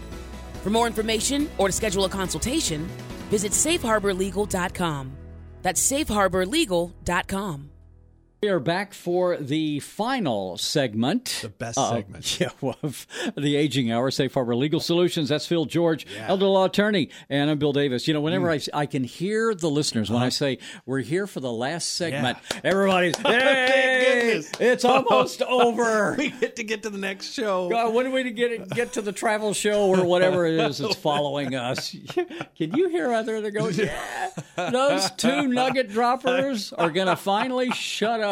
For 0.63 0.71
more 0.71 0.87
information 0.87 1.51
or 1.59 1.69
to 1.69 1.73
schedule 1.73 2.07
a 2.07 2.09
consultation, 2.09 2.87
visit 3.29 3.53
safeharborlegal.com. 3.53 5.13
That's 5.61 5.93
safeharborlegal.com. 5.93 7.72
We 8.43 8.49
are 8.49 8.59
back 8.59 8.93
for 8.93 9.37
the 9.37 9.79
final 9.79 10.59
segment. 10.59 11.39
The 11.43 11.49
best 11.49 11.79
uh, 11.79 11.91
segment. 11.93 12.41
Yeah, 12.41 12.49
of 12.83 13.07
the 13.37 13.55
Aging 13.55 13.93
Hour, 13.93 14.11
Safe 14.11 14.35
Harbor 14.35 14.57
Legal 14.57 14.81
Solutions. 14.81 15.29
That's 15.29 15.47
Phil 15.47 15.65
George, 15.65 16.09
elder 16.19 16.47
law 16.47 16.65
attorney, 16.65 17.11
and 17.31 17.49
I'm 17.53 17.59
Bill 17.59 17.73
Davis. 17.73 18.09
You 18.09 18.15
know, 18.15 18.21
whenever 18.21 18.49
Mm. 18.49 18.69
I, 18.75 18.81
I 18.81 18.87
can 18.87 19.05
hear 19.05 19.55
the 19.55 19.71
listeners 19.71 20.11
when 20.11 20.23
I 20.25 20.29
say 20.31 20.59
we're 20.87 21.03
here 21.03 21.29
for 21.29 21.39
the 21.39 21.53
last 21.53 21.93
segment, 21.93 22.37
Yeah. 22.53 22.61
everybody's, 22.65 23.17
hey, 23.19 24.43
it's 24.59 24.85
almost 24.85 25.41
over. 25.43 26.17
we 26.19 26.31
get 26.31 26.57
to 26.57 26.65
get 26.65 26.83
to 26.83 26.91
the 26.91 26.99
next 26.99 27.33
show. 27.35 27.69
God, 27.71 27.95
when 27.95 28.07
do 28.07 28.11
we 28.11 28.29
get 28.33 28.69
get 28.71 28.95
to 28.95 29.03
the 29.03 29.13
travel 29.13 29.55
show 29.55 29.87
or 29.87 30.05
whatever 30.05 30.47
it 30.47 30.55
is 30.59 30.79
that's 30.79 30.97
following 30.97 31.55
us? 31.55 31.95
Can 32.57 32.75
you 32.75 32.89
hear 32.89 33.13
out 33.13 33.25
there? 33.25 33.41
They're 33.41 33.53
going, 33.53 33.75
yeah. 33.75 34.31
Those 34.57 35.13
two 35.13 35.47
nugget 35.47 35.91
droppers 35.91 36.73
are 36.73 36.91
going 36.91 37.07
to 37.07 37.15
finally 37.17 37.71
shut 37.71 38.21
up 38.21 38.32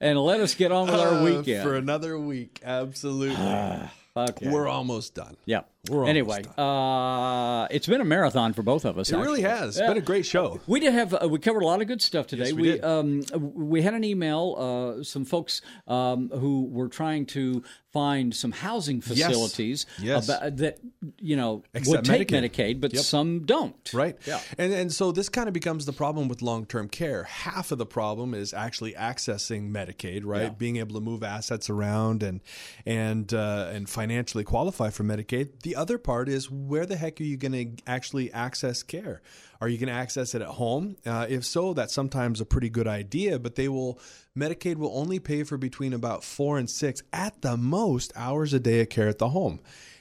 and 0.00 0.18
let 0.18 0.40
us 0.40 0.54
get 0.54 0.72
on 0.72 0.86
with 0.86 0.98
our 1.00 1.14
Uh, 1.14 1.24
weekend. 1.24 1.62
for 1.62 1.74
another 1.76 2.18
week. 2.18 2.60
Absolutely. 2.64 3.36
We're 4.42 4.68
almost 4.68 5.14
done. 5.14 5.36
yeah. 5.46 5.60
We're 5.88 6.04
anyway, 6.06 6.42
almost 6.58 6.58
uh, 6.58 7.74
it's 7.74 7.86
been 7.86 8.00
a 8.02 8.04
marathon 8.04 8.52
for 8.52 8.62
both 8.62 8.84
of 8.84 8.98
us. 8.98 9.10
It 9.10 9.16
really 9.16 9.42
actually. 9.44 9.66
has. 9.66 9.78
It's 9.78 9.86
been 9.88 9.96
a 9.96 10.02
great 10.02 10.26
show. 10.26 10.60
We 10.66 10.78
did 10.80 10.92
have 10.92 11.14
uh, 11.14 11.26
we 11.28 11.38
covered 11.38 11.62
a 11.62 11.66
lot 11.66 11.80
of 11.80 11.86
good 11.88 12.02
stuff 12.02 12.26
today. 12.26 12.44
Yes, 12.46 12.52
we 12.52 12.62
did. 12.72 12.84
um 12.84 13.22
we 13.40 13.80
had 13.80 13.94
an 13.94 14.04
email 14.04 14.96
uh, 14.98 15.02
some 15.02 15.24
folks 15.24 15.62
um, 15.88 16.28
who 16.34 16.66
were 16.66 16.88
trying 16.88 17.24
to 17.26 17.62
find 17.92 18.32
some 18.36 18.52
housing 18.52 19.00
facilities 19.00 19.84
Yes. 20.00 20.28
about- 20.28 20.56
that 20.58 20.78
you 21.18 21.34
know 21.36 21.64
Accept 21.74 21.88
would 21.96 22.04
take 22.04 22.28
Medicaid. 22.28 22.50
Medicaid, 22.76 22.80
but 22.80 22.92
Yep. 22.92 23.02
some 23.02 23.40
don't. 23.46 23.90
Right. 23.94 24.16
Yeah. 24.26 24.40
And 24.58 24.72
and 24.72 24.92
so 24.92 25.12
this 25.12 25.28
kind 25.30 25.48
of 25.48 25.54
becomes 25.54 25.86
the 25.86 25.92
problem 25.94 26.28
with 26.28 26.42
long 26.42 26.66
term 26.66 26.88
care. 26.88 27.24
Half 27.24 27.72
of 27.72 27.78
the 27.78 27.86
problem 27.86 28.34
is 28.34 28.52
actually 28.52 28.92
accessing 28.92 29.70
Medicaid, 29.72 30.22
right? 30.24 30.42
Yeah. 30.42 30.48
Being 30.50 30.76
able 30.76 30.94
to 30.96 31.00
move 31.00 31.22
assets 31.22 31.70
around 31.70 32.22
and 32.22 32.40
and 32.84 33.32
uh, 33.32 33.70
and 33.72 33.88
financially 33.88 34.44
qualify 34.44 34.90
for 34.90 35.04
Medicaid. 35.04 35.62
The 35.62 35.69
other 35.76 35.98
part 35.98 36.28
is 36.28 36.50
where 36.50 36.86
the 36.86 36.96
heck 36.96 37.20
are 37.20 37.24
you 37.24 37.36
going 37.36 37.52
to 37.52 37.82
actually 37.86 38.32
access 38.32 38.82
care? 38.82 39.22
Are 39.60 39.68
you 39.68 39.78
going 39.78 39.88
to 39.88 39.94
access 39.94 40.34
it 40.34 40.42
at 40.42 40.48
home? 40.48 40.96
Uh, 41.04 41.26
if 41.28 41.44
so, 41.44 41.74
that's 41.74 41.92
sometimes 41.92 42.40
a 42.40 42.46
pretty 42.46 42.70
good 42.70 42.88
idea, 42.88 43.38
but 43.38 43.56
they 43.56 43.68
will 43.68 43.98
Medicaid 44.36 44.76
will 44.76 44.96
only 44.96 45.18
pay 45.18 45.42
for 45.42 45.58
between 45.58 45.92
about 45.92 46.24
four 46.24 46.58
and 46.58 46.70
six 46.70 47.02
at 47.12 47.42
the 47.42 47.56
most 47.56 48.12
hours 48.14 48.52
a 48.52 48.60
day 48.60 48.80
of 48.80 48.88
care 48.88 49.08
at 49.08 49.18
the 49.18 49.30
home. 49.30 49.60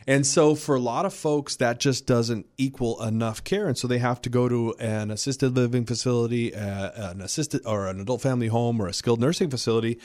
And 0.10 0.26
so 0.26 0.56
for 0.56 0.74
a 0.74 0.80
lot 0.80 1.06
of 1.06 1.14
folks, 1.14 1.56
that 1.58 1.80
just 1.80 2.08
doesn't 2.08 2.48
equal 2.58 3.00
enough 3.04 3.44
care. 3.44 3.68
And 3.68 3.78
so 3.78 3.88
they 3.88 4.00
have 4.00 4.20
to 4.24 4.30
go 4.30 4.50
to 4.50 4.74
an 4.80 5.12
assisted 5.12 5.56
living 5.56 5.86
facility, 5.86 6.56
uh, 6.56 7.12
an 7.12 7.22
assisted 7.22 7.62
or 7.64 7.86
an 7.88 8.02
adult 8.02 8.22
family 8.22 8.48
home 8.48 8.82
or 8.82 8.88
a 8.88 8.94
skilled 8.94 9.20
nursing 9.20 9.52
facility. 9.52 10.00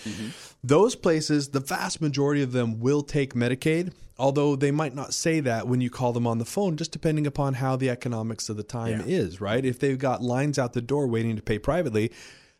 Those 0.62 0.94
places, 0.94 1.48
the 1.48 1.60
vast 1.60 2.02
majority 2.02 2.42
of 2.42 2.52
them 2.52 2.80
will 2.80 3.02
take 3.02 3.32
Medicaid, 3.32 3.94
although 4.18 4.56
they 4.56 4.70
might 4.70 4.94
not 4.94 5.14
say 5.14 5.40
that 5.40 5.68
when 5.68 5.80
you 5.80 5.88
call 5.88 6.12
them 6.12 6.26
on 6.26 6.36
the 6.36 6.44
phone, 6.44 6.76
just 6.76 6.92
depending 6.92 7.26
upon 7.26 7.54
how 7.54 7.74
the 7.74 7.88
economics 7.88 8.50
of 8.50 8.58
the 8.58 8.62
time 8.62 9.04
is, 9.06 9.40
right? 9.40 9.64
If 9.64 9.78
they've 9.78 9.98
got 9.98 10.22
lines 10.22 10.58
out 10.58 10.74
the 10.74 10.82
door 10.82 11.06
waiting 11.06 11.34
to 11.36 11.42
pay 11.42 11.58
privately, 11.58 12.12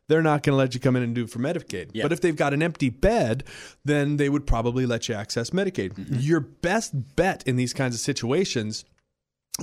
they're 0.09 0.23
not 0.23 0.43
going 0.43 0.53
to 0.53 0.57
let 0.57 0.75
you 0.75 0.81
come 0.81 0.97
in 0.97 1.03
and 1.03 1.15
do 1.15 1.25
it 1.25 1.31
for 1.31 1.39
Medicaid. 1.39 1.91
But 2.03 2.13
if 2.13 2.21
they've 2.21 2.37
got 2.37 2.53
an 2.53 2.63
empty 2.63 2.91
bed, 2.91 3.45
then 3.85 4.17
they 4.17 4.29
would 4.29 4.47
probably 4.47 4.87
let 4.87 5.09
you 5.09 5.15
access 5.15 5.51
Medicaid. 5.51 5.93
Your 6.23 6.41
best 6.41 7.17
bet 7.17 7.43
in 7.47 7.57
these 7.57 7.73
kinds 7.73 7.95
of 7.95 8.01
situations 8.01 8.85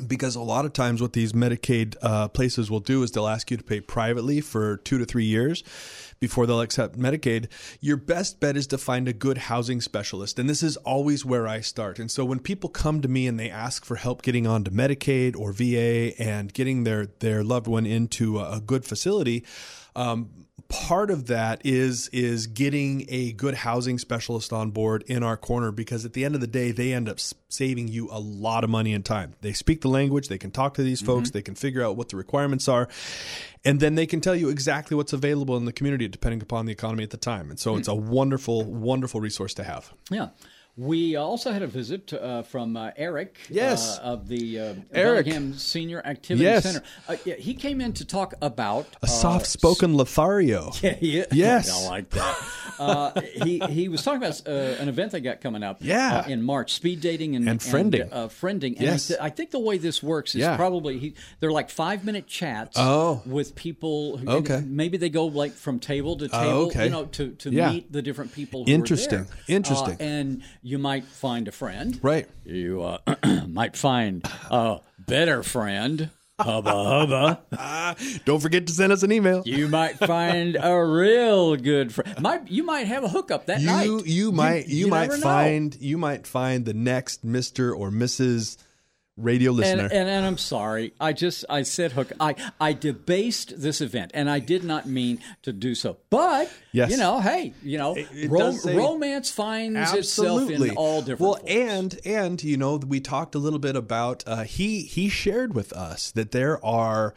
because 0.07 0.35
a 0.35 0.41
lot 0.41 0.63
of 0.63 0.71
times 0.71 1.01
what 1.01 1.11
these 1.11 1.33
Medicaid 1.33 1.97
uh, 2.01 2.29
places 2.29 2.71
will 2.71 2.79
do 2.79 3.03
is 3.03 3.11
they'll 3.11 3.27
ask 3.27 3.51
you 3.51 3.57
to 3.57 3.63
pay 3.63 3.81
privately 3.81 4.39
for 4.39 4.77
two 4.77 4.97
to 4.97 5.03
three 5.05 5.25
years 5.25 5.63
before 6.21 6.45
they'll 6.45 6.61
accept 6.61 6.97
Medicaid. 6.97 7.47
Your 7.81 7.97
best 7.97 8.39
bet 8.39 8.55
is 8.55 8.67
to 8.67 8.77
find 8.77 9.09
a 9.09 9.13
good 9.13 9.37
housing 9.37 9.81
specialist. 9.81 10.39
And 10.39 10.49
this 10.49 10.63
is 10.63 10.77
always 10.77 11.25
where 11.25 11.45
I 11.45 11.59
start. 11.59 11.99
And 11.99 12.09
so 12.09 12.23
when 12.23 12.39
people 12.39 12.69
come 12.69 13.01
to 13.01 13.09
me 13.09 13.27
and 13.27 13.37
they 13.37 13.49
ask 13.49 13.83
for 13.83 13.97
help 13.97 14.21
getting 14.21 14.47
onto 14.47 14.71
Medicaid 14.71 15.35
or 15.35 15.51
VA 15.51 16.13
and 16.21 16.53
getting 16.53 16.85
their, 16.85 17.07
their 17.19 17.43
loved 17.43 17.67
one 17.67 17.85
into 17.85 18.39
a, 18.39 18.57
a 18.57 18.61
good 18.61 18.85
facility, 18.85 19.43
um, 19.95 20.29
part 20.71 21.11
of 21.11 21.27
that 21.27 21.61
is 21.65 22.07
is 22.09 22.47
getting 22.47 23.05
a 23.09 23.33
good 23.33 23.53
housing 23.53 23.99
specialist 23.99 24.53
on 24.53 24.71
board 24.71 25.03
in 25.07 25.21
our 25.21 25.35
corner 25.35 25.69
because 25.69 26.05
at 26.05 26.13
the 26.13 26.23
end 26.23 26.33
of 26.33 26.39
the 26.39 26.47
day 26.47 26.71
they 26.71 26.93
end 26.93 27.09
up 27.09 27.19
saving 27.49 27.89
you 27.89 28.07
a 28.09 28.19
lot 28.19 28.63
of 28.63 28.69
money 28.69 28.93
and 28.93 29.03
time. 29.03 29.33
They 29.41 29.51
speak 29.51 29.81
the 29.81 29.89
language 29.89 30.29
they 30.29 30.37
can 30.37 30.51
talk 30.51 30.75
to 30.75 30.83
these 30.83 31.01
folks 31.01 31.31
they 31.31 31.41
can 31.41 31.55
figure 31.55 31.83
out 31.83 31.97
what 31.97 32.09
the 32.09 32.15
requirements 32.15 32.69
are 32.69 32.87
and 33.65 33.79
then 33.81 33.95
they 33.95 34.05
can 34.05 34.21
tell 34.21 34.35
you 34.35 34.47
exactly 34.49 34.95
what's 34.95 35.13
available 35.13 35.57
in 35.57 35.65
the 35.65 35.73
community 35.73 36.07
depending 36.07 36.41
upon 36.41 36.65
the 36.65 36.71
economy 36.71 37.03
at 37.03 37.09
the 37.09 37.17
time. 37.17 37.49
And 37.49 37.59
so 37.59 37.75
it's 37.75 37.89
a 37.89 37.95
wonderful 37.95 38.63
wonderful 38.63 39.19
resource 39.19 39.53
to 39.55 39.63
have. 39.63 39.91
Yeah. 40.09 40.29
We 40.77 41.17
also 41.17 41.51
had 41.51 41.61
a 41.63 41.67
visit 41.67 42.13
uh, 42.13 42.43
from 42.43 42.77
uh, 42.77 42.91
Eric 42.95 43.35
Yes. 43.49 43.99
uh, 43.99 44.03
of 44.03 44.27
the 44.29 44.59
uh, 44.59 44.73
Eric. 44.93 45.25
Bellingham 45.25 45.53
Senior 45.57 46.01
Activity 46.05 46.45
Yes. 46.45 46.63
Center. 46.63 46.83
Uh, 47.09 47.17
yeah, 47.25 47.35
he 47.35 47.53
came 47.53 47.81
in 47.81 47.91
to 47.93 48.05
talk 48.05 48.33
about 48.41 48.87
a 49.03 49.07
soft-spoken 49.07 49.95
Lothario 49.97 50.71
Yeah, 50.81 50.95
yeah. 51.01 51.25
Yes. 51.31 51.85
I 51.85 51.89
like 51.89 52.09
that. 52.11 52.37
Uh, 52.79 53.21
he 53.43 53.59
he 53.69 53.89
was 53.89 54.01
talking 54.01 54.23
about 54.23 54.41
uh, 54.47 54.51
an 54.81 54.87
event 54.89 55.11
they 55.11 55.19
got 55.19 55.41
coming 55.41 55.61
up. 55.61 55.77
Yeah. 55.81 56.23
uh, 56.25 56.29
in 56.29 56.41
March, 56.41 56.73
speed 56.73 57.01
dating 57.01 57.35
and 57.35 57.47
And 57.47 57.59
friending. 57.59 58.07
uh, 58.11 58.27
friending. 58.29 58.73
And 58.77 58.81
Yes. 58.81 59.11
I, 59.11 59.13
th- 59.15 59.19
I 59.21 59.29
think 59.29 59.51
the 59.51 59.59
way 59.59 59.77
this 59.77 60.01
works 60.01 60.33
is 60.35 60.41
Yeah. 60.41 60.55
probably 60.55 60.97
he, 60.97 61.13
they're 61.41 61.51
like 61.51 61.69
five 61.69 62.05
minute 62.05 62.27
chats. 62.27 62.77
Oh. 62.79 63.21
with 63.25 63.55
people. 63.55 64.17
Who, 64.17 64.29
Okay. 64.29 64.63
maybe 64.65 64.97
they 64.97 65.09
go 65.09 65.25
like 65.25 65.51
from 65.51 65.79
table 65.79 66.15
to 66.17 66.25
Oh, 66.31 66.39
table. 66.43 66.57
okay. 66.67 66.85
You 66.85 66.89
know, 66.91 67.05
to 67.05 67.31
to 67.31 67.49
Yeah. 67.51 67.71
meet 67.71 67.91
the 67.91 68.01
different 68.01 68.31
people. 68.33 68.63
Who 68.65 68.71
Interesting. 68.71 69.19
Are 69.19 69.23
there. 69.25 69.55
Interesting. 69.57 69.95
Uh, 69.95 70.03
and 70.03 70.41
you 70.61 70.77
might 70.77 71.03
find 71.05 71.47
a 71.47 71.51
friend. 71.51 71.99
right 72.01 72.27
You 72.45 72.83
uh, 72.83 73.15
might 73.47 73.75
find 73.75 74.25
a 74.49 74.79
better 74.99 75.43
friend. 75.43 76.09
Hubba 76.39 76.71
hubba. 76.71 77.95
don't 78.25 78.39
forget 78.39 78.65
to 78.65 78.73
send 78.73 78.91
us 78.91 79.03
an 79.03 79.11
email 79.11 79.43
You 79.45 79.67
might 79.67 79.99
find 79.99 80.57
a 80.59 80.83
real 80.83 81.55
good 81.55 81.93
friend. 81.93 82.19
Might 82.19 82.49
you 82.49 82.63
might 82.63 82.87
have 82.87 83.03
a 83.03 83.07
hookup 83.09 83.45
that 83.45 83.59
you 83.59 83.67
night. 83.67 84.05
you 84.07 84.31
might 84.31 84.67
you, 84.67 84.87
might 84.87 85.09
never 85.09 85.17
know. 85.17 85.23
find 85.23 85.77
you 85.79 85.97
might 85.99 86.25
find 86.25 86.65
the 86.65 86.73
next 86.73 87.25
Mr. 87.25 87.77
or 87.77 87.91
Mrs. 87.91 88.57
radio 89.21 89.51
listener. 89.51 89.83
And, 89.83 89.91
and 89.93 90.09
and 90.09 90.25
I'm 90.25 90.37
sorry. 90.37 90.93
I 90.99 91.13
just 91.13 91.45
I 91.49 91.63
said 91.63 91.91
hook. 91.93 92.11
I 92.19 92.35
I 92.59 92.73
debased 92.73 93.59
this 93.61 93.81
event, 93.81 94.11
and 94.13 94.29
I 94.29 94.39
did 94.39 94.63
not 94.63 94.87
mean 94.87 95.19
to 95.43 95.53
do 95.53 95.75
so. 95.75 95.97
But 96.09 96.51
Yes. 96.71 96.91
you 96.91 96.97
know, 96.97 97.19
hey, 97.19 97.53
you 97.63 97.77
know, 97.77 97.95
it 97.95 98.29
rom- 98.29 98.39
does 98.39 98.65
romance 98.65 99.29
finds 99.31 99.93
itself 99.93 100.49
in 100.49 100.71
all 100.71 101.01
different. 101.01 101.19
Well, 101.21 101.35
forms. 101.35 101.49
and 101.49 101.99
and 102.05 102.43
you 102.43 102.57
know, 102.57 102.77
we 102.77 102.99
talked 102.99 103.35
a 103.35 103.39
little 103.39 103.59
bit 103.59 103.75
about 103.75 104.23
uh, 104.27 104.43
he 104.43 104.81
he 104.81 105.09
shared 105.09 105.53
with 105.53 105.73
us 105.73 106.11
that 106.11 106.31
there 106.31 106.63
are 106.65 107.13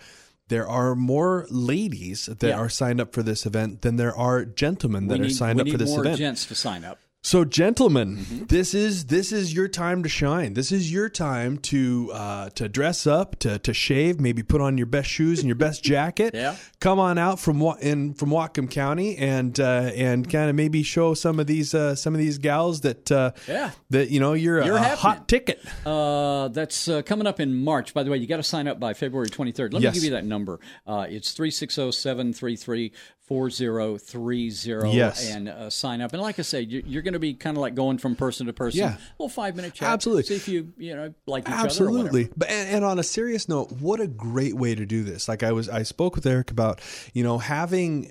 there 0.49 0.69
are 0.69 0.95
more 0.95 1.47
ladies 1.51 2.27
that 2.27 2.43
Yeah. 2.43 2.59
are 2.59 2.69
signed 2.69 3.01
up 3.01 3.15
for 3.15 3.23
this 3.23 3.47
event 3.47 3.81
than 3.83 3.97
there 3.97 4.15
are 4.15 4.45
gentlemen 4.45 5.07
that 5.09 5.19
we 5.19 5.27
are 5.27 5.31
signed 5.31 5.59
up 5.61 5.69
for 5.69 5.79
this 5.79 5.89
more 5.91 6.01
event. 6.05 6.19
gents 6.19 6.45
to 6.47 6.55
sign 6.55 6.85
up. 6.85 6.99
So, 7.27 7.43
gentlemen, 7.47 8.19
Mm-hmm. 8.19 8.45
this 8.49 8.75
is 8.75 9.07
this 9.07 9.33
is 9.33 9.55
your 9.55 9.67
time 9.67 10.03
to 10.03 10.11
shine. 10.11 10.53
This 10.53 10.71
is 10.71 10.93
your 10.93 11.09
time 11.09 11.57
to 11.73 12.11
uh, 12.13 12.51
to 12.51 12.69
dress 12.69 13.07
up, 13.07 13.39
to 13.39 13.59
to 13.61 13.73
shave, 13.73 14.21
maybe 14.21 14.43
put 14.43 14.61
on 14.61 14.77
your 14.77 14.87
best 14.87 15.09
shoes 15.09 15.39
and 15.39 15.49
your 15.49 15.57
best 15.57 15.83
jacket. 15.93 16.35
Yeah. 16.35 16.57
Come 16.81 16.99
on 17.01 17.17
out 17.17 17.41
from 17.41 17.63
in 17.81 18.13
from 18.13 18.29
Whatcom 18.29 18.71
County 18.71 19.17
and 19.17 19.59
uh, 19.59 19.91
and 19.95 20.29
kind 20.31 20.51
of 20.51 20.55
maybe 20.55 20.83
show 20.83 21.15
some 21.15 21.41
of 21.41 21.47
these 21.47 21.73
uh, 21.73 21.95
some 21.95 22.13
of 22.15 22.19
these 22.19 22.37
gals 22.37 22.83
that 22.83 23.11
uh, 23.11 23.31
Yeah. 23.49 23.71
that 23.89 24.11
you 24.11 24.21
know 24.21 24.35
you're, 24.35 24.63
You're 24.63 24.77
a, 24.77 24.81
happening. 24.81 24.99
hot 24.99 25.27
ticket. 25.27 25.65
Uh, 25.87 26.49
that's 26.49 26.89
uh, 26.89 27.01
coming 27.01 27.27
up 27.27 27.41
in 27.41 27.55
March. 27.55 27.95
By 27.95 28.03
the 28.03 28.11
way, 28.11 28.19
you 28.19 28.27
got 28.27 28.37
to 28.37 28.43
sign 28.43 28.69
up 28.69 28.79
by 28.79 28.93
February 28.93 29.29
23rd. 29.31 29.73
Let 29.73 29.81
Yes. 29.81 29.95
me 29.95 30.01
give 30.01 30.05
you 30.05 30.11
that 30.11 30.27
number. 30.27 30.61
Uh, 30.87 31.07
it's 31.09 31.33
360 31.33 31.91
733 31.91 32.93
4030 33.27 34.91
Yes. 34.91 35.31
and 35.31 35.49
uh, 35.49 35.71
sign 35.71 36.01
up. 36.01 36.13
And 36.13 36.21
like 36.23 36.39
I 36.39 36.43
say, 36.43 36.61
you- 36.63 36.83
you're 36.87 37.03
going 37.03 37.15
to 37.15 37.19
be 37.19 37.35
kind 37.35 37.57
of 37.57 37.61
like 37.61 37.75
going 37.75 37.99
from 37.99 38.17
person 38.17 38.47
to 38.47 38.53
person. 38.53 38.81
Yeah. 38.81 38.97
little 39.19 39.29
five 39.29 39.57
minute 39.57 39.75
chat. 39.75 39.89
Absolutely. 39.91 40.25
See 40.25 40.35
if 40.37 40.49
you 40.49 40.73
you 40.77 40.95
know 40.95 41.15
like 41.27 41.45
each 41.49 41.55
Absolutely. 41.55 42.29
But 42.37 42.51
and, 42.51 42.77
and 42.77 42.85
on 42.85 42.99
a 42.99 43.03
serious 43.03 43.49
note, 43.49 43.73
what 43.73 44.01
a 44.01 44.07
great 44.07 44.55
way 44.55 44.75
to 44.75 44.87
do 44.87 45.03
this. 45.05 45.29
Like 45.29 45.43
I 45.43 45.53
was 45.53 45.69
I 45.69 45.83
spoke 45.83 46.15
with 46.15 46.27
Eric 46.27 46.51
about, 46.51 46.81
you 47.13 47.23
know, 47.25 47.39
having 47.39 48.11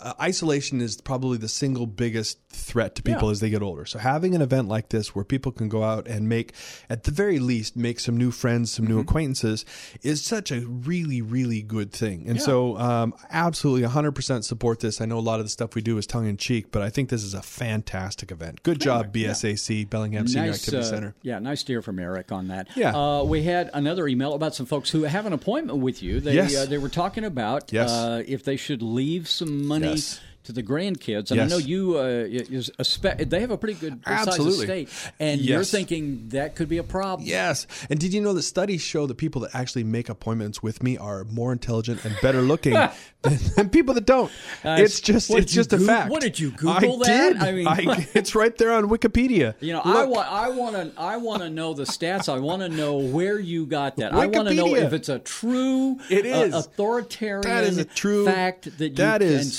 uh, 0.00 0.12
isolation 0.20 0.80
is 0.80 1.00
probably 1.00 1.38
the 1.38 1.48
single 1.48 1.86
biggest 1.86 2.38
threat 2.50 2.94
to 2.96 3.02
people 3.02 3.28
Yeah. 3.28 3.32
as 3.32 3.40
they 3.40 3.50
get 3.50 3.62
older. 3.62 3.84
So 3.84 3.98
having 3.98 4.34
an 4.34 4.42
event 4.42 4.68
like 4.68 4.90
this 4.90 5.14
where 5.14 5.24
people 5.24 5.52
can 5.52 5.68
go 5.68 5.82
out 5.82 6.06
and 6.06 6.28
make, 6.28 6.52
at 6.88 7.04
the 7.04 7.10
very 7.10 7.38
least, 7.38 7.76
make 7.76 8.00
some 8.00 8.16
new 8.16 8.30
friends, 8.30 8.72
some 8.72 8.84
Mm-hmm. 8.84 8.94
new 8.94 9.00
acquaintances, 9.00 9.64
is 10.02 10.22
such 10.24 10.50
a 10.50 10.60
really, 10.60 11.22
really 11.22 11.62
good 11.62 11.92
thing. 11.92 12.28
And 12.28 12.40
so, 12.40 12.76
um, 12.78 13.14
absolutely, 13.30 13.86
100% 13.88 14.44
support 14.44 14.80
this. 14.80 15.00
I 15.00 15.06
know 15.06 15.18
a 15.18 15.20
lot 15.20 15.40
of 15.40 15.46
the 15.46 15.50
stuff 15.50 15.74
we 15.74 15.82
do 15.82 15.96
is 15.98 16.06
tongue 16.06 16.26
in 16.26 16.36
cheek, 16.36 16.70
but 16.70 16.82
I 16.82 16.90
think 16.90 17.08
this 17.08 17.22
is 17.24 17.34
a 17.34 17.42
fantastic 17.42 18.30
event. 18.30 18.62
Good 18.62 18.80
job, 18.80 19.12
BSAC, 19.12 19.88
Bellingham 19.88 20.28
Senior 20.28 20.52
Activity 20.52 20.76
uh, 20.78 20.82
Center. 20.82 21.14
Yeah, 21.22 21.38
nice 21.38 21.62
to 21.64 21.72
hear 21.72 21.82
from 21.82 21.98
Eric 21.98 22.30
on 22.32 22.48
that. 22.48 22.68
Yeah. 22.76 22.94
Uh, 22.94 23.24
we 23.24 23.42
had 23.42 23.70
another 23.74 24.06
email 24.08 24.34
about 24.34 24.54
some 24.54 24.66
folks 24.66 24.90
who 24.90 25.02
have 25.04 25.26
an 25.26 25.32
appointment 25.32 25.78
with 25.78 26.02
you. 26.02 26.20
They, 26.20 26.34
Yes. 26.34 26.54
uh, 26.56 26.66
they 26.66 26.78
were 26.78 26.88
talking 26.88 27.24
about 27.24 27.72
Yes. 27.72 27.90
uh, 27.90 28.22
if 28.26 28.44
they 28.44 28.56
should 28.56 28.82
leave 28.82 29.28
some 29.28 29.53
money 29.54 29.90
Yes. 29.90 30.20
To 30.44 30.52
the 30.52 30.62
grandkids. 30.62 31.30
And 31.30 31.40
I 31.40 31.46
know 31.46 31.56
you, 31.58 31.98
uh, 31.98 32.02
is 32.28 32.70
a 32.78 32.84
spe- 32.84 33.18
they 33.18 33.40
have 33.40 33.50
a 33.50 33.58
pretty 33.58 33.74
good 33.78 34.00
size 34.06 34.38
estate. 34.38 34.88
And 35.18 35.40
you're 35.40 35.64
thinking 35.64 36.28
that 36.28 36.54
could 36.54 36.68
be 36.68 36.78
a 36.78 36.82
problem. 36.82 37.26
Yes. 37.28 37.66
And 37.90 37.98
did 37.98 38.12
you 38.14 38.20
know 38.20 38.32
that 38.34 38.42
studies 38.42 38.80
show 38.82 39.06
that 39.06 39.16
people 39.16 39.40
that 39.42 39.54
actually 39.54 39.84
make 39.84 40.08
appointments 40.08 40.62
with 40.62 40.82
me 40.82 40.96
are 40.98 41.24
more 41.24 41.52
intelligent 41.52 42.04
and 42.04 42.16
better 42.22 42.42
looking 42.42 42.74
than, 43.22 43.38
than 43.56 43.68
people 43.70 43.94
that 43.94 44.06
don't? 44.06 44.30
Uh, 44.64 44.76
it's 44.80 45.00
just 45.00 45.30
it's 45.30 45.52
just 45.52 45.72
a 45.72 45.78
Goog- 45.78 45.86
fact. 45.86 46.10
what 46.10 46.22
did 46.22 46.38
you 46.38 46.52
I 46.52 46.80
Google 46.80 46.98
that? 46.98 47.32
Did. 47.34 47.42
I 47.42 47.52
mean- 47.52 48.06
it's 48.14 48.34
right 48.34 48.56
there 48.56 48.72
on 48.72 48.88
Wikipedia. 48.88 49.54
You 49.60 49.72
know, 49.72 49.80
I 49.84 50.04
want, 50.04 50.30
I 50.30 50.48
want 50.50 50.76
to, 50.76 51.00
I 51.00 51.16
want 51.16 51.42
to 51.42 51.50
know 51.50 51.74
the 51.74 51.84
stats. 51.84 52.28
I 52.32 52.38
want 52.38 52.62
to 52.62 52.68
know 52.68 52.96
where 52.98 53.38
you 53.38 53.66
got 53.66 53.96
that. 53.96 54.12
I 54.12 54.26
want 54.26 54.48
to 54.48 54.54
know 54.54 54.66
Wikipedia. 54.66 54.84
if 54.84 54.92
it's 54.92 55.08
a 55.08 55.18
true, 55.18 55.98
It 56.10 56.26
uh, 56.26 56.58
authoritarian 56.58 57.42
That 57.42 57.64
is 57.64 57.78
a 57.78 57.84
true- 57.84 58.24
fact 58.26 58.76
that 58.78 58.88
you 58.90 58.94
that 58.96 59.20
can 59.20 59.28
is- 59.30 59.56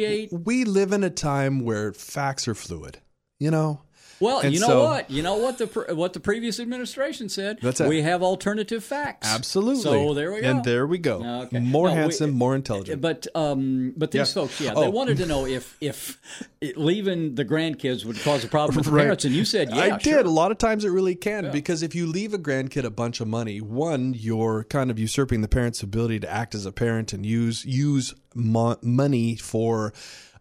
substantiate. 0.00 0.46
we 0.46 0.64
live 0.64 0.92
in 0.92 1.04
a 1.04 1.10
time 1.10 1.60
where 1.60 1.92
facts 1.92 2.46
are 2.48 2.54
fluid. 2.54 3.00
You 3.38 3.50
know. 3.50 3.82
Well, 4.18 4.40
And 4.40 4.54
you 4.54 4.60
know 4.60 4.66
so- 4.68 4.84
what? 4.84 5.10
You 5.10 5.22
know 5.22 5.36
what 5.36 5.58
the 5.58 5.66
what 5.94 6.12
the 6.14 6.20
previous 6.20 6.58
administration 6.58 7.28
said. 7.28 7.58
That's 7.60 7.80
it. 7.80 7.88
We 7.88 8.02
have 8.02 8.22
alternative 8.22 8.82
facts. 8.82 9.28
Absolutely. 9.28 9.82
So 9.82 10.14
there 10.14 10.32
we 10.32 10.40
go. 10.40 10.48
And 10.48 10.64
there 10.64 10.86
we 10.86 10.98
go. 10.98 11.22
Okay. 11.44 11.60
More 11.60 11.88
No, 11.88 11.94
we- 11.94 12.00
handsome, 12.00 12.30
more 12.30 12.54
intelligent. 12.54 13.00
But 13.02 13.26
um, 13.34 13.92
but 13.96 14.10
these 14.12 14.20
Yeah. 14.30 14.42
folks, 14.42 14.60
yeah, 14.60 14.74
they 14.74 14.80
Oh. 14.86 14.90
wanted 14.90 15.18
to 15.18 15.26
know 15.26 15.44
if 15.46 15.76
if 15.80 16.18
leaving 16.76 17.34
the 17.34 17.44
grandkids 17.44 18.04
would 18.04 18.18
cause 18.20 18.42
a 18.44 18.48
problem 18.48 18.76
with 18.76 18.86
the 18.86 18.90
Right. 18.96 19.02
parents, 19.02 19.24
and 19.24 19.34
you 19.34 19.44
said, 19.44 19.68
yeah, 19.70 19.76
I 19.76 19.88
sure. 19.98 20.16
did. 20.16 20.26
A 20.26 20.30
lot 20.30 20.50
of 20.50 20.58
times 20.58 20.84
it 20.84 20.88
really 20.90 21.14
can 21.14 21.50
because 21.52 21.82
if 21.82 21.94
you 21.94 22.06
leave 22.06 22.32
a 22.32 22.38
grandkid 22.38 22.84
a 22.84 22.90
bunch 22.90 23.20
of 23.20 23.28
money, 23.28 23.60
one, 23.60 24.14
you're 24.16 24.64
kind 24.64 24.90
of 24.90 24.98
usurping 24.98 25.42
the 25.42 25.48
parent's 25.48 25.82
ability 25.82 26.20
to 26.20 26.30
act 26.30 26.54
as 26.54 26.64
a 26.66 26.72
parent 26.72 27.12
and 27.12 27.24
use 27.26 27.64
use 27.64 28.14
mo- 28.34 28.78
money 28.82 29.36
for. 29.36 29.92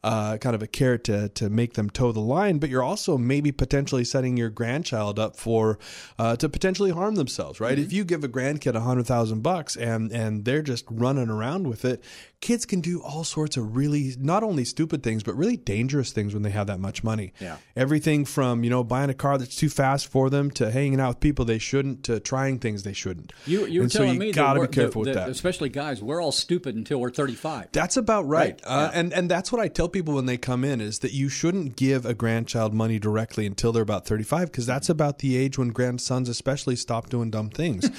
Uh, 0.06 0.38
kind 0.38 0.54
of 0.54 0.62
a 0.62 0.68
carrot 0.68 1.04
to, 1.04 1.30
to 1.30 1.50
make 1.50 1.74
them 1.74 1.90
toe 1.90 2.12
the 2.12 2.20
line, 2.20 2.60
but 2.60 2.70
you're 2.70 2.84
also 2.84 3.18
maybe 3.18 3.52
potentially 3.52 4.06
setting 4.06 4.38
your 4.38 4.52
grandchild 4.52 5.18
up 5.18 5.36
for 5.36 5.80
uh, 6.20 6.36
to 6.36 6.48
potentially 6.48 6.92
harm 6.92 7.16
themselves, 7.16 7.60
right? 7.60 7.80
If 7.80 7.92
you 7.92 8.04
give 8.04 8.24
a 8.24 8.30
grandkid 8.30 8.76
a 8.76 8.82
hundred 8.82 9.08
thousand 9.08 9.42
bucks 9.42 9.76
and 9.76 10.12
and 10.12 10.46
they're 10.46 10.62
just 10.62 10.86
running 10.92 11.30
around 11.30 11.68
with 11.68 11.84
it, 11.86 12.04
kids 12.46 12.66
can 12.66 12.80
do 12.80 13.02
all 13.02 13.24
sorts 13.24 13.58
of 13.58 13.76
really 13.76 14.16
not 14.20 14.44
only 14.44 14.64
stupid 14.64 15.02
things 15.02 15.24
but 15.24 15.34
really 15.36 15.58
dangerous 15.58 16.12
things 16.12 16.34
when 16.36 16.44
they 16.44 16.52
have 16.52 16.68
that 16.68 16.80
much 16.80 17.04
money. 17.04 17.34
Yeah. 17.42 17.58
Everything 17.76 18.24
from, 18.24 18.64
you 18.64 18.70
know, 18.70 18.84
buying 18.84 19.10
a 19.10 19.14
car 19.16 19.38
that's 19.40 19.56
too 19.56 19.70
fast 19.70 20.08
for 20.08 20.30
them 20.30 20.52
to 20.52 20.70
hanging 20.70 21.00
out 21.00 21.10
with 21.16 21.20
people 21.22 21.44
they 21.46 21.58
shouldn't 21.58 22.04
to 22.04 22.20
trying 22.20 22.60
things 22.60 22.84
they 22.84 22.94
shouldn't. 22.94 23.34
You 23.48 23.66
you 23.66 23.80
were 23.80 23.84
and 23.86 23.92
so 23.92 24.00
telling 24.00 24.14
you 24.14 24.20
me 24.20 24.32
gotta 24.32 24.60
we're- 24.60 24.68
be 24.68 24.76
careful 24.76 25.04
that- 25.04 25.10
with 25.10 25.16
that. 25.16 25.30
Especially 25.30 25.70
guys, 25.70 26.04
we're 26.04 26.22
all 26.22 26.32
stupid 26.32 26.76
until 26.76 27.00
we're 27.00 27.10
35. 27.10 27.70
That's 27.72 27.98
about 27.98 28.28
right. 28.28 28.36
Right, 28.36 28.62
Uh, 28.64 28.90
yeah. 28.94 29.00
and 29.00 29.14
and 29.14 29.32
that's 29.32 29.52
what 29.52 29.60
I 29.62 29.68
tell 29.68 29.90
people 29.90 30.14
when 30.14 30.26
they 30.28 30.38
come 30.38 30.64
in 30.64 30.80
is 30.82 31.00
that 31.00 31.14
you 31.14 31.30
shouldn't 31.30 31.76
give 31.76 32.06
a 32.06 32.14
grandchild 32.14 32.74
money 32.74 33.00
directly 33.00 33.46
until 33.48 33.72
they're 33.72 33.82
about 33.82 34.06
35 34.06 34.52
because 34.52 34.66
that's 34.68 34.90
about 34.90 35.20
the 35.20 35.36
age 35.38 35.58
when 35.58 35.70
grandsons 35.70 36.30
especially 36.30 36.76
stop 36.76 37.10
doing 37.10 37.32
dumb 37.32 37.50
things. 37.50 37.90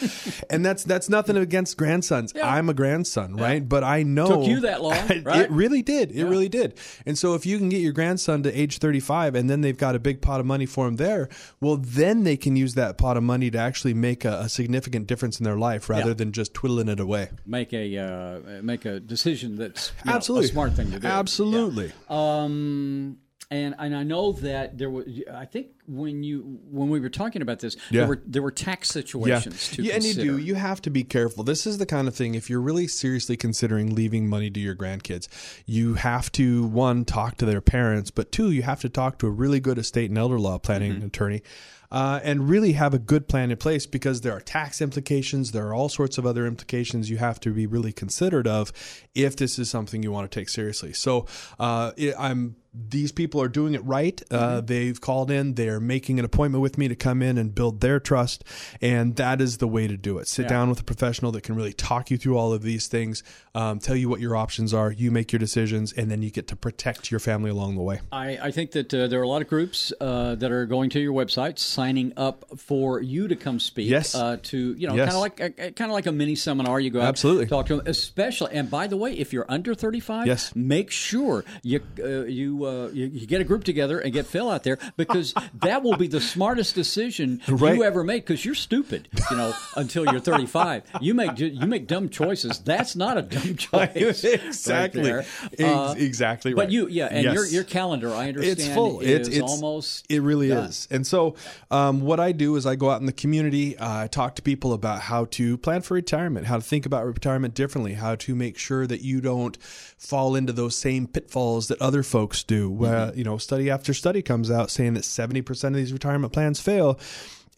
and 0.51 0.64
that's 0.64 0.84
that's 0.84 1.09
nothing 1.09 1.36
against 1.36 1.76
grandsons. 1.76 2.32
I'm 2.40 2.68
a 2.68 2.74
grandson, 2.74 3.34
right? 3.34 3.66
But 3.68 3.82
I 3.82 4.03
know 4.05 4.36
Took 4.41 4.49
you 4.49 4.61
that 4.61 4.82
long, 4.82 4.95
right? 5.24 5.43
It 5.43 5.51
really 5.51 5.82
did. 5.82 6.11
It 6.12 6.24
really 6.24 6.49
did. 6.49 6.78
And 7.05 7.16
so 7.18 7.34
if 7.34 7.45
you 7.47 7.59
can 7.59 7.68
get 7.68 7.80
your 7.80 7.93
grandson 7.93 8.43
to 8.45 8.53
age 8.53 8.78
35 8.78 9.34
and 9.34 9.49
then 9.51 9.61
they've 9.61 9.76
got 9.76 9.95
a 9.95 9.99
big 9.99 10.20
pot 10.22 10.41
of 10.41 10.47
money 10.47 10.66
for 10.66 10.87
him 10.87 10.97
there, 10.97 11.28
well 11.61 11.76
then 11.76 12.24
they 12.24 12.37
can 12.37 12.57
use 12.57 12.74
that 12.74 12.99
pot 12.99 13.16
of 13.16 13.22
money 13.22 13.51
to 13.51 13.59
actually 13.59 13.95
make 13.95 14.24
a, 14.24 14.41
a 14.41 14.49
significant 14.49 15.07
difference 15.07 15.39
in 15.41 15.45
their 15.45 15.57
life 15.59 15.89
rather 15.89 16.09
Yeah. 16.09 16.14
than 16.14 16.32
just 16.32 16.55
twiddling 16.55 16.89
it 16.89 17.01
away. 17.01 17.30
Make 17.47 17.72
a 17.72 17.99
uh, 17.99 18.62
make 18.62 18.84
a 18.84 19.01
decision 19.01 19.57
that's 19.57 19.93
know, 20.05 20.12
Absolutely. 20.14 20.49
a 20.49 20.53
smart 20.53 20.72
thing 20.74 20.91
to 20.93 20.99
do. 21.01 21.07
Absolutely. 21.07 21.93
Um, 22.09 23.18
and 23.51 23.74
and 23.78 23.94
I 23.97 24.03
know 24.03 24.32
that 24.32 24.76
there 24.76 24.90
was. 24.90 25.07
I 25.32 25.44
think 25.44 25.68
when 25.86 26.22
you 26.24 26.59
when 26.70 26.88
we 26.88 26.99
were 26.99 27.09
talking 27.09 27.42
about 27.42 27.61
this, 27.61 27.76
Yeah. 27.90 28.01
there 28.01 28.09
were 28.09 28.22
there 28.26 28.42
were 28.42 28.51
tax 28.51 28.88
situations 28.88 29.68
to 29.70 29.82
yeah, 29.82 29.94
and 29.94 30.05
you 30.05 30.14
do. 30.14 30.38
You 30.38 30.57
have 30.57 30.82
to 30.82 30.90
be 30.90 31.05
careful. 31.05 31.44
This 31.44 31.66
is 31.66 31.78
the 31.78 31.86
kind 31.86 32.09
of 32.09 32.14
thing. 32.14 32.34
If 32.34 32.51
you're 32.51 32.61
really 32.61 32.88
seriously 32.88 33.36
considering 33.36 33.94
leaving 33.94 34.28
money 34.28 34.51
to 34.51 34.59
your 34.61 34.74
grandkids, 34.74 35.28
you 35.64 35.94
have 35.94 36.32
to 36.32 36.66
one 36.66 37.05
talk 37.05 37.36
to 37.38 37.47
their 37.47 37.61
parents, 37.61 38.11
but 38.11 38.32
two, 38.32 38.51
you 38.51 38.62
have 38.62 38.80
to 38.80 38.88
talk 38.88 39.18
to 39.20 39.26
a 39.26 39.30
really 39.30 39.61
good 39.61 39.78
estate 39.78 40.11
and 40.11 40.18
elder 40.18 40.38
law 40.40 40.59
planning 40.59 40.94
Mm-hmm. 40.94 41.07
attorney. 41.07 41.42
Uh, 41.88 42.18
and 42.24 42.49
really 42.49 42.72
have 42.72 42.92
a 42.92 42.99
good 42.99 43.28
plan 43.28 43.53
in 43.53 43.57
place 43.57 43.86
because 43.86 44.22
there 44.22 44.32
are 44.32 44.40
tax 44.40 44.80
implications. 44.82 45.53
There 45.53 45.68
are 45.68 45.72
all 45.72 45.88
sorts 45.88 46.18
of 46.18 46.26
other 46.26 46.44
implications 46.44 47.09
you 47.11 47.18
have 47.18 47.38
to 47.40 47.53
be 47.53 47.64
really 47.68 47.92
considerate 47.92 48.49
of 48.49 48.72
if 49.14 49.36
this 49.36 49.57
is 49.57 49.70
something 49.70 50.03
you 50.03 50.11
want 50.11 50.28
to 50.28 50.40
take 50.40 50.49
seriously. 50.49 50.92
So 50.92 51.26
uh, 51.61 51.92
it, 51.97 52.16
I'm 52.18 52.57
these 52.89 53.12
people 53.12 53.41
are 53.41 53.49
doing 53.49 53.74
it 53.74 53.85
right. 53.85 54.20
Uh, 54.31 54.37
Mm-hmm. 54.57 54.66
they've 54.66 55.01
called 55.01 55.31
in. 55.31 55.55
They're 55.55 55.81
making 55.81 56.18
an 56.18 56.24
appointment 56.24 56.62
with 56.62 56.79
me 56.79 56.89
to 56.89 56.95
come 56.95 57.22
in 57.22 57.39
and 57.39 57.55
build 57.55 57.81
their 57.81 57.99
trust, 57.99 58.45
and 58.81 59.16
that 59.16 59.41
is 59.41 59.59
the 59.59 59.66
way 59.68 59.87
to 59.89 59.97
do 59.97 60.18
it. 60.18 60.29
Sit 60.29 60.43
Yeah. 60.45 60.49
down 60.51 60.68
with 60.68 60.81
a 60.81 60.85
professional 60.85 61.33
that 61.33 61.43
can 61.43 61.55
really 61.57 61.72
talk 61.72 62.11
you 62.11 62.16
through 62.18 62.37
all 62.37 62.53
of 62.53 62.62
these 62.62 62.87
things, 62.87 63.22
um, 63.55 63.79
tell 63.79 63.97
you 63.97 64.09
what 64.09 64.20
your 64.20 64.37
options 64.37 64.74
are. 64.74 64.93
You 64.93 65.11
make 65.11 65.33
your 65.33 65.39
decisions, 65.39 65.93
and 65.93 66.11
then 66.11 66.22
you 66.22 66.31
get 66.31 66.47
to 66.49 66.57
protect 66.57 67.11
your 67.11 67.20
family 67.20 67.51
along 67.51 67.77
the 67.77 67.83
way. 67.83 68.01
I, 68.12 68.39
I 68.43 68.51
think 68.51 68.72
that 68.72 68.93
uh, 68.93 69.07
there 69.09 69.20
are 69.20 69.24
a 69.24 69.29
lot 69.29 69.43
of 69.43 69.49
groups 69.49 69.93
uh, 70.01 70.35
that 70.37 70.51
are 70.53 70.66
going 70.66 70.91
to 70.91 71.01
your 71.01 71.12
website, 71.14 71.59
signing 71.59 72.12
up 72.16 72.45
for 72.59 73.01
you 73.01 73.29
to 73.29 73.37
come 73.37 73.59
speak. 73.61 73.89
Yes. 73.89 74.14
Uh, 74.14 74.37
to 74.45 74.74
you 74.79 74.87
know, 74.89 74.95
Yes. 74.95 75.12
kind 75.12 75.16
of 75.16 75.20
like 75.22 75.41
a, 75.41 75.72
kind 75.72 75.91
of 75.91 75.95
like 75.95 76.07
a 76.07 76.12
mini 76.12 76.35
seminar. 76.35 76.79
You 76.81 76.91
go 76.91 77.01
out, 77.01 77.09
Absolutely. 77.09 77.47
talk 77.47 77.66
to 77.66 77.77
them. 77.77 77.87
Especially, 77.87 78.53
and 78.53 78.70
by 78.70 78.87
the 78.87 78.97
way, 78.97 79.12
if 79.12 79.33
you're 79.33 79.47
under 79.49 79.74
35, 79.74 80.27
Yes. 80.27 80.53
make 80.55 80.91
sure 80.91 81.45
you 81.62 81.81
uh, 82.03 82.24
you, 82.24 82.66
uh, 82.67 82.89
you 82.93 83.07
you 83.07 83.27
get 83.27 83.41
a 83.41 83.45
group 83.45 83.64
together 83.64 83.99
and 84.01 84.12
get 84.12 84.27
Phil 84.27 84.51
out 84.51 84.62
there 84.64 84.79
because 84.97 85.33
that 85.61 85.83
will 85.83 85.97
be 85.97 86.09
the 86.09 86.21
smartest 86.21 86.75
decision 86.75 87.41
Right. 87.49 87.77
you 87.77 87.85
ever 87.85 88.03
made. 88.05 88.17
Because 88.27 88.45
you're 88.45 88.55
stupid, 88.55 89.09
you 89.31 89.37
know, 89.37 89.53
until 89.77 90.05
you're 90.11 90.21
35. 90.21 90.85
You 91.01 91.14
make 91.14 91.39
you 91.39 91.67
make 91.67 91.87
dumb 91.87 92.09
choices. 92.09 92.59
That's 92.61 92.97
not 92.97 93.19
a 93.19 93.23
dumb 93.23 93.57
choice. 93.67 94.25
exactly. 94.25 95.11
Ex- 95.11 95.27
Uh, 95.61 95.95
exactly 95.97 96.53
right. 96.55 96.64
But 96.67 96.73
you, 96.73 96.89
yeah, 96.89 97.07
and 97.11 97.25
Yes. 97.25 97.35
your 97.35 97.47
your 97.47 97.64
calendar, 97.64 98.12
I 98.12 98.29
understand, 98.29 98.59
it's 98.59 98.69
full. 98.69 99.01
is 99.01 99.11
it's, 99.11 99.29
it's 99.29 99.41
almost 99.51 100.07
It 100.09 100.23
really 100.23 100.49
done. 100.49 100.67
is. 100.69 100.89
And 100.91 101.07
so, 101.07 101.35
um, 101.71 102.01
what 102.01 102.21
I 102.21 102.33
do 102.33 102.57
is 102.57 102.67
I 102.67 102.77
go 102.77 102.91
out 102.91 103.01
in 103.01 103.07
the 103.07 103.12
community. 103.12 103.77
Uh, 103.77 104.05
I 104.05 104.07
talk 104.07 104.35
to 104.37 104.43
people 104.43 104.73
about 104.73 105.01
how 105.03 105.25
to 105.27 105.57
plan 105.59 105.83
for 105.83 105.95
retirement, 105.95 106.47
how 106.47 106.57
to 106.57 106.62
think 106.62 106.87
about 106.87 107.05
retirement 107.07 107.55
differently, 107.55 107.95
how 107.95 108.14
to 108.17 108.35
make 108.35 108.59
sure 108.59 108.87
that 108.87 109.01
you 109.03 109.21
don't 109.21 109.57
fall 109.62 110.35
into 110.37 110.53
those 110.53 110.77
same 110.77 111.07
pitfalls 111.07 111.69
that 111.69 111.81
other 111.81 112.03
folks 112.03 112.43
do. 112.47 112.70
Where 112.70 113.09
Mm-hmm. 113.09 113.18
you 113.18 113.24
know, 113.24 113.38
study 113.38 113.70
after 113.70 113.92
study 113.92 114.22
comes 114.22 114.51
out 114.51 114.70
saying 114.70 114.94
that 114.94 115.05
seventy 115.05 115.42
percent 115.42 115.74
of 115.74 115.78
these 115.78 115.92
retirement 115.92 116.32
plans 116.32 116.61
fail. 116.61 116.99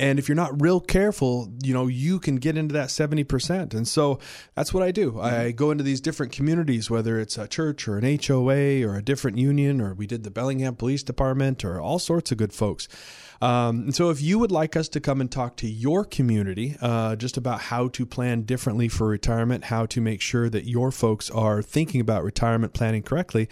And 0.00 0.20
if 0.20 0.28
you're 0.28 0.36
not 0.36 0.62
real 0.62 0.78
careful, 0.80 1.52
you 1.60 1.74
know, 1.74 1.88
you 1.88 2.20
can 2.20 2.36
get 2.36 2.56
into 2.56 2.72
that 2.74 2.88
70%. 2.88 3.74
And 3.74 3.88
so 3.88 4.20
that's 4.54 4.72
what 4.72 4.84
I 4.84 4.92
do. 4.92 5.18
I 5.18 5.50
go 5.50 5.72
into 5.72 5.82
these 5.82 6.00
different 6.00 6.30
communities, 6.30 6.88
whether 6.88 7.18
it's 7.18 7.36
a 7.36 7.48
church 7.48 7.88
or 7.88 7.98
an 7.98 8.04
HOA 8.24 8.86
or 8.86 8.94
a 8.94 9.02
different 9.02 9.38
union, 9.38 9.80
or 9.80 9.94
we 9.94 10.06
did 10.06 10.22
the 10.22 10.30
Bellingham 10.30 10.76
Police 10.76 11.02
Department 11.02 11.64
or 11.64 11.80
all 11.80 11.98
sorts 11.98 12.30
of 12.30 12.38
good 12.38 12.52
folks. 12.52 12.86
Um, 13.40 13.82
and 13.82 13.94
so 13.94 14.10
if 14.10 14.20
you 14.20 14.36
would 14.38 14.50
like 14.50 14.76
us 14.76 14.88
to 14.90 15.00
come 15.00 15.20
and 15.20 15.30
talk 15.30 15.56
to 15.58 15.68
your 15.68 16.04
community 16.04 16.76
uh, 16.80 17.14
just 17.16 17.36
about 17.36 17.60
how 17.60 17.86
to 17.88 18.04
plan 18.04 18.42
differently 18.42 18.88
for 18.88 19.06
retirement, 19.06 19.62
how 19.64 19.86
to 19.86 20.00
make 20.00 20.20
sure 20.20 20.50
that 20.50 20.64
your 20.64 20.90
folks 20.90 21.30
are 21.30 21.62
thinking 21.62 22.00
about 22.00 22.24
retirement 22.24 22.72
planning 22.72 23.02
correctly, 23.02 23.48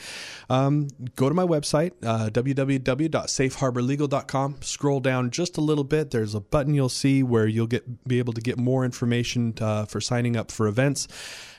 um, 0.51 0.89
go 1.14 1.28
to 1.28 1.34
my 1.34 1.45
website, 1.45 1.93
uh, 2.03 2.28
www.safeharborlegal.com. 2.30 4.57
Scroll 4.61 5.01
down 5.01 5.30
just 5.30 5.57
a 5.57 5.61
little 5.61 5.84
bit. 5.84 6.11
There's 6.11 6.34
a 6.34 6.41
button 6.41 6.74
you'll 6.74 6.89
see 6.89 7.22
where 7.22 7.47
you'll 7.47 7.68
get 7.68 8.09
be 8.09 8.18
able 8.18 8.32
to 8.32 8.41
get 8.41 8.59
more 8.59 8.84
information 8.84 9.55
uh, 9.61 9.84
for 9.84 10.01
signing 10.01 10.37
up 10.37 10.51
for 10.51 10.66
events. 10.66 11.07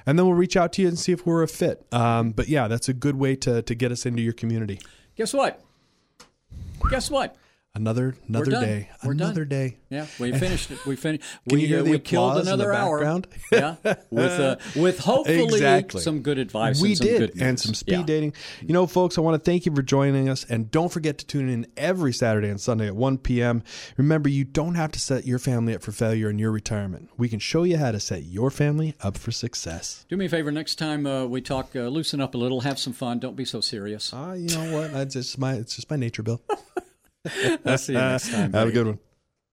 And 0.05 0.17
then 0.17 0.25
we'll 0.25 0.35
reach 0.35 0.55
out 0.55 0.71
to 0.73 0.81
you 0.81 0.87
and 0.87 0.97
see 0.97 1.11
if 1.11 1.25
we're 1.25 1.43
a 1.43 1.47
fit. 1.47 1.85
Um, 1.91 2.31
but 2.31 2.47
yeah, 2.47 2.69
that's 2.69 2.87
a 2.87 2.93
good 2.93 3.17
way 3.17 3.35
to, 3.37 3.61
to 3.61 3.75
get 3.75 3.91
us 3.91 4.05
into 4.05 4.21
your 4.21 4.33
community. 4.33 4.79
Guess 5.15 5.33
what? 5.33 5.61
Guess 6.89 7.11
what? 7.11 7.35
Another 7.77 8.15
another 8.27 8.49
done. 8.51 8.63
day. 8.63 8.89
We're 9.03 9.13
done. 9.13 9.27
another 9.27 9.45
day. 9.45 9.77
Yeah, 9.91 10.07
we 10.19 10.31
finished 10.33 10.71
it. 10.71 10.83
We 10.87 10.95
finished. 10.95 11.23
Can 11.47 11.57
we 11.57 11.61
you 11.61 11.67
hear 11.67 11.79
uh, 11.81 11.83
the 11.83 11.91
we 11.91 11.99
killed 11.99 12.31
applause 12.31 12.39
in 12.39 12.45
the 12.47 12.53
another 12.65 12.73
hour. 12.73 12.97
background? 12.97 13.27
yeah, 13.51 13.75
with 14.09 14.31
uh, 14.31 14.55
with 14.75 14.97
hopefully 14.99 15.43
Exactly. 15.43 16.01
some 16.01 16.21
good 16.23 16.39
advice. 16.39 16.81
We 16.81 16.89
and 16.89 16.97
some 16.97 17.07
did, 17.07 17.19
good 17.33 17.41
and 17.41 17.59
some 17.59 17.75
speed 17.75 17.91
Yeah. 17.99 18.03
dating. 18.03 18.33
You 18.61 18.73
know, 18.73 18.87
folks, 18.87 19.17
I 19.19 19.21
want 19.21 19.35
to 19.41 19.49
thank 19.51 19.67
you 19.67 19.75
for 19.75 19.83
joining 19.83 20.27
us, 20.27 20.43
and 20.45 20.71
don't 20.71 20.91
forget 20.91 21.19
to 21.19 21.25
tune 21.27 21.49
in 21.49 21.67
every 21.77 22.13
Saturday 22.13 22.49
and 22.49 22.59
Sunday 22.59 22.87
at 22.87 22.95
1 22.95 23.19
p.m. 23.19 23.61
Remember, 23.95 24.27
you 24.27 24.43
don't 24.43 24.73
have 24.73 24.91
to 24.93 24.99
set 24.99 25.25
your 25.27 25.37
family 25.37 25.75
up 25.75 25.83
for 25.83 25.91
failure 25.91 26.31
in 26.31 26.39
your 26.39 26.51
retirement. 26.51 27.09
We 27.15 27.29
can 27.29 27.37
show 27.39 27.61
you 27.61 27.77
how 27.77 27.91
to 27.91 27.99
set 27.99 28.23
your 28.23 28.49
family 28.49 28.95
up 29.01 29.17
for 29.19 29.31
success. 29.31 30.03
Do 30.09 30.17
me 30.17 30.25
a 30.25 30.29
favor. 30.29 30.51
Next 30.51 30.75
time 30.75 31.05
uh, 31.05 31.25
we 31.27 31.41
talk, 31.41 31.75
uh, 31.75 31.81
loosen 31.81 32.21
up 32.21 32.33
a 32.33 32.37
little, 32.39 32.61
have 32.61 32.79
some 32.79 32.93
fun. 32.93 33.19
Don't 33.19 33.35
be 33.35 33.45
so 33.45 33.61
serious. 33.61 34.11
Ah, 34.13 34.33
you 34.33 34.49
know 34.49 34.75
what? 34.75 34.91
That's 34.93 35.13
just 35.13 35.37
my 35.37 35.53
it's 35.53 35.75
just 35.75 35.89
my 35.91 35.95
nature, 35.97 36.23
Bill. 36.23 36.41
I'll 37.65 37.77
see 37.77 37.93
you 37.93 37.99
next 37.99 38.29
time. 38.31 38.53
Have 38.53 38.67
a 38.69 38.71
good 38.71 38.87
one. 38.87 38.99